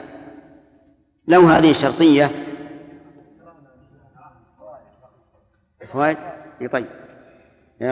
لو 1.28 1.42
هذه 1.42 1.74
شرطية. 1.74 2.32
فوائد 5.94 6.18
طيب. 6.72 6.86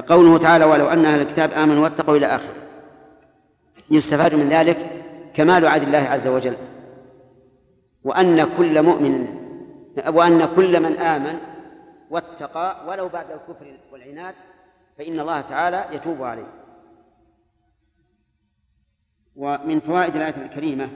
قوله 0.08 0.38
تعالى 0.38 0.66
ولو 0.66 0.88
أن 0.88 1.06
أهل 1.06 1.22
الكتاب 1.22 1.52
آمنوا 1.52 1.84
واتقوا 1.84 2.18
إلى 2.18 2.26
آخره. 2.26 2.56
يستفاد 3.92 4.36
من 4.36 4.50
ذلك 4.50 4.97
كمال 5.38 5.68
عدل 5.68 5.88
الله 5.88 5.98
عز 5.98 6.28
وجل. 6.28 6.58
وأن 8.04 8.58
كل 8.58 8.84
مؤمن 8.84 9.38
وأن 10.08 10.56
كل 10.56 10.80
من 10.80 10.98
آمن 10.98 11.40
واتقى 12.10 12.88
ولو 12.88 13.10
بعد 13.10 13.32
الكفر 13.32 13.78
والعناد 13.94 14.36
فإن 14.98 15.20
الله 15.20 15.42
تعالى 15.42 15.86
يتوب 15.92 16.24
عليه. 16.24 16.48
ومن 19.36 19.80
فوائد 19.80 20.16
الآية 20.16 20.46
الكريمة 20.46 20.90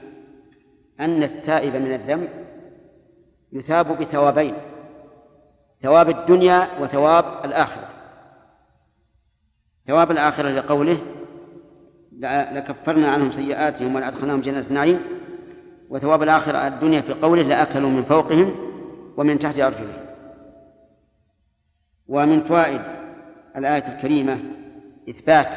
أن 1.00 1.22
التائب 1.22 1.76
من 1.76 1.94
الذنب 1.94 2.28
يثاب 3.52 3.98
بثوابين 3.98 4.54
ثواب 5.82 6.08
الدنيا 6.08 6.80
وثواب 6.80 7.44
الآخرة. 7.44 7.88
ثواب 9.86 10.10
الآخرة 10.10 10.48
لقوله 10.48 10.98
لكفرنا 12.22 13.12
عنهم 13.12 13.30
سيئاتهم 13.30 13.94
ولأدخلناهم 13.94 14.40
جنة 14.40 14.64
النعيم. 14.70 15.00
وثواب 15.90 16.22
الآخرة 16.22 16.66
الدنيا 16.66 17.00
في 17.00 17.12
قوله 17.12 17.42
لأكلوا 17.42 17.90
من 17.90 18.04
فوقهم 18.04 18.54
ومن 19.16 19.38
تحت 19.38 19.58
أرجلهم. 19.58 20.02
ومن 22.08 22.40
فوائد 22.40 22.82
الآية 23.56 23.96
الكريمة 23.96 24.38
إثبات 25.10 25.54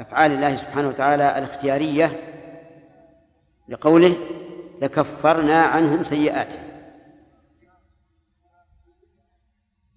أفعال 0.00 0.32
الله 0.32 0.54
سبحانه 0.54 0.88
وتعالى 0.88 1.38
الاختيارية 1.38 2.20
لقوله 3.68 4.16
لكفرنا 4.82 5.62
عنهم 5.62 6.04
سيئاتهم. 6.04 6.68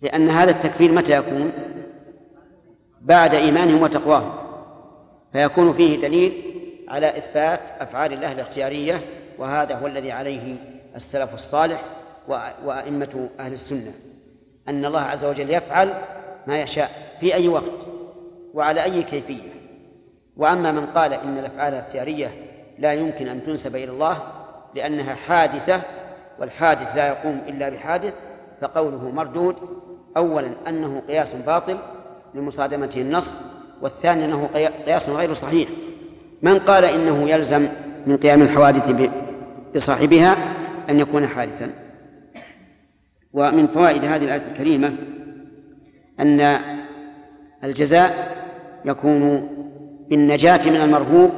لأن 0.01 0.29
هذا 0.29 0.51
التكفير 0.51 0.91
متى 0.91 1.17
يكون؟ 1.17 1.51
بعد 3.01 3.33
إيمانهم 3.33 3.81
وتقواهم. 3.81 4.40
فيكون 5.33 5.73
فيه 5.73 6.01
دليل 6.01 6.43
على 6.87 7.17
إثبات 7.17 7.59
أفعال 7.79 8.13
الله 8.13 8.31
الاختيارية 8.31 9.01
وهذا 9.37 9.75
هو 9.75 9.87
الذي 9.87 10.11
عليه 10.11 10.55
السلف 10.95 11.33
الصالح 11.33 11.83
وأئمة 12.63 13.29
أهل 13.39 13.53
السنة. 13.53 13.93
أن 14.67 14.85
الله 14.85 15.01
عز 15.01 15.25
وجل 15.25 15.49
يفعل 15.49 15.93
ما 16.47 16.61
يشاء 16.61 16.91
في 17.19 17.35
أي 17.35 17.47
وقت 17.47 17.87
وعلى 18.53 18.83
أي 18.83 19.03
كيفية. 19.03 19.49
وأما 20.37 20.71
من 20.71 20.85
قال 20.85 21.13
إن 21.13 21.37
الأفعال 21.37 21.73
الاختيارية 21.73 22.31
لا 22.79 22.93
يمكن 22.93 23.27
أن 23.27 23.43
تنسب 23.43 23.75
إلى 23.75 23.91
الله 23.91 24.17
لأنها 24.75 25.15
حادثة 25.15 25.81
والحادث 26.39 26.95
لا 26.95 27.07
يقوم 27.07 27.41
إلا 27.47 27.69
بحادث 27.69 28.13
فقوله 28.61 29.09
مردود 29.09 29.55
أولا 30.17 30.51
أنه 30.67 31.01
قياس 31.07 31.35
باطل 31.35 31.77
لمصادمته 32.33 33.01
النص 33.01 33.35
والثاني 33.81 34.25
أنه 34.25 34.49
قياس 34.85 35.09
غير 35.09 35.33
صحيح. 35.33 35.69
من 36.41 36.59
قال 36.59 36.85
إنه 36.85 37.29
يلزم 37.29 37.67
من 38.07 38.17
قيام 38.17 38.41
الحوادث 38.41 39.09
بصاحبها 39.75 40.35
أن 40.89 40.99
يكون 40.99 41.27
حادثا. 41.27 41.71
ومن 43.33 43.67
فوائد 43.67 44.03
هذه 44.03 44.23
الآية 44.23 44.51
الكريمة 44.51 44.93
أن 46.19 46.59
الجزاء 47.63 48.37
يكون 48.85 49.49
بالنجاة 50.09 50.69
من 50.69 50.75
المرهوب 50.75 51.31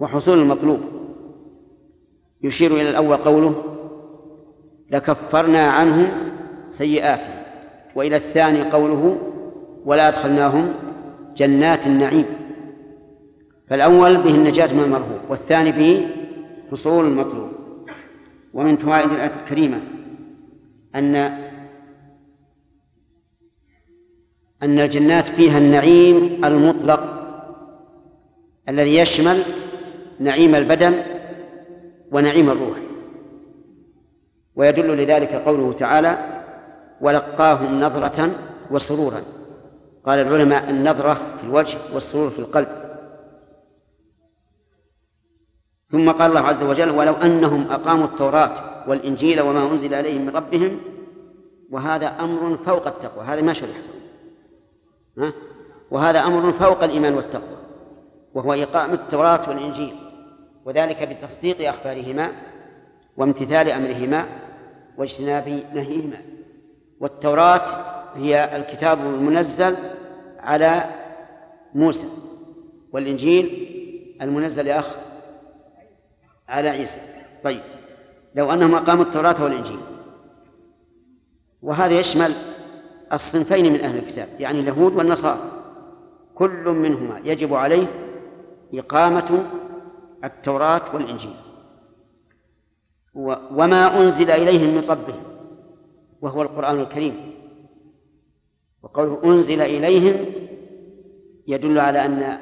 وحصول 0.00 0.38
المطلوب. 0.38 0.80
يشير 2.42 2.70
إلى 2.70 2.90
الأول 2.90 3.16
قوله 3.16 3.64
لكفرنا 4.90 5.70
عنهم 5.70 6.08
سيئاتهم. 6.70 7.34
وإلى 7.94 8.16
الثاني 8.16 8.62
قوله 8.62 9.18
ولا 9.84 10.08
أدخلناهم 10.08 10.74
جنات 11.38 11.86
النعيم. 11.86 12.26
فالأول 13.68 14.16
به 14.16 14.34
النجاة 14.34 14.72
من 14.74 14.80
المرهوب 14.80 15.20
والثاني 15.28 15.72
به 15.72 16.08
حصول 16.70 17.04
المطلوب. 17.04 17.48
ومن 18.54 18.76
فوائد 18.76 19.10
الآية 19.10 19.32
الكريمة 19.42 19.80
أن 20.94 21.16
أن 24.62 24.78
الجنات 24.78 25.28
فيها 25.28 25.58
النعيم 25.58 26.44
المطلق 26.44 27.00
الذي 28.68 28.96
يشمل 28.96 29.42
نعيم 30.20 30.54
البدن 30.54 30.94
ونعيم 32.12 32.50
الروح. 32.50 32.78
ويدل 34.56 34.96
لذلك 34.96 35.32
قوله 35.32 35.72
تعالى 35.72 36.42
ولقاهم 37.00 37.80
نظرة 37.80 38.30
وسرورا 38.70 39.22
قال 40.08 40.18
العلماء 40.18 40.70
النظرة 40.70 41.14
في 41.14 41.44
الوجه 41.44 41.78
والسرور 41.94 42.30
في 42.30 42.38
القلب. 42.38 42.68
ثم 45.90 46.10
قال 46.10 46.30
الله 46.30 46.40
عز 46.40 46.62
وجل 46.62 46.90
ولو 46.90 47.14
أنهم 47.14 47.70
أقاموا 47.70 48.06
التوراة 48.06 48.84
والإنجيل 48.88 49.40
وما 49.40 49.72
أنزل 49.72 49.94
عليهم 49.94 50.26
من 50.26 50.36
ربهم 50.36 50.80
وهذا 51.70 52.06
أمر 52.06 52.56
فوق 52.56 52.86
التقوى. 52.86 53.24
هذا 53.24 53.40
ما 53.40 53.52
شرح. 53.52 53.76
ها؟ 55.18 55.32
وهذا 55.90 56.20
أمر 56.20 56.52
فوق 56.52 56.84
الإيمان 56.84 57.14
والتقوى 57.14 57.58
وهو 58.34 58.52
إقامة 58.52 58.94
التوراة 58.94 59.48
والإنجيل 59.48 59.94
وذلك 60.64 61.02
بتصديق 61.02 61.68
أخبارهما 61.68 62.32
وامتثال 63.16 63.70
أمرهما 63.70 64.26
واجتناب 64.98 65.62
نهيهما. 65.74 66.22
والتوراة 67.00 67.64
هي 68.14 68.56
الكتاب 68.56 68.98
المنزل 69.00 69.76
على 70.48 70.84
موسى 71.74 72.06
والإنجيل 72.92 73.68
المنزل 74.22 74.66
يا 74.66 74.78
أخ 74.78 74.96
على 76.48 76.68
عيسى. 76.68 77.00
طيب 77.44 77.60
لو 78.34 78.52
أنهم 78.52 78.74
أقاموا 78.74 79.04
التوراة 79.04 79.42
والإنجيل 79.42 79.78
وهذا 81.62 82.00
يشمل 82.00 82.32
الصنفين 83.12 83.72
من 83.72 83.80
أهل 83.80 83.98
الكتاب 83.98 84.28
يعني 84.38 84.60
اليهود 84.60 84.96
والنصارى 84.96 85.40
كل 86.34 86.68
منهما 86.68 87.20
يجب 87.24 87.54
عليه 87.54 87.86
إقامة 88.74 89.44
التوراة 90.24 90.94
والإنجيل. 90.94 91.34
وما 93.54 94.00
أنزل 94.00 94.30
إليهم 94.30 94.74
من 94.74 94.90
ربهم 94.90 95.22
وهو 96.20 96.42
القرآن 96.42 96.80
الكريم. 96.80 97.37
وقوله 98.82 99.20
أنزل 99.24 99.60
إليهم 99.60 100.26
يدل 101.46 101.78
على 101.78 102.04
أن 102.04 102.38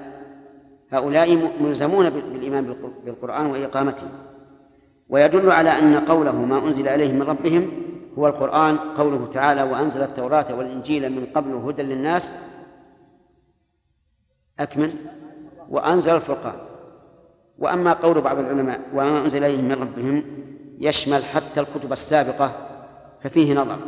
هؤلاء 0.90 1.52
ملزمون 1.62 2.10
بالإيمان 2.10 2.74
بالقرآن 3.04 3.46
وإقامته. 3.46 4.08
ويدل 5.08 5.50
على 5.50 5.70
أن 5.70 5.96
قوله 5.96 6.32
ما 6.32 6.58
أنزل 6.58 6.88
إليهم 6.88 7.14
من 7.14 7.22
ربهم 7.22 7.70
هو 8.18 8.26
القرآن 8.26 8.76
قوله 8.76 9.30
تعالى 9.32 9.62
وأنزل 9.62 10.02
التوراة 10.02 10.54
والإنجيل 10.54 11.12
من 11.12 11.26
قبل 11.26 11.52
هدى 11.54 11.82
للناس. 11.82 12.34
أكمل. 14.58 14.92
وأنزل 15.68 16.16
الفرقان. 16.16 16.54
وأما 17.58 17.92
قول 17.92 18.20
بعض 18.20 18.38
العلماء 18.38 18.80
وما 18.92 19.20
أنزل 19.20 19.44
إليهم 19.44 19.64
من 19.64 19.82
ربهم 19.82 20.24
يشمل 20.78 21.24
حتى 21.24 21.60
الكتب 21.60 21.92
السابقة 21.92 22.52
ففيه 23.22 23.54
نظر. 23.54 23.78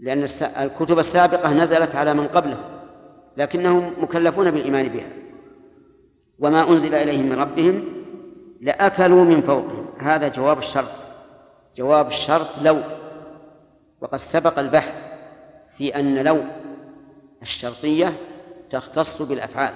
لأن 0.00 0.26
الكتب 0.42 0.98
السابقة 0.98 1.52
نزلت 1.52 1.94
على 1.94 2.14
من 2.14 2.28
قبله 2.28 2.58
لكنهم 3.36 3.92
مكلفون 3.98 4.50
بالإيمان 4.50 4.88
بها. 4.88 5.08
وما 6.38 6.70
أنزل 6.70 6.94
إليهم 6.94 7.28
من 7.28 7.40
ربهم 7.40 7.84
لأكلوا 8.60 9.24
من 9.24 9.42
فوقهم. 9.42 9.86
هذا 9.98 10.28
جواب 10.28 10.58
الشرط. 10.58 10.90
جواب 11.76 12.06
الشرط 12.06 12.48
لو. 12.62 12.78
وقد 14.00 14.18
سبق 14.18 14.58
البحث 14.58 14.94
في 15.78 15.96
أن 15.96 16.18
لو 16.18 16.40
الشرطية 17.42 18.12
تختص 18.70 19.22
بالأفعال 19.22 19.74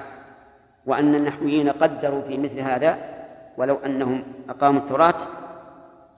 وأن 0.86 1.14
النحويين 1.14 1.68
قدروا 1.68 2.22
في 2.22 2.38
مثل 2.38 2.60
هذا 2.60 2.98
ولو 3.56 3.76
أنهم 3.86 4.24
أقاموا 4.48 4.80
التراث 4.80 5.24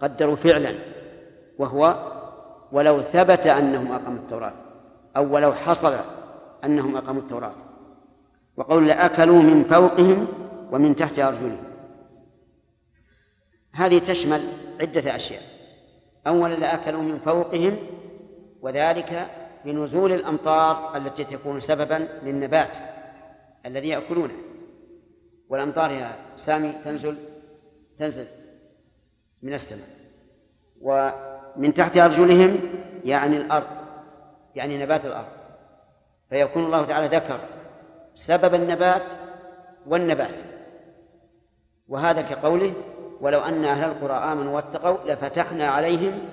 قدروا 0.00 0.36
فعلا 0.36 0.74
وهو 1.58 2.12
ولو 2.74 3.02
ثبت 3.02 3.46
أنهم 3.46 3.92
أقاموا 3.92 4.18
التوراة 4.18 4.52
أو 5.16 5.34
ولو 5.34 5.52
حصل 5.54 5.94
أنهم 6.64 6.96
أقاموا 6.96 7.22
التوراة. 7.22 7.54
وقول 8.56 8.88
لأكلوا 8.88 9.42
من 9.42 9.64
فوقهم 9.64 10.28
ومن 10.72 10.96
تحت 10.96 11.18
أرجلهم. 11.18 11.64
هذه 13.72 13.98
تشمل 13.98 14.48
عدة 14.80 15.16
أشياء. 15.16 15.42
أولا 16.26 16.54
لأكلوا 16.54 17.02
من 17.02 17.18
فوقهم 17.18 17.76
وذلك 18.60 19.26
بنزول 19.64 20.12
الأمطار 20.12 20.96
التي 20.96 21.24
تكون 21.24 21.60
سببا 21.60 22.08
للنبات 22.22 22.76
الذي 23.66 23.88
يأكلونه. 23.88 24.34
والأمطار 25.48 25.90
يا 25.90 26.16
سامي 26.36 26.72
تنزل 26.84 27.16
تنزل 27.98 28.26
من 29.42 29.54
السماء. 29.54 29.88
ومن 31.56 31.74
تحت 31.74 31.96
أرجلهم 31.96 32.58
يعني 33.04 33.36
الأرض 33.36 33.66
يعني 34.54 34.82
نبات 34.82 35.04
الأرض. 35.04 35.28
فيكون 36.30 36.64
الله 36.64 36.86
تعالى 36.86 37.16
ذكر 37.16 37.40
سبب 38.14 38.54
النبات 38.54 39.02
والنبات. 39.86 40.34
وهذا 41.88 42.22
كقوله 42.22 42.72
ولو 43.20 43.40
أن 43.40 43.64
أهل 43.64 43.90
القرى 43.90 44.32
آمنوا 44.32 44.56
واتقوا 44.56 45.12
لفتحنا 45.12 45.68
عليهم 45.68 46.28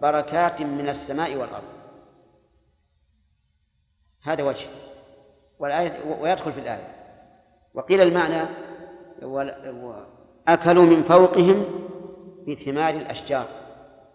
بركات 0.00 0.62
من 0.62 0.88
السماء 0.88 1.36
والأرض. 1.36 1.64
هذا 4.22 4.42
وجه. 4.42 4.66
والآية 5.58 6.20
ويدخل 6.20 6.52
في 6.52 6.60
الآية. 6.60 6.88
وقيل 7.74 8.00
المعنى 8.00 8.48
أكلوا 10.48 10.84
من 10.84 11.02
فوقهم 11.02 11.64
بثمار 12.48 12.94
الأشجار. 12.94 13.63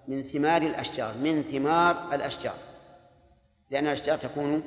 من 0.10 0.24
ثمار 0.24 0.62
الأشجار 0.62 1.18
من 1.18 1.44
ثمار 1.44 2.16
الأشجار. 2.16 2.56
لأن 3.72 3.88
الأشجار 3.88 4.18
تكون 4.18 4.64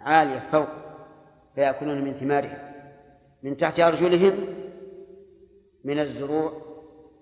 عالية 0.00 0.38
فوق 0.38 0.68
فيأكلون 1.54 2.04
من 2.04 2.12
ثمارها 2.12 2.72
من 3.42 3.56
تحت 3.56 3.80
أرجلهم 3.80 4.32
من 5.84 5.98
الزروع 5.98 6.52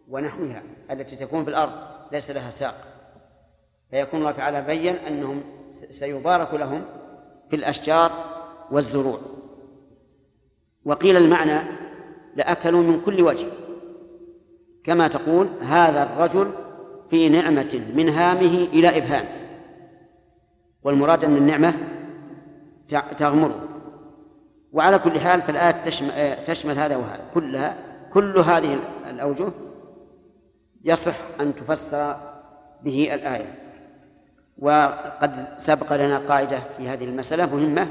ونحوها 0.08 0.62
التي 0.90 1.16
تكون 1.16 1.44
في 1.44 1.50
الأرض 1.50 1.72
ليس 2.12 2.30
لها 2.30 2.50
ساق. 2.50 2.74
فيكون 3.90 4.20
الله 4.20 4.32
تعالى 4.32 4.62
بين 4.62 4.96
أنهم 4.96 5.42
سيبارك 5.90 6.54
لهم 6.54 6.84
في 7.50 7.56
الأشجار 7.56 8.10
والزروع. 8.70 9.18
وقيل 10.84 11.16
المعنى 11.16 11.60
لأكلوا 12.36 12.82
من 12.82 13.00
كل 13.00 13.22
وجه. 13.22 13.46
كما 14.84 15.08
تقول 15.08 15.48
هذا 15.60 16.02
الرجل 16.02 16.52
في 17.10 17.28
نعمة 17.28 17.80
من 17.94 18.08
هامه 18.08 18.68
إلى 18.72 18.98
إبهام. 18.98 19.24
والمراد 20.82 21.24
أن 21.24 21.36
النعمة 21.36 21.74
تغمره 23.18 23.68
وعلى 24.72 24.98
كل 24.98 25.20
حال 25.20 25.42
فالآية 25.42 25.84
تشمل, 26.44 26.78
هذا 26.78 26.96
وهذا. 26.96 27.22
كلها 27.34 27.76
كل 28.12 28.38
هذه 28.38 28.78
الأوجه 29.10 29.52
يصح 30.84 31.16
أن 31.40 31.54
تفسر 31.54 32.16
به 32.84 33.14
الآية. 33.14 33.54
وقد 34.58 35.46
سبق 35.58 35.92
لنا 35.92 36.18
قاعدة 36.18 36.62
في 36.76 36.88
هذه 36.88 37.04
المسألة 37.04 37.56
مهمة 37.56 37.88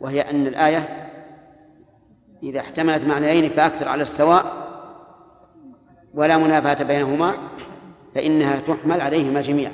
وهي 0.00 0.20
أن 0.20 0.46
الآية 0.46 1.08
إذا 2.42 2.60
احتملت 2.60 3.04
معنيين 3.04 3.50
فأكثر 3.50 3.88
على 3.88 4.02
السواء 4.02 4.44
ولا 6.14 6.36
منافاة 6.36 6.84
بينهما. 6.84 7.34
فإنها 8.14 8.60
تحمل 8.60 9.00
عليهما 9.00 9.42
جميعا. 9.42 9.72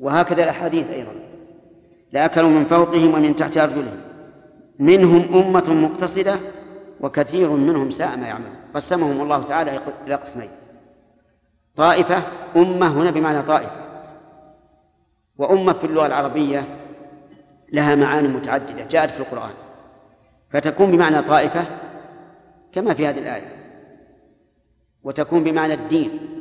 وهكذا 0.00 0.44
الأحاديث 0.44 0.90
أيضا. 0.90 1.12
لأكلوا 2.12 2.50
من 2.50 2.64
فوقهم 2.64 3.14
ومن 3.14 3.36
تحت 3.36 3.56
أرجلهم. 3.56 4.00
منهم 4.78 5.34
أمة 5.34 5.74
مقتصدة 5.74 6.38
وكثير 7.00 7.50
منهم 7.50 7.90
ساء 7.90 8.16
ما 8.16 8.26
يعملون. 8.26 8.56
قسمهم 8.74 9.20
الله 9.20 9.42
تعالى 9.42 9.80
إلى 10.06 10.14
قسمين. 10.14 10.48
طائفة 11.76 12.22
أمة 12.56 13.02
هنا 13.02 13.10
بمعنى 13.10 13.42
طائفة. 13.42 13.86
وأمة 15.38 15.72
في 15.72 15.86
اللغة 15.86 16.06
العربية 16.06 16.64
لها 17.72 17.94
معاني 17.94 18.28
متعددة 18.28 18.84
جاءت 18.84 19.10
في 19.10 19.20
القرآن. 19.20 19.54
فتكون 20.50 20.90
بمعنى 20.90 21.22
طائفة 21.22 21.66
كما 22.72 22.94
في 22.94 23.06
هذه 23.06 23.18
الآية. 23.18 23.56
وتكون 25.04 25.44
بمعنى 25.44 25.74
الدين. 25.74 26.35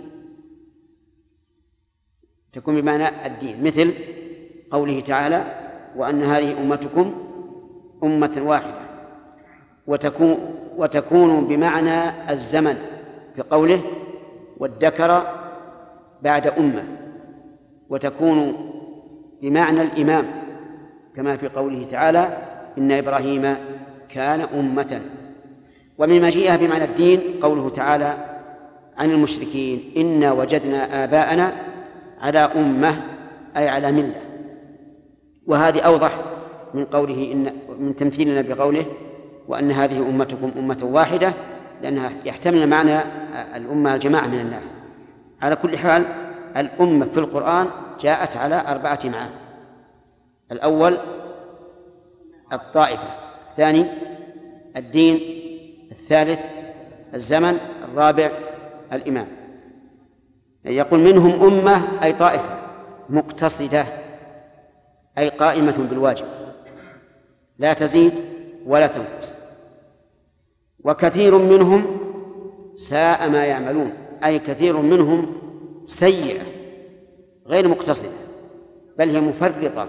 تكون 2.55 2.81
بمعنى 2.81 3.25
الدين 3.25 3.63
مثل 3.63 3.93
قوله 4.71 4.99
تعالى 4.99 5.43
وأن 5.95 6.23
هذه 6.23 6.61
أمتكم 6.61 7.13
أمة 8.03 8.41
واحدة 8.45 8.85
وتكون 9.87 10.37
وتكون 10.77 11.47
بمعنى 11.47 12.31
الزمن 12.31 12.75
في 13.35 13.41
قوله 13.41 13.81
وادكر 14.57 15.21
بعد 16.21 16.47
أمة 16.47 16.83
وتكون 17.89 18.55
بمعنى 19.41 19.81
الإمام 19.81 20.25
كما 21.15 21.37
في 21.37 21.47
قوله 21.47 21.87
تعالى 21.91 22.37
إن 22.77 22.91
إبراهيم 22.91 23.55
كان 24.09 24.41
أمة 24.41 25.01
ومن 25.97 26.21
مجيئها 26.21 26.57
بمعنى 26.57 26.83
الدين 26.83 27.21
قوله 27.41 27.69
تعالى 27.69 28.17
عن 28.97 29.11
المشركين 29.11 29.79
إنا 29.97 30.31
وجدنا 30.31 31.03
آباءنا 31.03 31.74
على 32.21 32.39
أمة 32.39 33.01
أي 33.57 33.69
على 33.69 33.91
ملة. 33.91 34.21
وهذه 35.47 35.79
أوضح 35.81 36.19
من 36.73 36.85
قوله 36.85 37.31
إن 37.31 37.53
من 37.79 37.95
تمثيلنا 37.95 38.41
بقوله 38.41 38.85
وأن 39.47 39.71
هذه 39.71 39.97
أمتكم 39.97 40.51
أمة 40.57 40.79
واحدة 40.83 41.33
لأنها 41.81 42.11
يحتمل 42.25 42.67
معنى 42.67 42.99
الأمة 43.55 43.93
الجماعة 43.95 44.27
من 44.27 44.39
الناس. 44.39 44.73
على 45.41 45.55
كل 45.55 45.77
حال 45.77 46.05
الأمة 46.57 47.05
في 47.05 47.19
القرآن 47.19 47.67
جاءت 48.01 48.37
على 48.37 48.63
أربعة 48.67 48.99
معاني. 49.03 49.35
الأول 50.51 50.97
الطائفة 52.53 53.07
الثاني 53.51 53.85
الدين 54.77 55.19
الثالث 55.91 56.39
الزمن 57.13 57.57
الرابع 57.83 58.31
الإمام 58.93 59.27
يقول 60.65 60.99
منهم 60.99 61.43
أمة 61.43 62.03
أي 62.03 62.13
طائفة 62.13 62.57
مقتصدة 63.09 63.85
أي 65.17 65.29
قائمة 65.29 65.77
بالواجب. 65.89 66.25
لا 67.57 67.73
تزيد 67.73 68.13
ولا 68.65 68.87
تنقص. 68.87 69.33
وكثير 70.83 71.37
منهم 71.37 71.97
ساء 72.75 73.29
ما 73.29 73.45
يعملون 73.45 73.93
أي 74.25 74.39
كثير 74.39 74.77
منهم 74.77 75.35
سيئة 75.85 76.43
غير 77.47 77.67
مقتصدة 77.67 78.09
بل 78.97 79.09
هي 79.09 79.21
مفرطة 79.21 79.87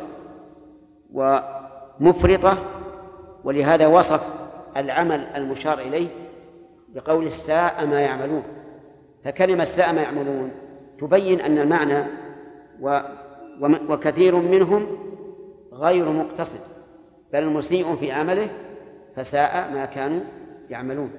ومفرطة 1.13 2.59
ولهذا 3.45 3.87
وصف 3.87 4.23
العمل 4.77 5.21
المشار 5.21 5.79
إليه 5.79 6.09
بقول 6.89 7.33
ساء 7.33 7.87
ما 7.87 8.01
يعملون. 8.01 8.43
فكلمة 9.25 9.65
ساء 9.65 9.95
ما 9.95 10.03
يعملون 10.03 10.51
تبين 11.01 11.41
أن 11.41 11.59
المعنى 11.59 12.05
و 12.81 13.01
وكثير 13.89 14.37
منهم 14.37 14.99
غير 15.73 16.11
مقتصد 16.11 16.61
بل 17.33 17.47
مسيء 17.47 17.97
في 17.97 18.13
عمله 18.13 18.51
فساء 19.17 19.73
ما 19.75 19.85
كانوا 19.85 20.21
يعملون 20.71 21.11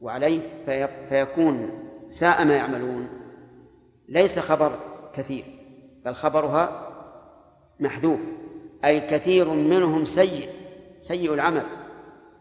وعليه 0.00 0.40
في 0.66 0.88
فيكون 1.08 1.70
ساء 2.08 2.44
ما 2.44 2.56
يعملون. 2.56 3.08
ليس 4.08 4.38
خبر 4.38 4.72
كثير 5.14 5.44
بل 6.04 6.14
خبرها 6.14 6.92
محذوف 7.80 8.20
أي 8.84 9.00
كثير 9.00 9.48
منهم 9.50 10.04
سيء 10.04 10.48
سيء 11.00 11.34
العمل 11.34 11.66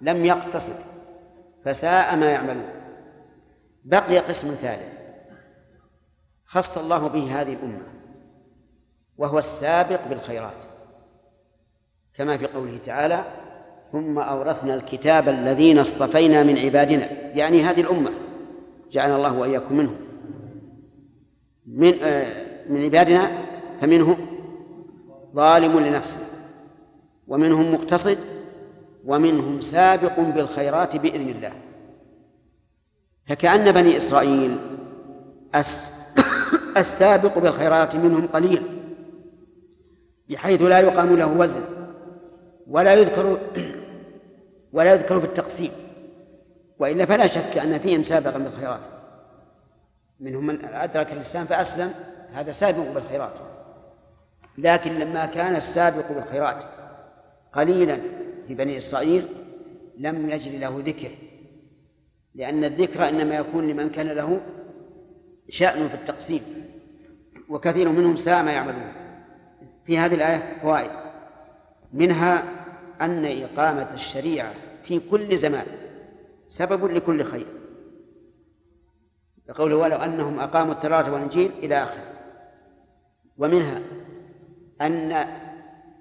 لم 0.01 0.25
يقتصد 0.25 0.75
فساء 1.65 2.15
ما 2.15 2.31
يعملون. 2.31 2.69
بقي 3.85 4.19
قسم 4.19 4.47
ثالث 4.47 4.94
خص 6.45 6.77
الله 6.77 7.07
به 7.07 7.41
هذه 7.41 7.53
الأمة 7.53 7.81
وهو 9.17 9.39
السابق 9.39 10.07
بالخيرات. 10.09 10.57
كما 12.13 12.37
في 12.37 12.47
قوله 12.47 12.79
تعالى 12.85 13.23
ثم 13.91 14.19
أورثنا 14.19 14.75
الكتاب 14.75 15.29
الذين 15.29 15.79
اصطفينا 15.79 16.43
من 16.43 16.57
عبادنا. 16.57 17.11
يعني 17.11 17.63
هذه 17.63 17.81
الأمة 17.81 18.11
جعلنا 18.91 19.15
الله 19.15 19.33
وإياكم 19.33 19.77
منهم. 19.77 19.97
من 21.67 22.03
آه 22.03 22.45
من 22.69 22.83
عبادنا 22.83 23.45
فمنهم 23.81 24.17
ظالم 25.35 25.79
لنفسه 25.79 26.19
ومنهم 27.27 27.73
مقتصد 27.73 28.17
ومنهم 29.05 29.61
سابق 29.61 30.19
بالخيرات 30.19 30.95
بإذن 30.95 31.29
الله. 31.29 31.51
فكأن 33.27 33.71
بني 33.71 33.97
إسرائيل 33.97 34.57
السابق 36.77 37.37
بالخيرات 37.37 37.95
منهم 37.95 38.27
قليل 38.27 38.63
بحيث 40.29 40.61
لا 40.61 40.79
يقام 40.79 41.15
له 41.15 41.27
وزن 41.27 41.61
ولا 42.67 42.93
يذكر 42.93 43.39
ولا 44.73 44.93
يذكر 44.93 45.19
في 45.19 45.25
التقسيم 45.25 45.71
وإلا 46.79 47.05
فلا 47.05 47.27
شك 47.27 47.57
أن 47.57 47.79
فيهم 47.79 48.03
سابقا 48.03 48.37
بالخيرات. 48.37 48.79
منهم 50.19 50.47
من 50.47 50.65
أدرك 50.65 51.11
الإسلام 51.11 51.45
فأسلم 51.45 51.91
هذا 52.33 52.51
سابق 52.51 52.93
بالخيرات. 52.93 53.33
لكن 54.57 54.91
لما 54.91 55.25
كان 55.25 55.55
السابق 55.55 56.11
بالخيرات 56.11 56.63
قليلا 57.53 57.99
في 58.47 58.53
بني 58.55 58.77
إسرائيل 58.77 59.27
لم 59.97 60.29
يجري 60.29 60.57
له 60.57 60.83
ذكر 60.85 61.11
لأن 62.35 62.63
الذكر 62.63 63.09
إنما 63.09 63.35
يكون 63.35 63.67
لمن 63.67 63.89
كان 63.89 64.07
له 64.07 64.41
شأن 65.49 65.87
في 65.89 65.95
التقسيم. 65.95 66.64
وكثير 67.49 67.89
منهم 67.89 68.15
ساء 68.15 68.43
ما 68.43 68.51
يعملون. 68.51 68.93
في 69.85 69.97
هذه 69.97 70.15
الآية 70.15 70.61
فوائد. 70.61 70.91
منها 71.93 72.43
أن 73.01 73.25
إقامة 73.25 73.93
الشريعة 73.93 74.53
في 74.83 74.99
كل 74.99 75.37
زمان 75.37 75.65
سبب 76.47 76.85
لكل 76.85 77.23
خير. 77.23 77.47
يقول 79.49 79.73
ولو 79.73 79.97
أنهم 79.97 80.39
أقاموا 80.39 80.73
التوراة 80.73 81.13
والإنجيل 81.13 81.51
إلى 81.51 81.83
آخره. 81.83 82.13
ومنها 83.37 83.81
أن 84.81 85.27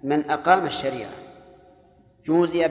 من 0.02 0.30
أقام 0.30 0.66
الشريعة 0.66 1.12
جوزي 2.26 2.68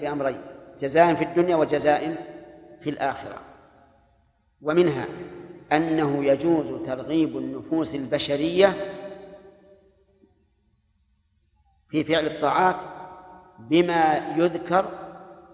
بأمرين 0.00 0.40
جزاء 0.80 1.14
في 1.14 1.24
الدنيا 1.24 1.56
وجزاء 1.56 2.26
في 2.80 2.90
الآخرة. 2.90 3.40
ومنها 4.62 5.06
أنه 5.72 6.24
يجوز 6.24 6.86
ترغيب 6.86 7.36
النفوس 7.36 7.94
البشرية 7.94 8.74
في 11.88 12.04
فعل 12.04 12.26
الطاعات 12.26 12.76
بما 13.58 14.34
يذكر 14.36 14.88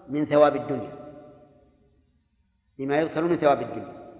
من 0.09 0.25
ثواب 0.25 0.55
الدنيا. 0.55 0.91
بما 2.79 2.97
يذكر 2.97 3.21
من 3.21 3.37
ثواب 3.37 3.61
الدنيا. 3.61 4.13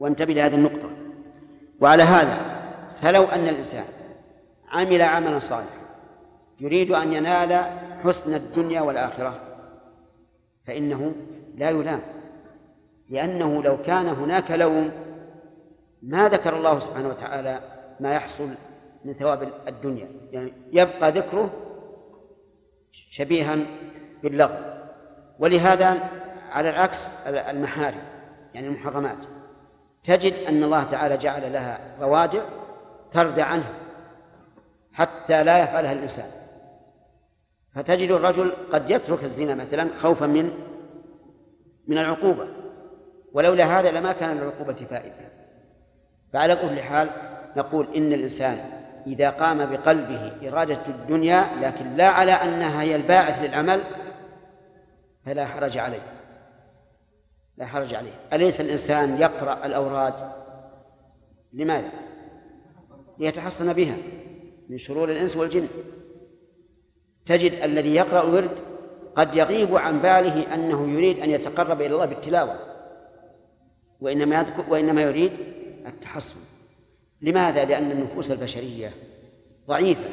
وانتبه 0.00 0.34
لهذه 0.34 0.54
النقطة. 0.54 0.90
وعلى 1.80 2.02
هذا 2.02 2.60
فلو 3.02 3.24
أن 3.24 3.48
الإنسان 3.48 3.84
عمل 4.68 5.02
عملا 5.02 5.38
صالحا 5.38 5.80
يريد 6.60 6.90
أن 6.90 7.12
ينال 7.12 7.80
حسن 8.02 8.34
الدنيا 8.34 8.80
والآخرة 8.80 9.40
فإنه 10.66 11.14
لا 11.54 11.70
يلام. 11.70 12.19
لأنه 13.10 13.62
لو 13.62 13.82
كان 13.82 14.08
هناك 14.08 14.50
لوم 14.50 14.90
ما 16.02 16.28
ذكر 16.28 16.56
الله 16.56 16.78
سبحانه 16.78 17.08
وتعالى 17.08 17.60
ما 18.00 18.14
يحصل 18.14 18.48
من 19.04 19.12
ثواب 19.12 19.52
الدنيا. 19.68 20.08
يعني 20.32 20.52
يبقى 20.72 21.12
ذكره 21.12 21.50
شبيها 22.92 23.56
باللغو. 24.22 24.56
ولهذا 25.38 26.08
على 26.50 26.70
العكس 26.70 27.26
المحارم 27.26 28.02
يعني 28.54 28.66
المحرمات. 28.66 29.18
تجد 30.04 30.32
أن 30.32 30.64
الله 30.64 30.84
تعالى 30.84 31.16
جعل 31.16 31.52
لها 31.52 31.96
روادع 32.00 32.42
تردع 33.12 33.44
عنه 33.44 33.74
حتى 34.92 35.44
لا 35.44 35.58
يفعلها 35.62 35.92
الإنسان. 35.92 36.30
فتجد 37.74 38.10
الرجل 38.10 38.52
قد 38.72 38.90
يترك 38.90 39.24
الزنا 39.24 39.54
مثلا 39.54 39.88
خوفا 39.98 40.26
من 40.26 40.50
من 41.86 41.98
العقوبة. 41.98 42.59
ولولا 43.32 43.80
هذا 43.80 43.90
لما 43.90 44.12
كان 44.12 44.36
للعقوبة 44.36 44.86
فائدة. 44.90 45.30
فعلى 46.32 46.56
كل 46.56 46.80
حال 46.80 47.10
نقول 47.56 47.94
إن 47.96 48.12
الإنسان 48.12 48.80
إذا 49.06 49.30
قام 49.30 49.70
بقلبه 49.70 50.48
إرادة 50.48 50.86
الدنيا 50.86 51.48
لكن 51.60 51.96
لا 51.96 52.08
على 52.08 52.32
أنها 52.32 52.82
هي 52.82 52.96
الباعث 52.96 53.42
للعمل 53.42 53.82
فلا 55.26 55.46
حرج 55.46 55.78
عليه. 55.78 56.02
لا 57.56 57.66
حرج 57.66 57.94
عليه. 57.94 58.12
أليس 58.32 58.60
الإنسان 58.60 59.20
يقرأ 59.20 59.66
الأوراد؟ 59.66 60.32
لماذا؟ 61.52 61.90
ليتحصن 63.18 63.72
بها 63.72 63.96
من 64.68 64.78
شرور 64.78 65.10
الإنس 65.10 65.36
والجن. 65.36 65.68
تجد 67.26 67.52
الذي 67.52 67.94
يقرأ 67.94 68.22
الورد 68.22 68.58
قد 69.16 69.34
يغيب 69.34 69.76
عن 69.76 70.00
باله 70.00 70.54
أنه 70.54 70.90
يريد 70.90 71.18
أن 71.18 71.30
يتقرب 71.30 71.80
إلى 71.80 71.94
الله 71.94 72.06
بالتلاوة. 72.06 72.69
وإنما 74.00 74.38
يذكر 74.38 74.64
وإنما 74.68 75.02
يريد 75.02 75.32
التحصن. 75.86 76.40
لماذا؟ 77.22 77.64
لأن 77.64 77.90
النفوس 77.90 78.30
البشرية 78.30 78.92
ضعيفة 79.68 80.10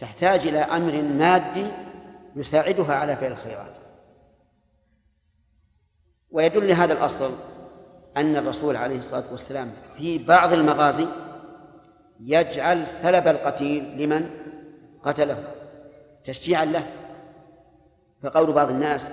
تحتاج 0.00 0.46
إلى 0.46 0.58
أمر 0.58 1.02
مادي 1.02 1.66
يساعدها 2.36 2.94
على 2.94 3.16
فعل 3.16 3.32
الخيرات. 3.32 3.74
ويدل 6.30 6.68
لهذا 6.68 6.92
الأصل 6.92 7.30
أن 8.16 8.36
الرسول 8.36 8.76
عليه 8.76 8.98
الصلاة 8.98 9.30
والسلام 9.30 9.72
في 9.96 10.18
بعض 10.18 10.52
المغازي 10.52 11.06
يجعل 12.20 12.86
سلب 12.86 13.28
القتيل 13.28 14.02
لمن؟ 14.02 14.30
قتله 15.02 15.44
تشجيعا 16.24 16.64
له. 16.64 16.86
فقول 18.22 18.52
بعض 18.52 18.70
الناس 18.70 19.06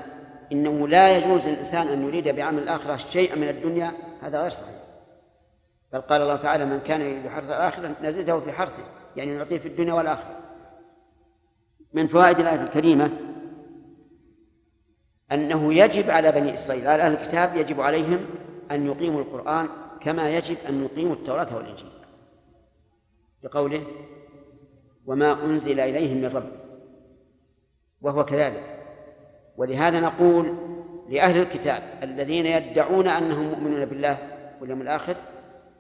إنه 0.52 0.88
لا 0.88 1.18
يجوز 1.18 1.48
للإنسان 1.48 1.88
أن 1.88 2.08
يريد 2.08 2.28
بعمل 2.28 2.64
الآخرة 2.64 2.98
شيئا 2.98 3.36
من 3.36 3.50
الدنيا 3.50 3.92
هذا 4.22 4.42
غير 4.42 4.50
صحيح. 4.50 4.76
بل 5.94 6.02
قال 6.02 6.22
الله 6.22 6.36
تعالى 6.36 6.66
من 6.66 6.80
كان 6.80 7.02
يريد 7.02 7.28
حرث 7.28 7.46
الآخرة 7.46 7.96
نزده 8.02 8.40
في 8.40 8.52
حرثه 8.52 8.84
يعني 9.16 9.38
نعطيه 9.38 9.58
في 9.58 9.68
الدنيا 9.68 9.94
والآخرة. 9.94 10.40
من 11.94 12.08
فوائد 12.08 12.40
الآية 12.40 12.64
الكريمة 12.64 13.12
أنه 15.32 15.74
يجب 15.74 16.10
على 16.10 16.32
بني 16.32 16.54
إسرائيل 16.54 16.88
على 16.88 17.04
أهل 17.04 17.14
الكتاب 17.14 17.56
يجب 17.56 17.82
عليهم 17.82 18.26
أن 18.72 18.86
يقيموا 18.86 19.22
القرآن 19.22 19.68
كما 20.02 20.30
يجب 20.30 20.58
أن 20.70 20.84
يقيموا 20.84 21.16
التوراة 21.16 21.56
والإنجيل. 21.56 21.92
بقوله 23.44 23.86
وما 25.06 25.46
أنزل 25.46 25.80
إليهم 25.80 26.18
من 26.18 26.28
رب. 26.28 26.52
وهو 28.02 28.26
كذلك. 28.26 28.85
ولهذا 29.58 30.00
نقول 30.00 30.56
لأهل 31.10 31.42
الكتاب 31.42 31.84
الذين 32.04 32.46
يدعون 32.46 33.08
أنهم 33.08 33.48
مؤمنون 33.48 33.86
بالله 33.86 34.18
واليوم 34.62 34.82
الآخر 34.82 35.16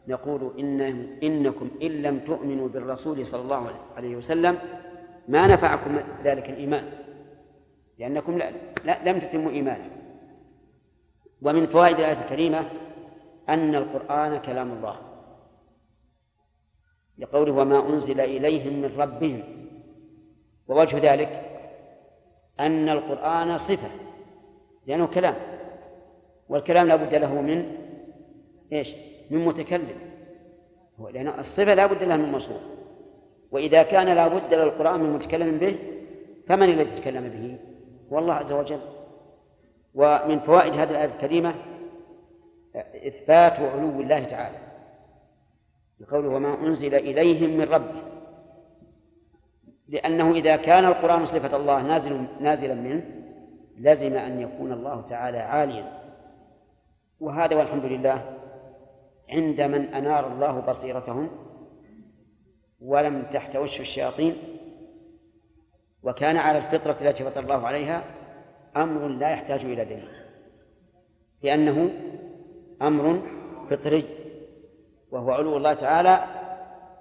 نقول 0.08 0.60
إن 0.60 0.82
إنكم 1.24 1.70
إن 1.82 1.88
لم 1.88 2.20
تؤمنوا 2.20 2.68
بالرسول 2.68 3.28
صلى 3.28 3.42
الله 3.42 3.70
عليه 3.98 4.16
وسلم 4.16 4.58
ما 5.28 5.48
نفعكم 5.48 6.00
ذلك 6.24 6.50
الإيمان 6.50 6.84
لأنكم 8.00 8.38
لا, 8.38 8.52
لا 8.86 9.12
لم 9.12 9.20
تتموا 9.20 9.52
إيمانكم. 9.52 9.96
ومن 11.42 11.68
فوائد 11.68 11.96
الآية 11.96 12.22
الكريمة 12.24 12.70
أن 13.50 13.76
القرآن 13.76 14.38
كلام 14.38 14.72
الله. 14.72 14.98
لقوله 17.18 17.54
وما 17.54 17.90
أنزل 17.90 18.20
إليهم 18.20 18.82
من 18.82 18.98
ربهم. 18.98 19.44
ووجه 20.68 21.14
ذلك 21.14 21.55
أن 22.60 22.90
القرآن 22.90 23.58
صفة 23.58 23.90
لأنه 24.88 25.08
كلام. 25.08 25.36
والكلام 26.50 26.88
لا 26.88 26.96
بد 26.96 27.16
له 27.16 27.42
من 27.42 27.78
إيش؟ 28.74 28.94
من 29.30 29.46
متكلم. 29.46 30.00
لأن 31.14 31.28
الصفة 31.40 31.74
لا 31.74 31.86
بد 31.86 32.04
لها 32.04 32.18
من 32.18 32.32
مصروف 32.32 32.62
وإذا 33.52 33.84
كان 33.84 34.08
لا 34.08 34.28
بد 34.28 34.54
للقرآن 34.54 35.00
من 35.00 35.14
متكلم 35.14 35.58
به 35.58 35.78
فمن 36.48 36.70
الذي 36.70 37.02
تكلم 37.02 37.30
به؟ 37.30 37.58
هو 38.14 38.20
الله 38.20 38.34
عز 38.34 38.52
وجل. 38.52 38.80
ومن 39.96 40.40
فوائد 40.40 40.74
هذه 40.74 40.90
الآية 40.90 41.06
الكريمة 41.06 41.56
إثبات 43.08 43.60
علو 43.60 44.02
الله 44.02 44.24
تعالى. 44.24 44.58
بقوله 46.00 46.30
وما 46.30 46.68
أنزل 46.68 46.96
إليهم 46.96 47.58
من 47.58 47.64
ربه 47.64 48.05
لأنه 49.88 50.32
إذا 50.32 50.56
كان 50.56 50.86
القرآن 50.86 51.26
صفة 51.26 51.56
الله 51.56 51.82
نازل 51.82 52.26
نازلا 52.40 52.74
منه 52.74 53.04
لزم 53.78 54.18
أن 54.18 54.42
يكون 54.42 54.72
الله 54.72 55.02
تعالى 55.10 55.38
عاليا. 55.38 56.02
وهذا 57.20 57.56
والحمد 57.56 57.86
لله 57.86 58.38
عند 59.30 59.62
من 59.62 59.94
أنار 59.94 60.34
الله 60.34 60.60
بصيرتهم 60.60 61.30
ولم 62.82 63.24
تحتوش 63.34 63.80
الشياطين 63.80 64.36
وكان 66.04 66.38
على 66.38 66.58
الفطرة 66.58 66.98
التي 67.02 67.24
فطر 67.24 67.40
الله 67.40 67.68
عليها 67.68 68.04
أمر 68.76 69.08
لا 69.08 69.30
يحتاج 69.30 69.66
إلى 69.66 69.86
دليل 69.86 70.10
لأنه 71.44 71.90
أمر 72.82 73.22
فطري 73.70 74.06
وهو 75.12 75.32
علو 75.32 75.58
الله 75.58 75.74
تعالى 75.74 76.26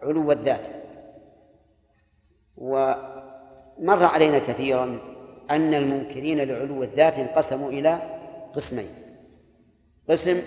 علو 0.02 0.32
الذات. 0.32 0.83
ومر 2.56 4.04
علينا 4.04 4.38
كثيرا 4.38 4.98
أن 5.50 5.74
المنكرين 5.74 6.38
لعلو 6.38 6.82
الذات 6.82 7.14
انقسموا 7.14 7.70
إلى 7.70 7.98
قسمين. 8.54 8.86
قسم 10.10 10.42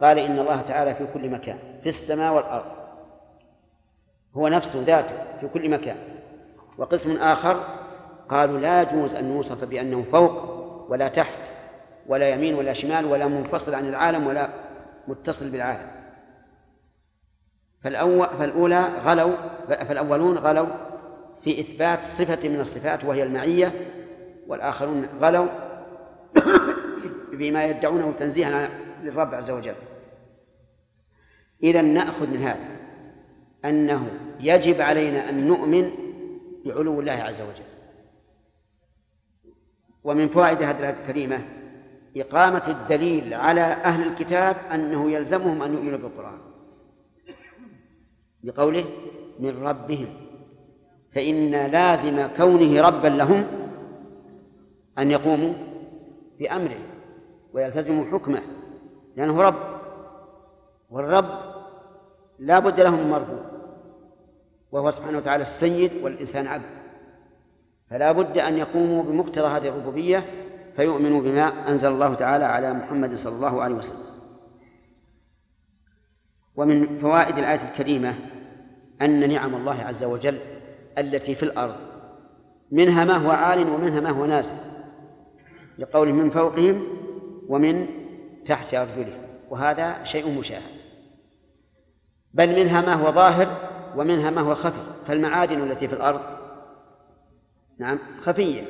قال 0.00 0.18
إن 0.18 0.38
الله 0.38 0.60
تعالى 0.60 0.94
في 0.94 1.06
كل 1.14 1.30
مكان 1.30 1.58
في 1.82 1.88
السماء 1.88 2.34
والأرض. 2.34 2.64
هو 4.36 4.48
نفسه 4.48 4.82
ذاته 4.82 5.16
في 5.40 5.48
كل 5.48 5.70
مكان. 5.70 5.96
وقسم 6.78 7.16
آخر 7.16 7.64
قالوا 8.28 8.60
لا 8.60 8.82
يجوز 8.82 9.14
أن 9.14 9.24
نوصف 9.24 9.64
بأنه 9.64 10.02
فوق 10.02 10.60
ولا 10.90 11.08
تحت 11.08 11.38
ولا 12.06 12.28
يمين 12.28 12.54
ولا 12.54 12.72
شمال 12.72 13.06
ولا 13.06 13.26
منفصل 13.26 13.74
عن 13.74 13.88
العالم 13.88 14.26
ولا 14.26 14.48
متصل 15.08 15.52
بالعالم. 15.52 15.90
فالأول 17.84 18.28
فالأولى 18.28 18.80
غلوا 18.80 19.36
فالأولون 19.68 20.38
غلوا 20.38 20.89
في 21.42 21.60
إثبات 21.60 22.04
صفة 22.04 22.48
من 22.48 22.60
الصفات 22.60 23.04
وهي 23.04 23.22
المعية 23.22 23.72
والآخرون 24.46 25.04
غلوا 25.20 25.46
بما 27.32 27.64
يدعونه 27.64 28.12
تنزيها 28.18 28.70
للرب 29.02 29.34
عز 29.34 29.50
وجل. 29.50 29.74
إذا 31.62 31.82
نأخذ 31.82 32.26
من 32.26 32.42
هذا 32.42 32.68
أنه 33.64 34.10
يجب 34.40 34.80
علينا 34.80 35.28
أن 35.28 35.46
نؤمن 35.46 35.90
بعلو 36.64 37.00
الله 37.00 37.12
عز 37.12 37.40
وجل. 37.40 37.64
ومن 40.04 40.28
فوائد 40.28 40.62
هذه 40.62 40.78
الآية 40.78 41.00
الكريمة 41.02 41.44
إقامة 42.16 42.68
الدليل 42.68 43.34
على 43.34 43.60
أهل 43.60 44.08
الكتاب 44.08 44.56
أنه 44.72 45.10
يلزمهم 45.10 45.62
أن 45.62 45.74
يؤمنوا 45.74 45.98
بالقرآن. 45.98 46.38
بقوله 48.42 48.84
من 49.38 49.62
ربهم. 49.62 50.29
فإن 51.14 51.50
لازم 51.50 52.26
كونه 52.36 52.80
ربا 52.80 53.08
لهم 53.08 53.44
أن 54.98 55.10
يقوموا 55.10 55.54
بأمره 56.38 56.78
ويلتزموا 57.52 58.04
حكمه 58.04 58.42
لأنه 59.16 59.42
رب 59.42 59.80
والرب 60.90 61.28
لا 62.38 62.58
بد 62.58 62.80
له 62.80 62.90
من 62.90 63.10
مرفوع 63.10 63.50
وهو 64.72 64.90
سبحانه 64.90 65.18
وتعالى 65.18 65.42
السيد 65.42 65.92
والإنسان 66.02 66.46
عبد 66.46 66.64
فلا 67.90 68.12
بد 68.12 68.38
أن 68.38 68.58
يقوموا 68.58 69.02
بمقتضى 69.02 69.46
هذه 69.46 69.68
الربوبية 69.68 70.24
فيؤمنوا 70.76 71.20
بما 71.20 71.68
أنزل 71.68 71.88
الله 71.88 72.14
تعالى 72.14 72.44
على 72.44 72.72
محمد 72.72 73.14
صلى 73.14 73.34
الله 73.36 73.62
عليه 73.62 73.74
وسلم. 73.74 74.10
ومن 76.56 76.98
فوائد 76.98 77.38
الآية 77.38 77.70
الكريمة 77.70 78.14
أن 79.02 79.32
نعم 79.32 79.54
الله 79.54 79.82
عز 79.82 80.04
وجل 80.04 80.38
التي 81.00 81.34
في 81.34 81.42
الأرض 81.42 81.76
منها 82.70 83.04
ما 83.04 83.16
هو 83.16 83.30
عال 83.30 83.70
ومنها 83.70 84.00
ما 84.00 84.10
هو 84.10 84.26
نازل 84.26 84.54
لقول 85.78 86.12
من 86.12 86.30
فوقهم 86.30 86.86
ومن 87.48 87.86
تحت 88.44 88.74
أرجلهم 88.74 89.22
وهذا 89.50 90.04
شيء 90.04 90.38
مشاهد. 90.38 90.80
بل 92.34 92.60
منها 92.60 92.80
ما 92.80 92.94
هو 92.94 93.12
ظاهر 93.12 93.70
ومنها 93.96 94.30
ما 94.30 94.40
هو 94.40 94.54
خفي 94.54 94.82
فالمعادن 95.06 95.62
التي 95.62 95.88
في 95.88 95.94
الأرض 95.94 96.20
نعم 97.78 97.98
خفية 98.22 98.64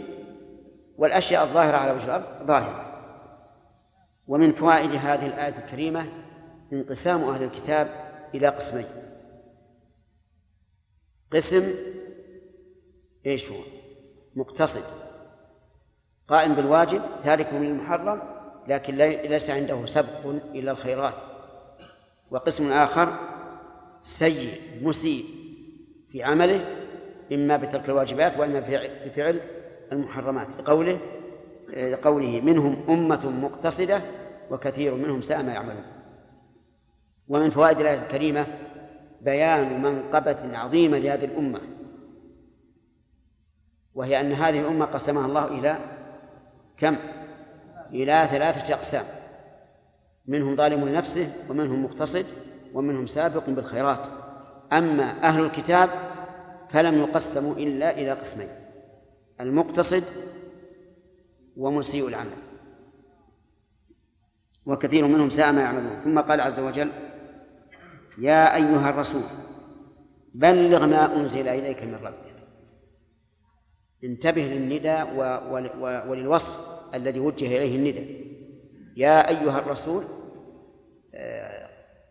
والأشياء 0.99 1.45
الظاهرة 1.45 1.77
على 1.77 1.93
وجه 1.93 2.05
الأرض 2.05 2.47
ظاهرة. 2.47 2.87
ومن 4.29 4.53
فوائد 4.53 4.91
هذه 4.91 5.27
الآية 5.27 5.59
الكريمة 5.59 6.07
انقسام 6.73 7.21
أهل 7.21 7.43
الكتاب 7.43 7.89
إلى 8.35 8.49
قسمين. 8.49 8.87
قسم 11.33 11.75
إيش 13.27 13.51
هو؟ 13.51 13.57
مقتصد. 14.37 14.83
قائم 16.29 16.55
بالواجب 16.55 17.03
تارك 17.23 17.53
للمحرم 17.53 18.23
لكن 18.69 18.95
ليس 18.97 19.51
عنده 19.51 19.87
سبق 19.87 20.27
إلى 20.55 20.71
الخيرات. 20.71 21.15
وقسم 22.31 22.73
آخر 22.73 23.19
سيء 24.03 24.61
مسيء 24.83 25.25
في 26.13 26.23
عمله 26.23 26.77
إما 27.33 27.57
بترك 27.57 27.89
الواجبات 27.89 28.39
وإما 28.39 28.61
بفعل 29.07 29.41
المحرمات. 29.93 30.49
لقوله 30.59 30.99
قوله 32.03 32.41
منهم 32.41 32.85
أمة 32.89 33.31
مقتصدة 33.31 34.01
وكثير 34.51 34.95
منهم 34.95 35.23
ساء 35.23 35.43
ما 35.43 35.53
يعملون. 35.53 35.85
ومن 37.29 37.51
فوائد 37.51 37.81
الآية 37.81 38.03
الكريمة 38.03 38.47
بيان 39.21 39.83
منقبة 39.83 40.59
عظيمة 40.59 40.99
لهذه 40.99 41.25
الأمة. 41.25 41.61
وهي 44.01 44.21
أن 44.21 44.33
هذه 44.33 44.61
الأمة 44.61 44.85
قسمها 44.85 45.27
الله 45.27 45.47
إلى 45.47 45.79
كم؟ 46.79 46.97
إلى 47.93 48.29
ثلاثة 48.31 48.75
أقسام. 48.75 49.05
منهم 50.27 50.57
ظالم 50.57 50.89
لنفسه 50.89 51.33
ومنهم 51.49 51.85
مقتصد 51.85 52.27
ومنهم 52.75 53.07
سابق 53.07 53.51
بالخيرات. 53.51 54.07
أما 54.73 55.23
أهل 55.23 55.45
الكتاب 55.45 55.91
فلم 56.71 56.99
يقسموا 56.99 57.55
إلا 57.55 57.91
إلى 57.91 58.13
قسمين 58.13 58.49
المقتصد 59.41 60.05
ومسيء 61.57 62.09
العمل. 62.09 62.37
وكثير 64.67 65.07
منهم 65.07 65.31
ساء 65.31 65.53
ما 65.53 65.61
يعملون. 65.61 66.01
ثم 66.05 66.21
قال 66.21 66.41
عز 66.41 66.61
وجل 66.61 66.91
يا 68.19 68.57
أيها 68.57 68.91
الرسول 68.91 69.23
بلغ 70.35 70.87
ما 70.87 71.17
أنزل 71.17 71.49
إليك 71.49 71.83
من 71.83 71.95
ربك. 71.95 72.30
انتبه 74.05 74.43
للندى 74.43 75.03
وللوصف 75.81 76.71
الذي 76.95 77.21
وجه 77.21 77.47
إليه 77.47 77.77
الندى 77.77 78.31
يا 78.97 79.29
أيها 79.29 79.59
الرسول 79.59 80.05
آه، 81.15 81.69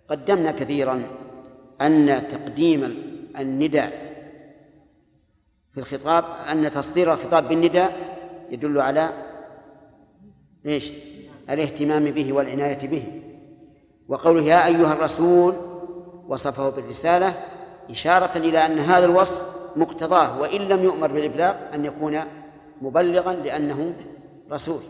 قدمنا 0.10 0.52
كثيرا 0.52 1.04
أن 1.82 2.28
تقديم 2.32 2.84
الندى 3.40 3.88
في 5.74 5.78
الخطاب 5.78 6.24
أن 6.50 6.72
تصدير 6.72 7.14
الخطاب 7.14 7.48
بالندى 7.48 7.86
يدل 8.50 8.82
على 8.82 9.10
إيش؟ 10.66 10.92
الاهتمام 11.50 12.12
به 12.12 12.34
والعناية 12.34 12.88
به 12.88 13.04
وقوله 14.08 14.44
يا 14.44 14.68
أيها 14.68 14.94
الرسول 14.94 15.56
وصفه 16.28 16.70
بالرسالة 16.70 17.34
إشارة 17.90 18.38
إلى 18.38 18.66
أن 18.66 18.80
هذا 18.80 19.06
الوصف 19.06 19.59
مقتضاه 19.76 20.40
وإن 20.40 20.62
لم 20.62 20.84
يؤمر 20.84 21.12
بالإبلاغ 21.12 21.56
أن 21.74 21.86
يكون 21.86 22.20
مبلغا 22.82 23.34
لأنه 23.34 23.94
رسول. 24.52 24.82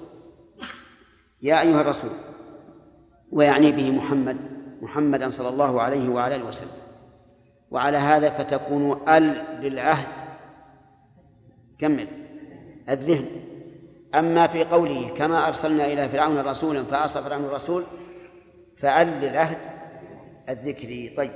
يا 1.41 1.61
أيها 1.61 1.81
الرسول 1.81 2.11
ويعني 3.31 3.71
به 3.71 3.91
محمد 3.91 4.37
محمدا 4.81 5.29
صلى 5.29 5.49
الله 5.49 5.81
عليه 5.81 6.09
وعلى 6.09 6.35
آله 6.35 6.45
وسلم. 6.45 6.79
وعلى 7.71 7.97
هذا 7.97 8.29
فتكون 8.29 9.09
أل 9.09 9.45
للعهد. 9.61 10.07
كمل. 11.79 12.07
الذهن. 12.89 13.25
أما 14.15 14.47
في 14.47 14.63
قوله 14.63 15.09
كما 15.17 15.47
أرسلنا 15.47 15.85
إلى 15.85 16.09
فرعون 16.09 16.37
رسولا 16.37 16.83
فعصى 16.83 17.21
فرعون 17.21 17.45
الرسول 17.45 17.83
فأل 18.77 19.07
للعهد 19.07 19.57
الذكري 20.49 21.13
طيب. 21.17 21.31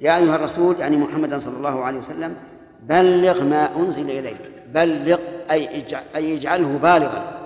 يا 0.00 0.16
أيها 0.16 0.36
الرسول 0.36 0.80
يعني 0.80 0.96
محمدا 0.96 1.38
صلى 1.38 1.56
الله 1.56 1.84
عليه 1.84 1.98
وسلم 1.98 2.36
بلغ 2.88 3.44
ما 3.44 3.76
أنزل 3.76 4.10
إليك. 4.10 4.40
بلغ 4.74 5.18
أي 5.50 5.84
أي 6.14 6.36
اجعله 6.36 6.78
بالغا. 6.78 7.40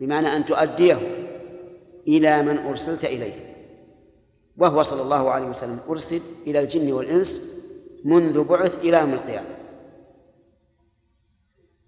بمعنى 0.00 0.36
أن 0.36 0.44
تؤديه 0.44 0.98
إلى 2.08 2.42
من 2.42 2.58
أرسلت 2.58 3.04
إليه. 3.04 3.46
وهو 4.56 4.82
صلى 4.82 5.02
الله 5.02 5.30
عليه 5.30 5.46
وسلم 5.46 5.80
أرسل 5.88 6.20
إلى 6.46 6.60
الجن 6.60 6.92
والإنس 6.92 7.62
منذ 8.04 8.44
بعث 8.44 8.78
إلى 8.78 9.00
يوم 9.00 9.12
القيامة. 9.12 9.56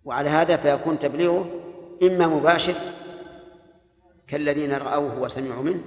وعلى 0.05 0.29
هذا 0.29 0.57
فيكون 0.57 0.99
تبليغه 0.99 1.47
إما 2.03 2.27
مباشر 2.27 2.75
كالذين 4.27 4.73
رأوه 4.73 5.21
وسمعوا 5.21 5.63
منه 5.63 5.81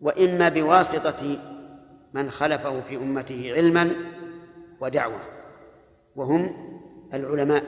وإما 0.00 0.48
بواسطة 0.48 1.38
من 2.14 2.30
خلفه 2.30 2.80
في 2.80 2.96
أمته 2.96 3.52
علما 3.54 3.90
ودعوة. 4.80 5.20
وهم 6.16 6.52
العلماء. 7.14 7.64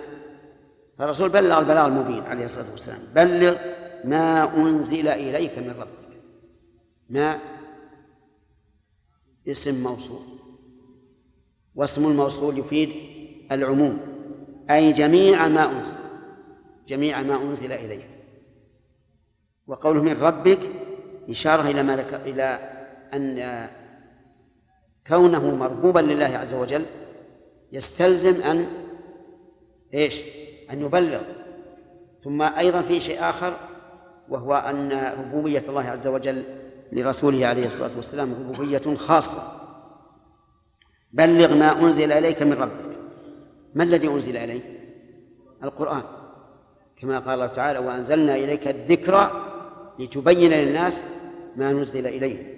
فالرسول 0.99 1.29
بلغ 1.29 1.59
البلاغ 1.59 1.87
المبين 1.87 2.23
عليه 2.23 2.45
الصلاة 2.45 2.71
والسلام. 2.71 3.01
بلغ 3.15 3.57
ما 4.05 4.57
أنزل 4.57 5.09
إليك 5.09 5.59
من 5.59 5.71
ربك. 5.71 6.21
ما 7.11 7.39
اسم 9.49 9.83
موصول. 9.83 10.23
واسم 11.75 12.07
الموصول 12.07 12.59
يفيد 12.59 12.91
العموم. 13.53 13.99
أي 14.71 14.93
جميع 14.93 15.49
ما 15.49 15.71
أنزل. 15.71 15.97
جميع 16.89 17.23
ما 17.23 17.43
أنزل 17.43 17.73
إليك. 17.73 18.09
وقوله 19.67 20.03
من 20.03 20.21
ربك 20.21 20.59
إشارة 21.31 21.71
إلى 21.71 21.83
ما 21.83 21.97
ذكر 21.97 22.17
إلى 22.17 22.59
أن 23.15 23.69
كونه 25.07 25.55
مربوبا 25.55 26.01
لله 26.01 26.39
عز 26.39 26.55
وجل. 26.55 26.87
يستلزم 27.73 28.43
أن 28.43 28.67
إيش؟ 29.95 30.21
أن 30.71 30.81
يبلغ. 30.81 31.21
ثم 32.25 32.43
أيضا 32.43 32.83
في 32.83 33.01
شيء 33.01 33.21
آخر 33.21 33.57
وهو 34.29 34.55
أن 34.55 34.93
ربوبية 34.93 35.63
الله 35.69 35.83
عز 35.83 36.07
وجل 36.07 36.45
لرسوله 36.93 37.47
عليه 37.47 37.67
الصلاة 37.67 37.91
والسلام 37.97 38.35
ربوبية 38.35 38.97
خاصة. 38.97 39.43
بلغ 41.13 41.55
ما 41.55 41.81
أنزل 41.81 42.13
إليك 42.13 42.43
من 42.43 42.53
ربك. 42.53 42.97
ما 43.75 43.85
الذي 43.85 44.09
أنزل 44.09 44.37
إليك 44.37 44.65
القرآن. 45.65 46.03
كما 47.01 47.19
قال 47.19 47.35
الله 47.35 47.47
تعالى 47.47 47.79
وأنزلنا 47.79 48.37
إليك 48.37 48.69
الذكر 48.69 49.31
لتبين 49.99 50.51
للناس 50.51 51.03
ما 51.57 51.73
نزل 51.73 52.07
إليه 52.07 52.57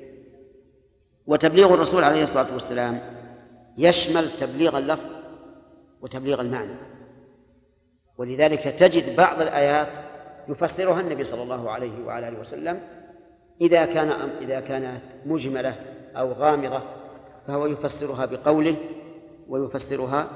وتبليغ 1.27 1.75
الرسول 1.75 2.05
عليه 2.05 2.23
الصلاة 2.23 2.55
والسلام 2.55 3.01
يشمل 3.79 4.37
تبليغ 4.37 4.79
اللفظ 4.79 5.11
وتبليغ 6.01 6.41
المعنى. 6.41 6.75
ولذلك 8.19 8.63
تجد 8.63 9.17
بعض 9.17 9.41
الآيات 9.41 9.89
يفسرها 10.49 11.01
النبي 11.01 11.25
صلى 11.25 11.43
الله 11.43 11.71
عليه 11.71 12.05
وعلى 12.05 12.29
آله 12.29 12.41
وسلم 12.41 12.81
إذا 13.61 13.87
كان 13.87 14.11
إذا 14.41 14.61
كانت 14.61 15.03
مجملة 15.27 15.77
أو 16.17 16.33
غامضة 16.33 16.83
فهو 17.47 17.67
يفسرها 17.67 18.27
بقوله 18.27 18.77
ويفسرها 19.49 20.29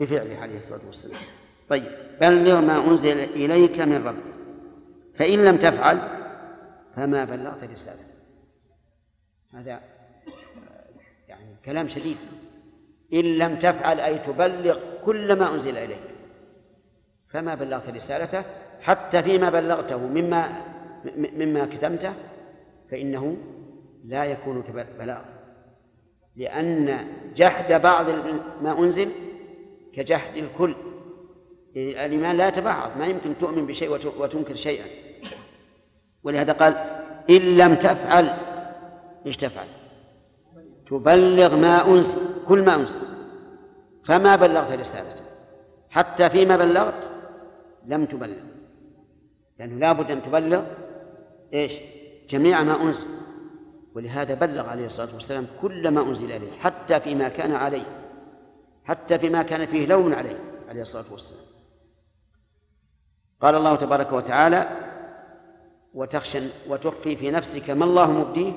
بفعله 0.00 0.36
عليه 0.36 0.56
الصلاة 0.56 0.86
والسلام. 0.86 1.20
طيب 1.68 1.92
بلغ 2.20 2.60
ما 2.60 2.88
أنزل 2.88 3.18
إليك 3.18 3.80
من 3.80 4.06
ربك 4.06 4.34
فإن 5.14 5.44
لم 5.44 5.56
تفعل 5.56 5.98
فما 6.96 7.24
بلغت 7.24 7.64
رسالته. 7.64 8.14
هذا 9.54 9.80
يعني 11.28 11.56
كلام 11.64 11.88
شديد. 11.88 12.16
إن 13.12 13.38
لم 13.38 13.56
تفعل 13.58 14.00
أي 14.00 14.18
تبلغ 14.18 14.78
كل 15.04 15.38
ما 15.38 15.54
أنزل 15.54 15.76
إليك. 15.76 16.00
فما 17.28 17.54
بلغت 17.54 17.88
رسالته 17.88 18.42
حتى 18.80 19.22
فيما 19.22 19.50
بلغته 19.50 19.98
مما 19.98 20.62
مما 21.16 21.66
كتمته 21.66 22.12
فإنه 22.90 23.36
لا 24.04 24.24
يكون 24.24 24.64
بلاغ 24.98 25.20
لأن 26.36 27.06
جحد 27.36 27.72
بعض 27.72 28.06
ما 28.62 28.78
أنزل 28.78 29.08
كجحد 29.94 30.36
الكل. 30.36 30.74
الإيمان 31.76 32.36
لا 32.36 32.48
يتبعض 32.48 32.96
ما 32.98 33.06
يمكن 33.06 33.38
تؤمن 33.38 33.66
بشيء 33.66 33.90
وتنكر 34.18 34.54
شيئا. 34.54 34.86
ولهذا 36.24 36.52
قال 36.52 36.74
إن 37.30 37.56
لم 37.56 37.74
تفعل 37.74 38.36
إيش 39.26 39.36
تفعل؟ 39.36 39.66
تبلغ 40.90 41.56
ما 41.56 41.86
أنزل 41.88 42.18
كل 42.48 42.64
ما 42.64 42.74
أنزل. 42.74 42.96
فما 44.04 44.36
بلغت 44.36 44.72
رسالته. 44.72 45.24
حتى 45.90 46.30
فيما 46.30 46.56
بلغت 46.56 47.10
لم 47.86 48.04
تبلغ. 48.04 48.36
لأنه 49.58 49.78
لا 49.78 49.92
بد 49.92 50.10
أن 50.10 50.22
تبلغ 50.22 50.62
إيش؟ 51.54 51.72
جميع 52.30 52.62
ما 52.62 52.82
أنزل. 52.82 53.06
ولهذا 53.94 54.34
بلغ 54.34 54.68
عليه 54.68 54.86
الصلاة 54.86 55.14
والسلام 55.14 55.46
كل 55.62 55.88
ما 55.90 56.00
أنزل 56.00 56.32
إليه 56.32 56.52
حتى 56.52 57.00
فيما 57.00 57.28
كان 57.28 57.52
عليه. 57.52 57.86
حتى 58.84 59.18
فيما 59.18 59.42
كان 59.42 59.66
فيه 59.66 59.86
لوم 59.86 60.14
عليه 60.14 60.38
عليه 60.68 60.82
الصلاة 60.82 61.12
والسلام. 61.12 61.44
قال 63.40 63.54
الله 63.54 63.76
تبارك 63.76 64.12
وتعالى 64.12 64.68
وتخشى 65.94 66.38
وتخفي 66.68 67.16
في 67.16 67.30
نفسك 67.30 67.70
ما 67.70 67.84
الله 67.84 68.10
مبديه 68.10 68.52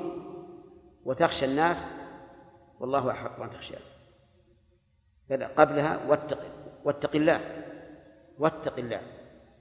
وتخشى 1.05 1.45
الناس 1.45 1.87
والله 2.83 3.11
أحق 3.11 3.41
أن 3.41 3.49
تخشاه 3.49 3.79
قبلها 5.57 5.99
واتق 6.07 6.39
واتق 6.83 7.15
الله 7.15 7.41
واتق 8.39 8.77
الله 8.77 9.01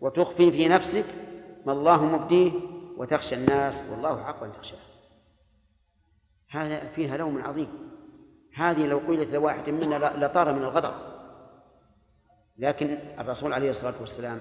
وتخفي 0.00 0.50
في 0.50 0.68
نفسك 0.68 1.04
ما 1.66 1.72
الله 1.72 2.04
مبديه 2.04 2.52
وتخشى 2.96 3.34
الناس 3.34 3.90
والله 3.90 4.24
حق 4.24 4.42
أن 4.42 4.52
تخشاه. 4.52 4.78
هذا 6.50 6.80
فيها 6.86 7.16
لوم 7.16 7.42
عظيم. 7.42 7.68
هذه 8.54 8.86
لو 8.86 8.98
قيلت 8.98 9.30
لواحد 9.30 9.70
منا 9.70 10.24
لطار 10.26 10.52
من 10.52 10.62
الغضب. 10.62 10.94
لكن 12.58 12.98
الرسول 13.18 13.52
عليه 13.52 13.70
الصلاة 13.70 14.00
والسلام 14.00 14.40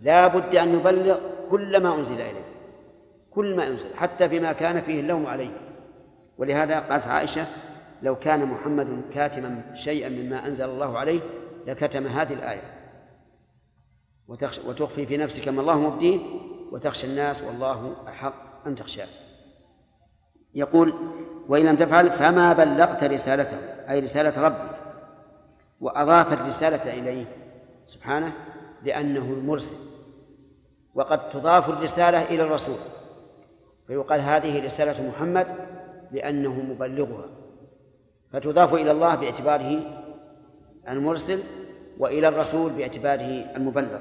لا 0.00 0.26
بد 0.26 0.54
أن 0.56 0.74
يبلغ 0.74 1.20
كل 1.50 1.82
ما 1.82 1.94
أنزل 1.94 2.20
إليه. 2.20 2.44
كل 3.30 3.56
ما 3.56 3.66
أنزل 3.66 3.94
حتى 3.94 4.28
فيما 4.28 4.52
كان 4.52 4.80
فيه 4.80 5.00
اللوم 5.00 5.26
عليه. 5.26 5.56
ولهذا 6.38 6.80
قالت 6.80 7.06
عائشة 7.06 7.46
لو 8.02 8.16
كان 8.16 8.46
محمد 8.46 9.02
كاتما 9.14 9.62
شيئا 9.74 10.08
مما 10.08 10.46
أنزل 10.46 10.64
الله 10.64 10.98
عليه 10.98 11.20
لكتم 11.66 12.06
هذه 12.06 12.32
الآية. 12.32 12.62
وتخفي 14.66 15.06
في 15.06 15.16
نفسك 15.16 15.48
ما 15.48 15.60
الله 15.60 15.78
مبديه 15.78 16.20
وتخشى 16.72 17.06
الناس 17.06 17.42
والله 17.42 17.96
أحق 18.08 18.66
أن 18.66 18.74
تخشاه. 18.74 19.08
يقول 20.54 20.94
وإن 21.48 21.66
لم 21.66 21.76
تفعل 21.76 22.10
فما 22.10 22.52
بلغت 22.52 23.04
رسالته 23.04 23.56
أي 23.90 24.00
رسالة 24.00 24.42
ربك 24.42 24.76
وأضاف 25.80 26.32
الرسالة 26.32 26.98
إليه 26.98 27.24
سبحانه 27.86 28.32
لأنه 28.82 29.22
المرسل 29.22 29.76
وقد 30.94 31.30
تضاف 31.30 31.68
الرسالة 31.68 32.22
إلى 32.22 32.42
الرسول 32.42 32.78
فيقال 33.86 34.20
هذه 34.20 34.64
رسالة 34.64 35.08
محمد 35.08 35.46
لأنه 36.12 36.62
مبلغها. 36.70 37.39
فتضاف 38.32 38.74
إلى 38.74 38.90
الله 38.90 39.14
باعتباره 39.14 40.00
المرسل 40.88 41.40
وإلى 41.98 42.28
الرسول 42.28 42.72
باعتباره 42.72 43.56
المبلغ. 43.56 44.00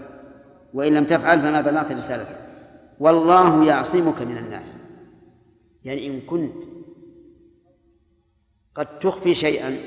وإن 0.73 0.93
لم 0.93 1.05
تفعل 1.05 1.41
فما 1.41 1.61
بلغت 1.61 1.91
رسالته 1.91 2.35
والله 2.99 3.65
يعصمك 3.65 4.21
من 4.21 4.37
الناس. 4.37 4.75
يعني 5.83 6.07
إن 6.07 6.21
كنت 6.21 6.63
قد 8.75 8.99
تخفي 8.99 9.33
شيئا 9.33 9.77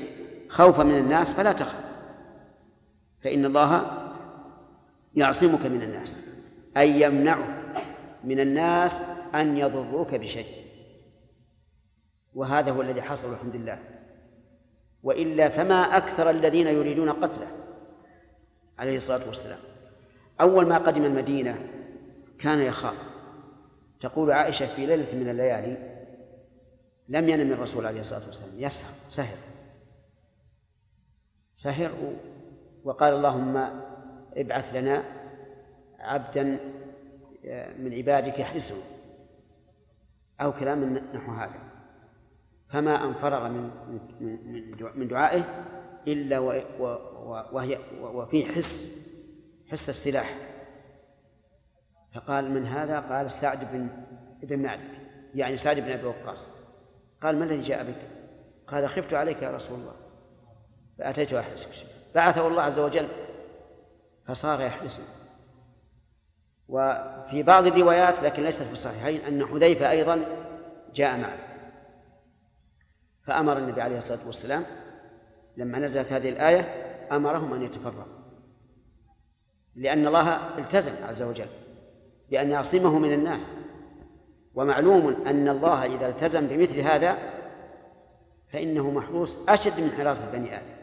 خوفا 0.49 0.83
من 0.83 0.97
الناس 0.97 1.33
فلا 1.33 1.53
تخف. 1.53 1.83
فإن 3.21 3.45
الله 3.45 3.99
يعصمك 5.15 5.65
من 5.65 5.81
الناس. 5.81 6.17
أي 6.77 7.01
يمنعك 7.01 7.63
من 8.23 8.39
الناس 8.39 9.03
أن 9.35 9.57
يضروك 9.57 10.15
بشيء. 10.15 10.63
وهذا 12.33 12.71
هو 12.71 12.81
الذي 12.81 13.01
حصل 13.01 13.33
الحمد 13.33 13.55
لله. 13.55 13.79
وإلا 15.03 15.49
فما 15.49 15.97
أكثر 15.97 16.29
الذين 16.29 16.67
يريدون 16.67 17.09
قتله. 17.09 17.47
عليه 18.79 18.97
الصلاة 18.97 19.27
والسلام. 19.27 19.59
أول 20.41 20.67
ما 20.67 20.77
قدم 20.77 21.05
المدينة 21.05 21.69
كان 22.39 22.59
يخاف. 22.59 22.97
تقول 23.99 24.31
عائشة 24.31 24.75
في 24.75 24.85
ليلة 24.85 25.15
من 25.15 25.29
الليالي 25.29 25.93
لم 27.09 27.29
ينم 27.29 27.51
الرسول 27.51 27.85
عليه 27.85 27.99
الصلاة 27.99 28.25
والسلام. 28.25 28.51
يسهر 28.57 28.91
سهر. 29.09 29.37
سهر 31.57 31.91
وقال 32.83 33.13
اللهم 33.13 33.69
ابعث 34.37 34.75
لنا 34.75 35.03
عبدا 35.99 36.43
من 37.79 37.93
عبادك 37.93 38.39
يحرسه 38.39 38.75
أو 40.41 40.53
كلام 40.53 41.01
نحو 41.13 41.31
هذا. 41.31 41.62
فما 42.73 43.05
أن 43.05 43.13
فرغ 43.13 43.47
من 43.47 43.71
من 44.95 45.07
دعائه 45.07 45.65
إلا 46.07 46.39
وهي 47.51 47.77
وفي 48.01 48.45
حس 48.45 49.03
حس 49.71 49.89
السلاح. 49.89 50.35
فقال 52.15 52.51
من 52.51 52.65
هذا؟ 52.65 52.99
قال 52.99 53.31
سعد 53.31 53.71
بن 53.71 53.89
ابن 54.43 54.59
معدك 54.59 55.01
يعني 55.35 55.57
سعد 55.57 55.79
بن 55.79 55.91
أبي 55.91 56.05
وقاص. 56.05 56.49
قال 57.23 57.39
ما 57.39 57.45
الذي 57.45 57.59
جاء 57.59 57.83
بك؟ 57.83 58.07
قال 58.67 58.89
خفت 58.89 59.13
عليك 59.13 59.41
يا 59.41 59.51
رسول 59.51 59.79
الله 59.79 59.95
فأتيت 60.99 61.33
احرسك 61.33 61.69
بعثه 62.15 62.47
الله 62.47 62.61
عز 62.61 62.79
وجل 62.79 63.07
فصار 64.27 64.61
يحرسه 64.61 65.03
وفي 66.67 67.43
بعض 67.43 67.65
الروايات 67.65 68.19
لكن 68.19 68.43
ليست 68.43 68.63
في 68.63 68.73
الصحيحين 68.73 69.21
أن 69.21 69.45
حذيفة 69.45 69.91
أيضا 69.91 70.25
جاء 70.93 71.17
معه. 71.17 71.52
فأمر 73.23 73.57
النبي 73.57 73.81
عليه 73.81 73.97
الصلاة 73.97 74.27
والسلام 74.27 74.65
لما 75.57 75.79
نزلت 75.79 76.13
هذه 76.13 76.29
الآية 76.29 76.61
أمرهم 77.11 77.53
أن 77.53 77.61
يتفرقوا. 77.61 78.23
لأن 79.75 80.07
الله 80.07 80.57
التزم 80.57 80.91
عز 81.03 81.21
وجل 81.21 81.47
بأن 82.31 82.49
يعصمه 82.49 82.99
من 82.99 83.13
الناس. 83.13 83.55
ومعلوم 84.55 85.27
أن 85.27 85.49
الله 85.49 85.85
إذا 85.85 86.07
التزم 86.07 86.47
بمثل 86.47 86.79
هذا 86.79 87.17
فإنه 88.51 88.91
محروس 88.91 89.39
أشد 89.47 89.79
من 89.79 89.91
حراسة 89.91 90.31
بني 90.31 90.57
آدم. 90.57 90.73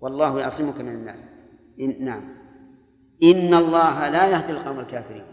والله 0.00 0.40
يعصمك 0.40 0.80
من 0.80 0.92
الناس. 0.94 1.24
إن 1.80 2.04
نعم. 2.04 2.34
إن 3.22 3.54
الله 3.54 4.08
لا 4.08 4.26
يهدي 4.28 4.52
القوم 4.52 4.80
الكافرين. 4.80 5.24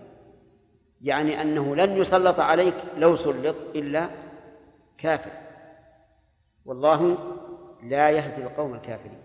يعني 1.02 1.42
أنه 1.42 1.76
لن 1.76 1.98
يسلط 1.98 2.40
عليك 2.40 2.76
لو 2.98 3.16
سلط 3.16 3.56
إلا 3.76 4.10
كافر. 4.98 5.49
والله 6.70 7.18
لا 7.84 8.10
يهدي 8.10 8.44
القوم 8.44 8.74
الكافرين. 8.74 9.18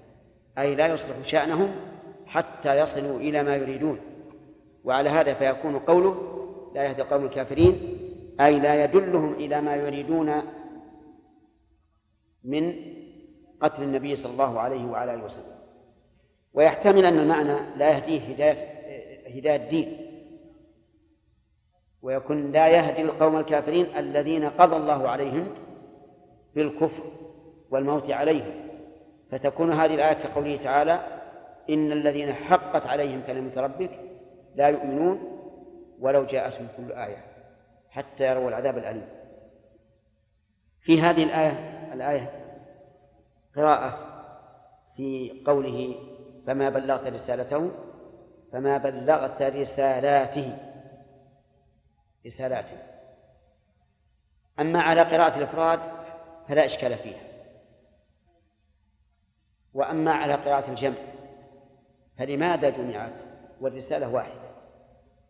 أي 0.58 0.74
لا 0.74 0.86
يصلح 0.86 1.26
شأنهم 1.26 1.74
حتى 2.26 2.78
يصلوا 2.78 3.20
إلى 3.20 3.42
ما 3.42 3.56
يريدون. 3.56 3.98
وعلى 4.84 5.10
هذا 5.10 5.34
فيكون 5.34 5.78
قوله 5.78 6.14
لا 6.74 6.84
يهدي 6.84 7.02
القوم 7.02 7.24
الكافرين 7.24 7.98
أي 8.40 8.60
لا 8.60 8.84
يدلهم 8.84 9.32
إلى 9.32 9.60
ما 9.60 9.76
يريدون 9.76 10.42
من 12.44 12.74
قتل 13.60 13.82
النبي 13.82 14.16
صلى 14.16 14.32
الله 14.32 14.60
عليه 14.60 14.84
وعلى 14.86 15.14
آله 15.14 15.24
وسلم. 15.24 15.56
ويحتمل 16.54 17.06
أن 17.06 17.18
المعنى 17.18 17.76
لا 17.76 17.90
يهديه 17.90 18.20
هداية 18.20 18.74
هداية 19.38 19.56
الدين. 19.56 19.96
ويكون 22.02 22.52
لا 22.52 22.68
يهدي 22.68 23.02
القوم 23.02 23.36
الكافرين 23.36 23.96
الذين 23.96 24.50
قضى 24.50 24.76
الله 24.76 25.08
عليهم 25.08 25.46
بالكفر. 26.54 27.02
والموت 27.74 28.10
عليهم. 28.10 28.68
فتكون 29.30 29.72
هذه 29.72 29.94
الآية 29.94 30.14
كقوله 30.14 30.56
تعالى 30.56 31.20
إن 31.70 31.92
الذين 31.92 32.32
حقت 32.32 32.86
عليهم 32.86 33.22
كلمة 33.26 33.60
ربك 33.60 33.90
لا 34.55 34.68
يؤمنون 34.68 35.40
ولو 36.01 36.24
جاءتهم 36.24 36.68
كل 36.76 36.92
آية 36.92 37.24
حتى 37.90 38.24
يروا 38.24 38.48
العذاب 38.48 38.78
الأليم. 38.78 39.09
في 40.80 41.01
هذه 41.01 41.22
الآية 41.22 41.90
الآية 41.92 42.30
قراءة 43.56 43.98
في 44.96 45.42
قوله 45.46 45.94
فما 46.46 46.70
بلغت 46.70 47.06
رسالته 47.06 47.70
فما 48.52 48.78
بلغت 48.78 49.42
رسالاته. 49.42 50.59
رسالاته. 52.26 52.76
أما 54.60 54.80
على 54.80 55.02
قراءة 55.02 55.38
الإفراد 55.38 55.80
فلا 56.48 56.64
إشكال 56.64 56.94
فيها. 56.94 57.34
وأما 59.74 60.12
على 60.12 60.34
قراءة 60.34 60.70
الجمع 60.70 60.96
فلماذا 62.18 62.70
جمعت 62.70 63.22
والرسالة 63.60 64.09
واحدة؟ 64.09 64.44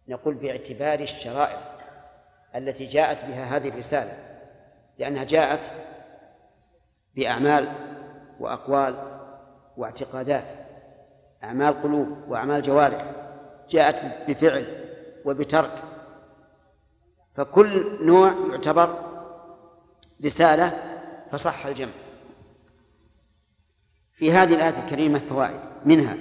نقول 0.09 0.35
باعتبار 0.35 1.01
الشرائع 1.01 1.75
التي 2.55 2.87
جاءت 2.87 3.25
بها 3.25 3.57
هذه 3.57 3.69
الرسالة 3.69 4.19
لأنها 4.99 5.25
جاءت 5.25 5.71
بأعمال 7.15 7.73
وأقوال 8.41 9.21
واعتقادات 9.77 10.45
أعمال 11.45 11.83
قلوب 11.83 12.09
وأعمال 12.29 12.63
جوارح 12.63 13.13
جاءت 13.71 14.29
بفعل 14.31 14.85
وبترك. 15.25 15.83
فكل 17.35 17.99
نوع 18.07 18.33
يعتبر 18.51 18.99
رسالة 20.25 20.73
فصح 21.31 21.67
الجمع. 21.67 22.04
في 24.25 24.33
هذه 24.33 24.55
الآية 24.55 24.85
الكريمة 24.85 25.19
فوائد. 25.19 25.61
منها 25.85 26.17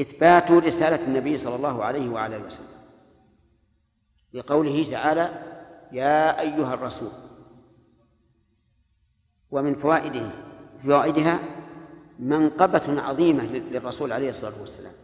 إثبات 0.00 0.50
رسالة 0.50 1.06
النبي 1.06 1.36
صلى 1.36 1.56
الله 1.56 1.84
عليه 1.84 2.08
وعلى 2.08 2.36
آله 2.36 2.46
وسلم. 2.46 2.66
لقوله 4.32 4.90
تعالى 4.90 5.42
يا 5.92 6.40
أيها 6.40 6.74
الرسول. 6.74 7.10
ومن 9.50 9.74
فوائده 9.74 10.30
فوائدها 10.84 11.38
منقبة 12.18 13.02
عظيمة 13.02 13.44
للرسول 13.44 14.12
عليه 14.12 14.30
الصلاة 14.30 14.60
والسلام. 14.60 14.94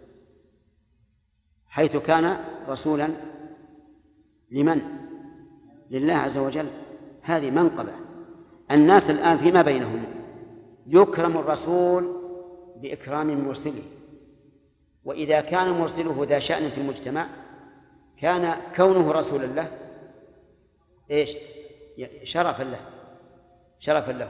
حيث 1.67 1.97
كان 1.97 2.45
رسولا 2.69 3.09
لمن؟ 4.51 4.83
لله 5.91 6.15
عز 6.15 6.39
وجل. 6.39 6.71
هذه 7.23 7.51
منقبة. 7.51 7.93
الناس 8.71 9.11
الآن 9.11 9.39
فيما 9.39 9.63
بينهم؟ 9.63 10.24
يكرم 10.87 11.39
الرسول 11.39 12.21
بإكرام 12.77 13.47
مرسله. 13.49 13.83
وإذا 15.05 15.41
كان 15.41 15.71
مرسله 15.71 16.27
ذا 16.29 16.39
شأن 16.39 16.71
في 16.71 16.79
المجتمع 16.79 17.27
كان 18.21 18.57
كونه 18.77 19.13
رسولا 19.13 19.47
له 19.47 19.69
إيش؟ 21.11 21.37
شرفا 22.23 22.63
له 22.63 22.81
شرفا 23.79 24.13
له. 24.13 24.29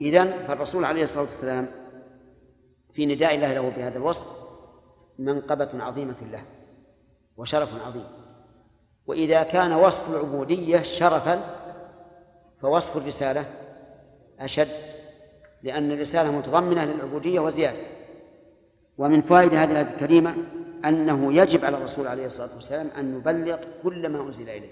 إذن 0.00 0.32
فالرسول 0.48 0.84
عليه 0.84 1.02
الصلاة 1.02 1.24
والسلام 1.24 1.68
في 2.92 3.06
نداء 3.06 3.34
الله 3.34 3.54
له 3.54 3.68
بهذا 3.76 3.98
الوصف 3.98 4.26
منقبة 5.18 5.68
عظيمة 5.74 6.16
له 6.32 6.42
وشرف 7.36 7.86
عظيم. 7.86 8.06
وإذا 9.06 9.42
كان 9.42 9.72
وصف 9.72 10.10
العبودية 10.10 10.82
شرفا 10.82 11.56
فوصف 12.60 12.96
الرسالة 12.96 13.44
أشد. 14.40 14.95
لأن 15.62 15.92
الرسالة 15.92 16.38
متضمنة 16.38 16.84
للعبودية 16.84 17.40
وزيادة. 17.40 17.82
ومن 18.98 19.22
فوائد 19.22 19.54
هذه 19.54 19.70
الآية 19.70 19.94
الكريمة 19.94 20.36
أنه 20.84 21.32
يجب 21.32 21.64
على 21.64 21.76
الرسول 21.76 22.06
عليه 22.06 22.26
الصلاة 22.26 22.54
والسلام 22.54 22.86
أن 22.86 23.16
يبلغ 23.16 23.64
كل 23.82 24.08
ما 24.08 24.22
أنزل 24.22 24.48
إليه. 24.48 24.70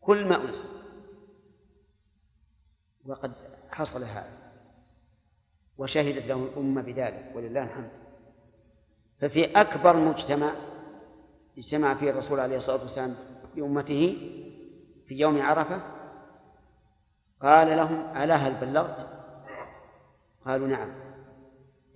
كل 0.00 0.28
ما 0.28 0.44
أنزل. 0.44 0.64
وقد 3.06 3.32
حصل 3.70 4.02
هذا. 4.02 4.32
وشهدت 5.78 6.26
له 6.26 6.34
الأمة 6.34 6.82
بذلك 6.82 7.32
ولله 7.34 7.64
الحمد. 7.64 7.90
ففي 9.20 9.44
أكبر 9.44 9.96
مجتمع 9.96 10.52
اجتمع 11.58 11.94
فيه 11.94 12.10
الرسول 12.10 12.40
عليه 12.40 12.56
الصلاة 12.56 12.82
والسلام 12.82 13.16
بأمته 13.56 14.16
في 15.06 15.14
يوم 15.14 15.42
عرفة 15.42 15.80
قال 17.42 17.76
لهم 17.76 18.16
ألا 18.16 18.34
هل 18.34 18.54
بلغت؟ 18.66 19.13
قالوا 20.46 20.68
نعم. 20.68 20.88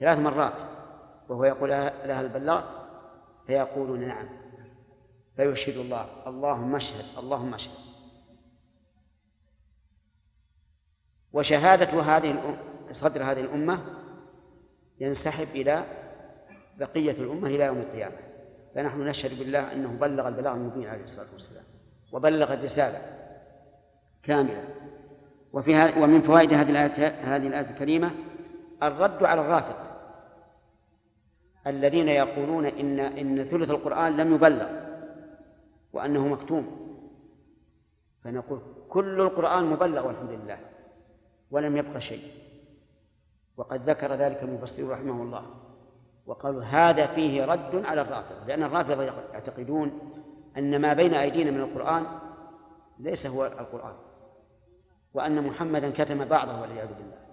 ثلاث 0.00 0.18
مرات. 0.18 0.52
وهو 1.28 1.44
يقول 1.44 1.72
هل 2.10 2.28
بلغت؟ 2.28 2.64
فيقولون 3.46 4.00
نعم. 4.00 4.28
فيشهد 5.36 5.76
الله. 5.76 6.06
اللهم 6.26 6.76
اشهد 6.76 7.18
اللهم 7.18 7.54
اشهد. 7.54 7.78
وشهادة 11.32 12.02
هذه 12.02 12.56
صدر 12.92 13.22
هذه 13.22 13.40
الأمة 13.40 13.80
ينسحب 15.00 15.46
إلى 15.54 15.84
بقية 16.78 17.12
الأمة 17.12 17.48
إلى 17.48 17.64
يوم 17.64 17.78
القيامة. 17.78 18.16
فنحن 18.74 19.00
نشهد 19.00 19.38
بالله 19.38 19.72
أنه 19.72 19.88
بلغ 19.88 20.28
البلاغ 20.28 20.54
المبين 20.54 20.88
عليه 20.88 21.04
الصلاة 21.04 21.26
والسلام. 21.32 21.64
وبلغ 22.12 22.52
الرسالة 22.52 22.98
كاملة. 24.22 24.64
وفي 25.52 26.00
ومن 26.00 26.22
فوائد 26.22 26.52
هذه 26.52 26.70
الآية 26.70 27.08
هذه 27.08 27.46
الآية 27.46 27.70
الكريمة 27.70 28.10
الرد 28.82 29.24
على 29.24 29.40
الرافض. 29.40 29.76
الذين 31.66 32.09
يقولون 32.09 32.66
إن 32.66 33.00
إن 33.00 33.44
ثلث 33.44 33.70
القرآن 33.70 34.16
لم 34.16 34.34
يبلغ 34.34 34.68
وأنه 35.92 36.28
مكتوم. 36.28 36.88
فنقول 38.24 38.60
كل 38.88 39.20
القرآن 39.20 39.64
مبلغ 39.64 40.06
والحمد 40.06 40.30
لله 40.30 40.59
ولم 41.50 41.76
يبق 41.76 41.98
شيء. 41.98 42.32
وقد 43.56 43.90
ذكر 43.90 44.14
ذلك 44.14 44.42
المفسر 44.42 44.90
رحمه 44.90 45.22
الله. 45.22 45.42
وقالوا 46.26 46.62
هذا 46.62 47.06
فيه 47.06 47.44
رد 47.44 47.84
على 47.84 48.00
الرافضة 48.00 48.44
لأن 48.46 48.62
الرافضة 48.62 49.02
يعتقدون 49.02 49.98
أن 50.59 50.80
ما 50.80 50.94
بين 50.94 51.14
أيدينا 51.14 51.50
من 51.50 51.60
القرآن 51.60 52.06
ليس 52.98 53.26
هو 53.26 53.46
القرآن 53.46 53.94
وأن 55.14 55.44
محمدا 55.46 55.90
كتم 55.90 56.24
بعضه 56.24 56.60
والعياذ 56.60 56.88
بالله. 56.88 57.27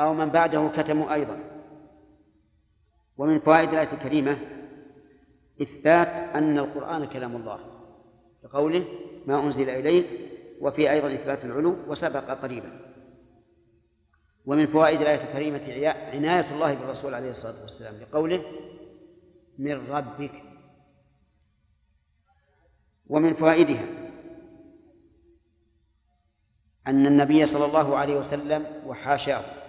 أو 0.00 0.14
من 0.14 0.28
بعده 0.28 0.70
كتموا 0.76 1.14
أيضا. 1.14 1.38
ومن 3.16 3.40
فوائد 3.40 3.68
الآية 3.68 3.92
الكريمة 3.92 4.38
إثبات 5.62 6.18
أن 6.18 6.58
القرآن 6.58 7.04
كلام 7.04 7.36
الله 7.36 7.58
لقوله 8.44 8.84
ما 9.26 9.44
أنزل 9.44 9.70
إليك 9.70 10.06
وفي 10.60 10.90
أيضا 10.90 11.14
إثبات 11.14 11.44
العلو 11.44 11.76
وسبق 11.88 12.30
قريبا. 12.30 12.80
ومن 14.46 14.66
فوائد 14.66 15.00
الآية 15.00 15.22
الكريمة 15.28 15.88
عناية 16.12 16.54
الله 16.54 16.74
بالرسول 16.74 17.14
عليه 17.14 17.30
الصلاة 17.30 17.60
والسلام 17.60 17.94
لقوله 18.00 18.42
من 19.58 19.90
ربك. 19.90 20.42
ومن 23.06 23.34
فوائدها 23.34 23.84
أن 26.86 27.06
النبي 27.06 27.46
صلى 27.46 27.64
الله 27.64 27.96
عليه 27.96 28.16
وسلم 28.16 28.66
وحاشاه 28.86 29.59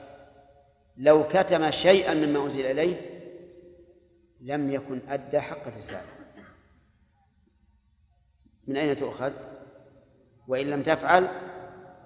لو 0.97 1.27
كتم 1.27 1.71
شيئا 1.71 2.13
مما 2.13 2.43
أنزل 2.43 2.65
إليه 2.65 3.11
لم 4.41 4.71
يكن 4.71 5.01
أدى 5.09 5.41
حق 5.41 5.67
الرسالة 5.67 6.07
من 8.67 8.77
أين 8.77 8.99
تؤخذ؟ 8.99 9.31
وإن 10.47 10.69
لم 10.69 10.83
تفعل 10.83 11.27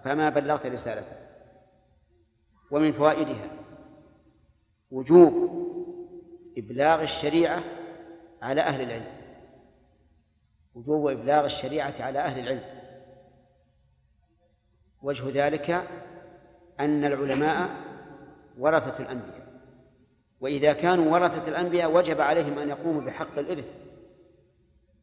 فما 0.04 0.30
بلغت 0.30 0.66
رسالته. 0.66 1.16
ومن 2.72 2.92
فوائدها 2.92 3.50
وجوب 4.92 5.34
إبلاغ 6.58 7.02
الشريعة 7.02 7.64
على 8.42 8.62
أهل 8.62 8.82
العلم. 8.82 9.16
وجوب 10.76 11.08
إبلاغ 11.08 11.46
الشريعة 11.46 11.94
على 12.00 12.20
أهل 12.20 12.40
العلم. 12.40 12.76
وجه 15.02 15.46
ذلك 15.46 15.70
أن 16.80 17.06
العلماء 17.06 17.70
ورثة 18.58 19.04
الأنبياء. 19.04 19.46
وإذا 20.40 20.74
كانوا 20.74 21.14
ورثة 21.14 21.48
الأنبياء 21.48 21.92
وجب 21.92 22.22
عليهم 22.22 22.60
أن 22.60 22.70
يقوموا 22.70 23.02
بحق 23.02 23.40
الإرث 23.40 23.66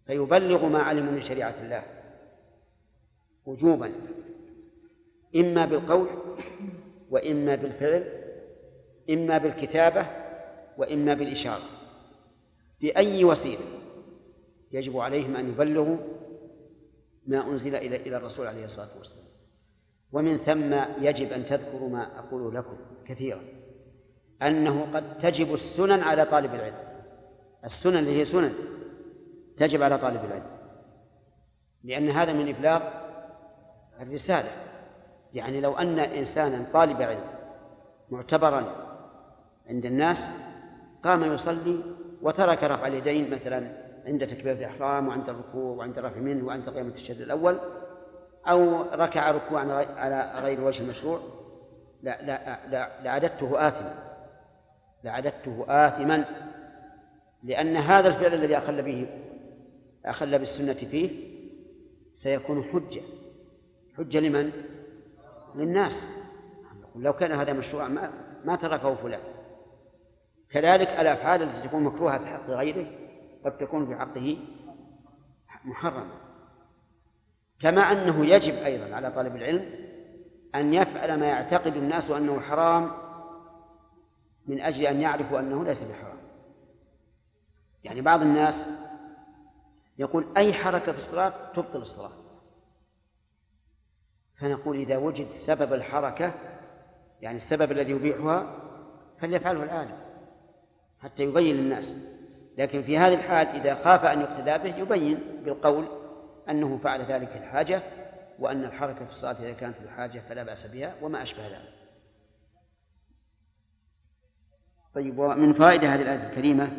فيبلغوا 0.06 0.68
ما 0.68 0.82
علموا 0.82 1.12
من 1.12 1.22
شريعة 1.22 1.54
الله. 1.62 1.82
وجوبا 3.46 3.92
إما 5.36 5.64
بالقول 5.66 6.08
وإما 7.10 7.54
بالفعل 7.54 8.22
إما 9.10 9.38
بالكتابة 9.38 10.06
وإما 10.78 11.14
بالإشارة. 11.14 11.62
بأي 12.80 13.24
وسيلة 13.24 13.64
يجب 14.72 14.98
عليهم 14.98 15.36
أن 15.36 15.48
يبلغوا 15.48 15.96
ما 17.26 17.46
أنزل 17.50 17.74
إلى 17.74 18.16
الرسول 18.16 18.46
عليه 18.46 18.64
الصلاة 18.64 18.98
والسلام. 18.98 19.31
ومن 20.12 20.38
ثم 20.38 20.74
يجب 21.00 21.32
أن 21.32 21.44
تذكروا 21.44 21.88
ما 21.88 22.18
أقوله 22.18 22.52
لكم 22.58 22.76
كثيرا. 23.06 23.40
أنه 24.42 24.86
قد 24.94 25.18
تجب 25.18 25.54
السنن 25.54 26.00
على 26.00 26.24
طالب 26.24 26.54
العلم. 26.54 26.74
السنن 27.64 27.96
اللي 27.96 28.20
هي 28.20 28.24
سنن 28.24 28.52
تجب 29.56 29.82
على 29.82 29.98
طالب 29.98 30.24
العلم. 30.24 30.46
لأن 31.84 32.10
هذا 32.10 32.32
من 32.32 32.48
إبلاغ 32.48 32.82
الرسالة. 34.00 34.48
يعني 35.34 35.60
لو 35.60 35.72
أن 35.72 35.98
إنسانا 35.98 36.66
طالب 36.72 37.02
علم 37.02 37.24
معتبرا 38.10 38.64
عند 39.68 39.86
الناس 39.86 40.28
قام 41.04 41.32
يصلي 41.34 41.80
وترك 42.22 42.64
رفع 42.64 42.86
اليدين 42.86 43.30
مثلا 43.30 43.82
عند 44.06 44.26
تكبيرة 44.26 44.54
الإحرام 44.54 45.08
وعند 45.08 45.28
الركوع 45.28 45.76
وعند 45.76 45.98
الرفع 45.98 46.20
منه 46.20 46.46
وعند 46.46 46.68
قيام 46.68 46.86
التشهد 46.86 47.20
الأول 47.20 47.58
أو 48.48 48.82
ركع 48.82 49.30
ركوعا 49.30 49.86
على 49.96 50.32
غير 50.42 50.60
وجه 50.60 50.82
المشروع 50.82 51.20
لا 52.02 52.22
لا 52.22 52.58
لا 52.68 53.02
لعددته 53.02 53.68
آثما. 53.68 53.94
لعددته 55.04 55.64
آثما 55.68 56.24
لأن 57.42 57.76
هذا 57.76 58.08
الفعل 58.08 58.34
الذي 58.34 58.58
أخل 58.58 58.82
به 58.82 59.06
أخل 60.04 60.38
بالسنة 60.38 60.72
فيه 60.72 61.32
سيكون 62.12 62.64
حجة. 62.64 63.00
حجة 63.98 64.20
لمن؟ 64.20 64.52
للناس. 65.54 66.06
لو 66.96 67.12
كان 67.12 67.32
هذا 67.32 67.52
مشروعا 67.52 67.88
ما, 67.88 68.10
ما 68.44 68.56
تركه 68.56 68.94
فلان. 68.94 69.20
كذلك 70.50 70.88
الأفعال 70.88 71.42
التي 71.42 71.68
تكون 71.68 71.82
مكروهة 71.82 72.18
في 72.18 72.26
حق 72.26 72.50
غيره 72.50 72.86
قد 73.44 73.56
تكون 73.56 73.86
في 73.86 73.96
حقه 73.96 74.36
محرمة. 75.64 76.31
كما 77.62 77.80
أنه 77.80 78.26
يجب 78.26 78.54
أيضا 78.54 78.94
على 78.94 79.10
طالب 79.10 79.36
العلم 79.36 79.70
أن 80.54 80.74
يفعل 80.74 81.20
ما 81.20 81.26
يعتقد 81.26 81.76
الناس 81.76 82.10
أنه 82.10 82.40
حرام 82.40 82.90
من 84.46 84.60
أجل 84.60 84.86
أن 84.86 85.00
يعرفوا 85.00 85.40
أنه 85.40 85.64
ليس 85.64 85.82
بحرام. 85.82 86.16
يعني 87.84 88.00
بعض 88.00 88.22
الناس 88.22 88.66
يقول 89.98 90.26
أي 90.36 90.52
حركة 90.52 90.92
في 90.92 90.98
الصلاة 90.98 91.32
تبطل 91.54 91.82
الصلاة. 91.82 92.12
فنقول 94.36 94.76
إذا 94.76 94.96
وجد 94.96 95.30
سبب 95.30 95.72
الحركة 95.72 96.34
يعني 97.20 97.36
السبب 97.36 97.72
الذي 97.72 97.90
يبيحها 97.90 98.56
فليفعله 99.18 99.62
العالم 99.62 99.98
حتى 101.00 101.22
يبين 101.22 101.56
للناس. 101.56 101.96
لكن 102.58 102.82
في 102.82 102.98
هذه 102.98 103.14
الحال 103.14 103.46
إذا 103.46 103.74
خاف 103.74 104.04
أن 104.04 104.20
يقتدى 104.20 104.70
به 104.70 104.76
يبين 104.76 105.42
بالقول 105.44 106.01
أنه 106.50 106.78
فعل 106.78 107.00
ذلك 107.00 107.36
الحاجة 107.36 107.82
وأن 108.38 108.64
الحركة 108.64 109.04
في 109.04 109.12
الصلاة 109.12 109.32
إذا 109.32 109.52
كانت 109.52 109.80
الحاجة 109.80 110.20
فلا 110.28 110.42
بأس 110.42 110.66
بها 110.66 110.94
وما 111.02 111.22
أشبه 111.22 111.46
ذلك. 111.46 111.72
طيب 114.94 115.18
ومن 115.18 115.52
فائدة 115.52 115.94
هذه 115.94 116.02
الآية 116.02 116.28
الكريمة 116.28 116.78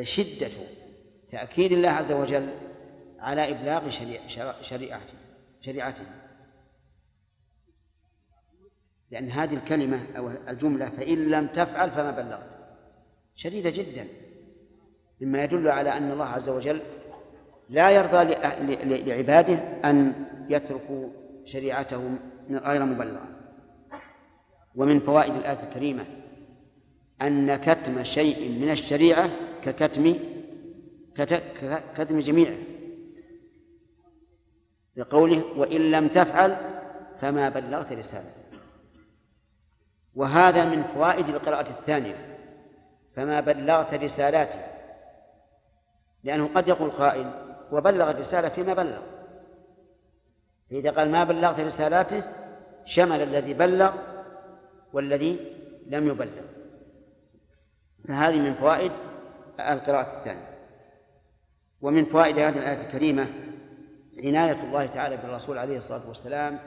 شدة 0.00 0.50
تأكيد 1.30 1.72
الله 1.72 1.88
عز 1.88 2.12
وجل 2.12 2.50
على 3.18 3.50
إبلاغ 3.50 3.90
شريعته 4.62 5.14
شريعته. 5.60 6.04
لأن 9.10 9.30
هذه 9.30 9.54
الكلمة 9.54 10.16
أو 10.16 10.28
الجملة 10.28 10.90
فإن 10.90 11.28
لم 11.28 11.46
تفعل 11.46 11.90
فما 11.90 12.10
بلغت. 12.10 12.50
شديدة 13.34 13.70
جدا. 13.70 14.08
مما 15.20 15.44
يدل 15.44 15.68
على 15.68 15.92
أن 15.92 16.10
الله 16.10 16.24
عز 16.24 16.48
وجل 16.48 16.82
لا 17.70 17.90
يرضى 17.90 18.34
لعباده 18.84 19.54
أن 19.84 20.26
يتركوا 20.48 21.08
شريعتهم 21.44 22.18
غير 22.50 22.84
مبلغة 22.84 23.28
ومن 24.74 25.00
فوائد 25.00 25.34
الآية 25.34 25.62
الكريمة 25.62 26.04
أن 27.22 27.56
كتم 27.56 28.04
شيء 28.04 28.48
من 28.60 28.70
الشريعة 28.70 29.30
ككتم 29.64 30.14
كتم 31.96 32.20
جميعه. 32.20 32.56
لقوله 34.96 35.44
وإن 35.56 35.90
لم 35.90 36.08
تفعل 36.08 36.56
فما 37.20 37.48
بلغت 37.48 37.92
رسالته. 37.92 38.40
وهذا 40.14 40.64
من 40.64 40.82
فوائد 40.82 41.28
القراءة 41.28 41.70
الثانية 41.70 42.38
فما 43.16 43.40
بلغت 43.40 43.94
رسالاته. 43.94 44.60
لأنه 46.24 46.48
قد 46.54 46.68
يقول 46.68 46.90
قائل 46.90 47.49
وبلغ 47.72 48.10
الرسالة 48.10 48.48
فيما 48.48 48.74
بلغ. 48.74 49.02
فإذا 50.70 50.90
قال 50.90 51.10
ما 51.10 51.24
بلغت 51.24 51.60
رسالاته 51.60 52.22
شمل 52.84 53.22
الذي 53.22 53.54
بلغ 53.54 53.94
والذي 54.92 55.38
لم 55.86 56.08
يبلغ. 56.08 56.42
فهذه 58.08 58.38
من 58.38 58.54
فوائد 58.54 58.92
القراءة 59.60 60.18
الثانية. 60.18 60.58
ومن 61.80 62.04
فوائد 62.04 62.38
هذه 62.38 62.58
الآية 62.58 62.86
الكريمة 62.86 63.28
عناية 64.18 64.62
الله 64.62 64.86
تعالى 64.86 65.16
بالرسول 65.16 65.58
عليه 65.58 65.76
الصلاة 65.76 66.08
والسلام 66.08 66.58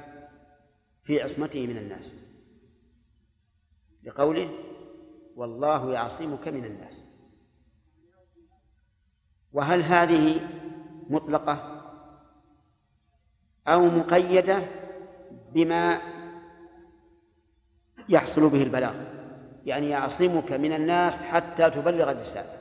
في 1.04 1.22
عصمته 1.22 1.68
من 1.68 1.78
الناس. 1.78 2.16
لقوله 4.04 4.50
والله 5.36 5.94
يعصمك 5.94 6.48
من 6.48 6.66
الناس. 6.66 7.04
وهل 9.54 9.82
هذه 9.82 10.42
مطلقة 11.10 11.82
أو 13.68 13.86
مقيدة 13.86 14.64
بما 15.54 16.02
يحصل 18.10 18.50
به 18.50 18.64
البلاغ. 18.64 18.96
يعني 19.66 19.90
يعصمك 19.90 20.52
من 20.52 20.74
الناس 20.74 21.24
حتى 21.24 21.70
تبلغ 21.70 22.12
الرسالة. 22.12 22.58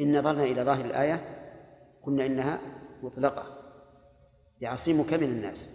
إن 0.00 0.18
نظرنا 0.18 0.44
إلى 0.44 0.62
ظاهر 0.62 0.84
الآية 0.84 1.24
قلنا 2.02 2.26
إنها 2.26 2.60
مطلقة. 3.02 3.44
يعصمك 4.60 5.12
من 5.14 5.28
الناس. 5.28 5.68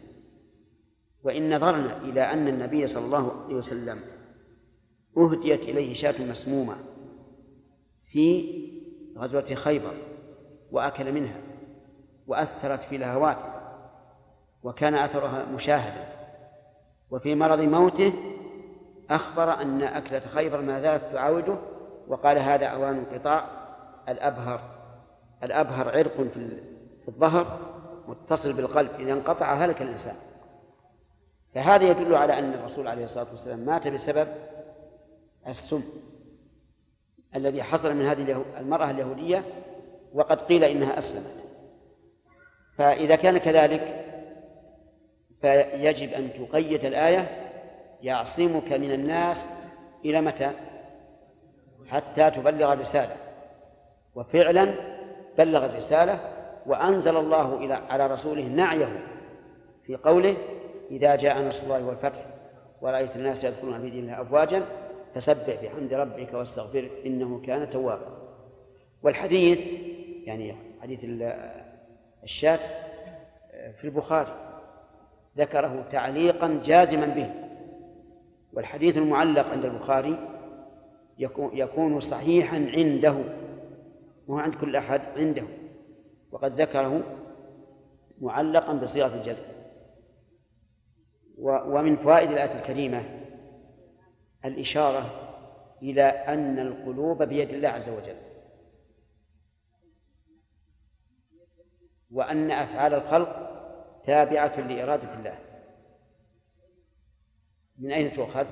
وإن 1.24 1.56
نظرنا 1.56 1.98
إلى 1.98 2.22
أن 2.22 2.48
النبي 2.48 2.88
صلى 2.88 3.06
الله 3.06 3.44
عليه 3.46 3.56
وسلم 3.56 4.00
أهديت 5.18 5.64
إليه 5.64 5.94
شاة 5.94 6.26
مسمومة 6.26 6.76
في 8.12 8.52
غزوة 9.18 9.56
خيبر 9.56 9.94
وأكل 10.72 11.12
منها 11.12 11.36
وأثرت 12.28 12.84
في 12.84 12.98
لهواته 12.98 13.54
وكان 14.64 14.96
أثرها 14.96 15.46
مشاهدا. 15.46 16.06
وفي 17.12 17.36
مرض 17.36 17.60
موته 17.60 18.14
أخبر 19.10 19.62
أن 19.62 19.82
أكلة 19.82 20.20
خيبر 20.20 20.62
ما 20.62 20.80
زالت 20.80 21.04
تعاوده 21.14 21.58
وقال 22.08 22.40
هذا 22.40 22.66
أوان 22.66 22.98
انقطاع 22.98 23.46
الأبهر 24.10 24.62
الأبهر 25.44 25.98
عرق 25.98 26.22
في 26.22 27.08
الظهر 27.08 27.60
متصل 28.08 28.54
بالقلب. 28.54 28.92
إذا 29.00 29.14
انقطع 29.14 29.54
هلك 29.54 29.82
الإنسان. 29.82 30.16
فهذا 31.54 31.90
يدل 31.90 32.16
على 32.16 32.40
أن 32.40 32.54
الرسول 32.54 32.88
عليه 32.88 33.04
الصلاة 33.04 33.28
والسلام 33.32 33.60
مات 33.60 33.88
بسبب 33.88 34.28
السم 35.48 35.84
الذي 37.36 37.64
حصل 37.64 37.96
من 37.96 38.06
هذه 38.06 38.46
المرأة 38.58 38.92
اليهودية 38.92 39.44
وقد 40.14 40.42
قيل 40.42 40.64
إنها 40.64 40.98
أسلمت. 40.98 41.46
فإذا 42.78 43.16
كان 43.16 43.38
كذلك 43.38 44.06
فيجب 45.42 46.14
أن 46.14 46.34
تقيد 46.34 46.86
الآية 46.86 47.52
يعصمك 48.02 48.74
من 48.74 48.92
الناس 48.92 49.48
إلى 50.06 50.22
متى؟ 50.22 50.52
حتى 51.88 52.32
تبلغ 52.32 52.74
الرسالة. 52.74 53.16
وفعلا 54.16 54.74
بلغ 55.38 55.66
الرسالة 55.66 56.20
وأنزل 56.66 57.18
الله 57.18 57.58
إلى 57.58 57.74
على 57.74 58.08
رسوله 58.08 58.44
نعيه 58.44 59.08
في 59.86 59.96
قوله 59.96 60.38
إذا 60.92 61.16
جاء 61.16 61.42
نصر 61.42 61.64
الله 61.64 61.86
والفتح 61.86 62.26
ورأيت 62.82 63.16
الناس 63.16 63.44
يدخلون 63.44 63.82
في 63.82 63.90
دين 63.90 64.04
الله 64.04 64.22
أفواجا 64.22 64.66
فسبح 65.16 65.64
بحمد 65.64 65.94
ربك 65.94 66.34
واستغفره 66.34 66.90
إنه 67.06 67.42
كان 67.42 67.70
توابا. 67.70 68.18
والحديث 69.04 69.60
يعني 70.24 70.56
حديث 70.82 71.06
الشاة 72.24 72.60
في 73.52 73.84
البخاري 73.84 74.52
ذكره 75.38 75.88
تعليقا 75.92 76.62
جازما 76.64 77.06
به 77.06 77.32
والحديث 78.54 78.98
المعلق 78.98 79.48
عند 79.48 79.66
البخاري 79.66 80.28
يكون 81.54 82.00
صحيحا 82.00 82.56
عنده 82.58 83.16
مو 84.28 84.40
عند 84.40 84.56
كل 84.56 84.76
أحد 84.76 85.02
عنده 85.16 85.44
وقد 86.32 86.62
ذكره 86.62 87.04
معلقا 88.22 88.74
بصيغة 88.74 89.16
الجزم. 89.16 89.44
ومن 91.44 91.96
فوائد 91.96 92.32
الآية 92.32 92.60
الكريمة 92.60 93.04
الإشارة 94.46 95.06
إلى 95.82 96.04
أن 96.04 96.60
القلوب 96.60 97.24
بيد 97.24 97.50
الله 97.50 97.70
عز 97.70 97.90
وجل. 97.90 98.16
وأن 102.14 102.52
أفعال 102.52 102.94
الخلق 102.94 103.52
تابعة 104.04 104.60
لإرادة 104.60 105.14
الله. 105.14 105.38
من 107.78 107.92
أين 107.92 108.14
تؤخذ؟ 108.14 108.46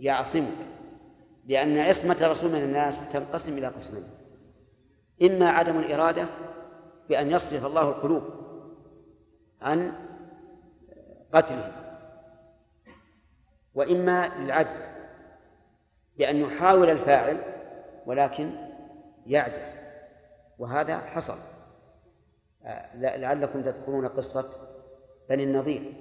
يعصمك 0.00 0.66
لأن 1.46 1.78
عصمة 1.78 2.28
رسول 2.28 2.50
من 2.52 2.62
الناس 2.62 3.12
تنقسم 3.12 3.58
إلى 3.58 3.66
قسمين. 3.66 4.04
إما 5.22 5.50
عدم 5.50 5.78
الإرادة 5.78 6.26
بأن 7.08 7.30
يصرف 7.30 7.66
الله 7.66 7.88
القلوب 7.88 8.22
عن 9.62 9.92
قتله 11.32 11.72
وإما 13.74 14.28
للعجز 14.28 14.84
بأن 16.18 16.36
يحاول 16.36 16.90
الفاعل 16.90 17.40
ولكن 18.06 18.52
يعجز 19.26 19.74
وهذا 20.58 20.98
حصل. 20.98 21.49
لعلكم 22.94 23.62
تذكرون 23.62 24.08
قصة 24.08 24.48
بني 25.28 25.44
النضير. 25.44 25.92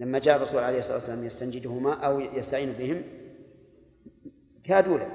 لما 0.00 0.18
جاء 0.18 0.36
الرسول 0.36 0.62
عليه 0.62 0.78
الصلاة 0.78 0.96
والسلام 0.96 1.24
يستنجدهما 1.24 1.94
أو 1.94 2.20
يستعين 2.20 2.72
بهم 2.72 3.02
كادوا 4.64 4.98
له 4.98 5.08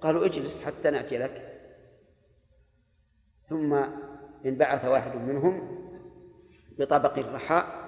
قالوا 0.00 0.26
اجلس 0.26 0.62
حتى 0.62 0.90
نأتي 0.90 1.18
لك. 1.18 1.62
ثم 3.48 3.84
انبعث 4.46 4.84
واحد 4.84 5.16
منهم 5.16 5.82
بطبق 6.78 7.18
الرحاء 7.18 7.82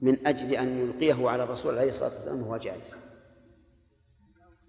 من 0.00 0.26
أجل 0.26 0.54
أن 0.54 0.78
يلقيه 0.78 1.28
على 1.28 1.42
الرسول 1.42 1.78
عليه 1.78 1.88
الصلاة 1.88 2.14
والسلام 2.14 2.42
وهو 2.42 2.56
جالس. 2.56 2.94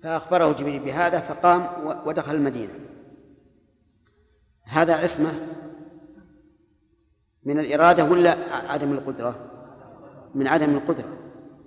فأخبره 0.03 0.51
جبريل 0.51 0.79
بهذا 0.79 1.19
فقام 1.19 1.87
ودخل 2.07 2.35
المدينة. 2.35 2.73
هذا 4.63 4.95
عصمة 4.95 5.33
من 7.43 7.59
الإرادة 7.59 8.03
ولا 8.03 8.37
عدم 8.71 8.91
القدرة؟ 8.91 9.35
من 10.35 10.47
عدم 10.47 10.69
القدرة 10.75 11.17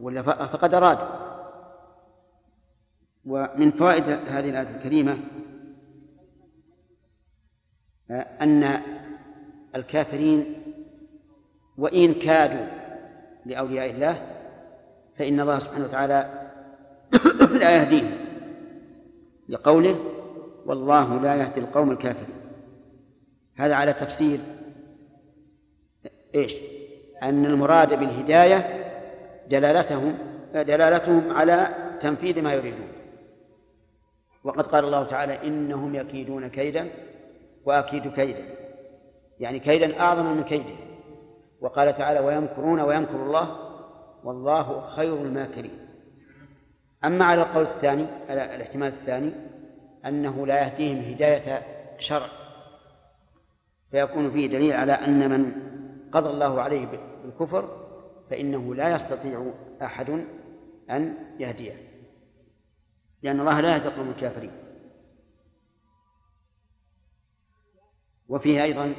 ولا 0.01 0.23
فقد 0.23 0.75
أراد. 0.75 0.99
ومن 3.27 3.71
فوائد 3.71 4.05
هذه 4.05 4.51
الآية 4.51 4.77
الكريمة 4.77 5.19
أن 8.11 8.81
الكافرين 9.75 10.63
وإن 11.79 12.15
كادوا 12.15 12.67
لأولياء 13.47 13.91
الله 13.91 14.27
فإن 15.19 15.41
الله 15.41 15.59
سبحانه 15.59 15.85
وتعالى 15.85 16.51
لا 17.61 17.77
يهديهم 17.77 18.17
لقوله 19.49 19.99
والله 20.67 21.21
لا 21.21 21.35
يهدي 21.35 21.61
القوم 21.61 21.91
الكافرين. 21.91 22.37
هذا 23.57 23.75
على 23.75 23.93
تفسير 23.93 24.41
إيش؟ 26.35 26.57
أن 27.23 27.47
المراد 27.47 27.99
بالهداية 27.99 28.85
دلالتهم 29.49 30.19
دلالتهم 30.55 31.33
على 31.33 31.69
تنفيذ 32.01 32.43
ما 32.43 32.53
يريدون. 32.53 32.89
وقد 34.45 34.67
قال 34.67 34.85
الله 34.85 35.05
تعالى 35.05 35.47
إنهم 35.47 35.95
يكيدون 35.95 36.49
كيدا 36.49 36.89
وأكيد 37.65 38.13
كيدا. 38.13 38.45
يعني 39.41 39.59
كيدا 39.59 40.01
أعظم 40.01 40.37
من 40.37 40.45
كيده 40.45 40.75
وقال 41.61 41.95
تعالى 41.95 42.21
ويمكرون 42.21 42.81
ويمكر 42.81 43.23
الله 43.23 43.57
والله 44.25 44.81
خير 44.81 45.15
الماكرين. 45.15 45.79
أما 47.05 47.25
على 47.25 47.43
القول 47.43 47.63
الثاني 47.63 48.07
على 48.29 48.55
الاحتمال 48.57 48.89
الثاني 48.89 49.33
أنه 50.07 50.47
لا 50.47 50.65
يهديهم 50.65 51.13
هداية 51.13 51.63
شرع 51.99 52.27
فيكون 53.91 54.31
فيه 54.31 54.47
دليل 54.47 54.73
على 54.73 54.93
أن 54.93 55.31
من 55.31 55.53
قضى 56.15 56.31
الله 56.31 56.61
عليه 56.63 56.87
بالكفر 57.23 57.87
فإنه 58.31 58.75
لا 58.75 58.95
يستطيع 58.95 59.53
أحد 59.83 60.11
أن 60.91 61.15
يهديه 61.39 61.95
لأن 63.23 63.41
الله 63.41 63.61
لا 63.61 63.77
يهدي 63.77 63.89
القوم 63.89 64.09
الكافرين. 64.09 64.51
وفيه 68.29 68.63
أيضا 68.63 68.95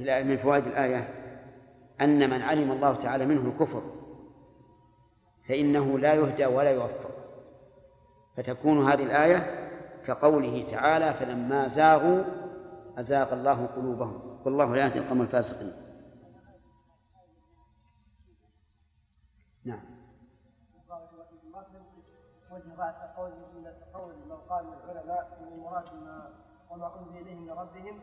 من 0.00 0.36
فوائد 0.36 0.66
الآية 0.66 1.08
أن 2.00 2.30
من 2.30 2.42
علم 2.42 2.72
الله 2.72 2.94
تعالى 2.94 3.26
منه 3.26 3.48
الكفر 3.48 3.82
فإنه 5.48 5.98
لا 5.98 6.14
يهدى 6.14 6.46
ولا 6.46 6.70
يوفق. 6.70 7.10
فتكون 8.36 8.88
هذه 8.88 9.02
الآية 9.02 9.70
كقوله 10.06 10.70
تعالى 10.70 11.14
فلما 11.14 11.68
زاغوا 11.68 12.24
أزاغ 12.98 13.32
الله 13.32 13.66
قلوبهم. 13.66 14.40
والله 14.44 14.74
لا 14.74 14.84
يهدي 14.84 14.98
القوم 14.98 15.22
الفاسقين. 15.22 15.83
المراد 25.74 26.04
ما 26.04 26.26
وما 26.70 26.90
انزل 27.00 27.20
اليهم 27.20 27.42
من 27.42 27.50
ربهم 27.50 27.98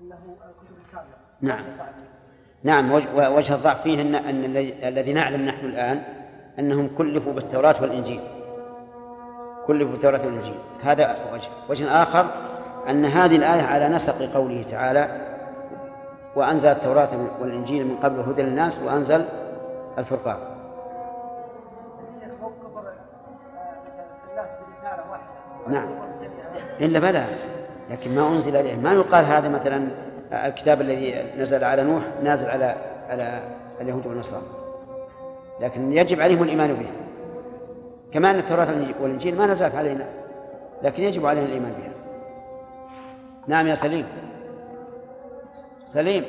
أنه 0.00 0.36
الكتب 0.48 0.76
السابقه 0.78 1.18
نعم. 1.40 1.64
نعم 2.62 2.92
وجه 3.36 3.54
الضعف 3.54 3.82
فيه 3.82 4.02
ان 4.02 4.14
أن 4.14 4.56
الذي 4.82 5.12
نعلم 5.12 5.42
نحن 5.42 5.66
الآن 5.66 6.02
أنهم 6.58 6.96
كلفوا 6.98 7.32
بالتوراة 7.32 7.82
والإنجيل. 7.82 8.20
كلفوا 9.66 9.92
بالتوراة 9.92 10.26
والإنجيل. 10.26 10.58
هذا 10.82 11.16
وجه. 11.32 11.48
وجه 11.70 12.02
آخر 12.02 12.26
أن 12.88 13.04
هذه 13.04 13.36
الآية 13.36 13.62
على 13.62 13.88
نسق 13.88 14.34
قوله 14.34 14.62
تعالى 14.62 15.28
وأنزل 16.36 16.68
التوراة 16.68 17.08
والإنجيل 17.40 17.86
من 17.86 17.96
قبل 17.96 18.20
هدى 18.20 18.42
للناس 18.42 18.78
وأنزل 18.78 19.28
الفرقان. 19.98 20.36
آه، 25.66 25.70
نعم. 25.70 26.11
إلا 26.80 26.98
بلى. 26.98 27.26
لكن 27.90 28.14
ما 28.14 28.28
أنزل 28.28 28.56
إليه 28.56 28.74
ما 28.74 28.92
يقال 28.92 29.24
هذا 29.24 29.48
مثلا 29.48 29.88
الكتاب 30.32 30.80
الذي 30.80 31.24
نزل 31.38 31.64
على 31.64 31.82
نوح 31.82 32.02
نازل 32.22 32.50
على 32.50 32.76
على 33.08 33.40
اليهود 33.80 34.06
والنصارى. 34.06 34.42
لكن 35.60 35.92
يجب 35.92 36.20
عليهم 36.20 36.42
الإيمان 36.42 36.74
به. 36.74 36.86
كما 38.12 38.30
أن 38.30 38.38
التوراة 38.38 38.68
والإنجيل 39.00 39.38
ما 39.38 39.46
نزلت 39.46 39.74
علينا. 39.74 40.04
لكن 40.82 41.02
يجب 41.02 41.26
علينا 41.26 41.46
الإيمان 41.46 41.72
بها. 41.72 41.92
نعم 43.46 43.66
يا 43.66 43.74
سليم. 43.74 44.06
سليم. 45.86 46.24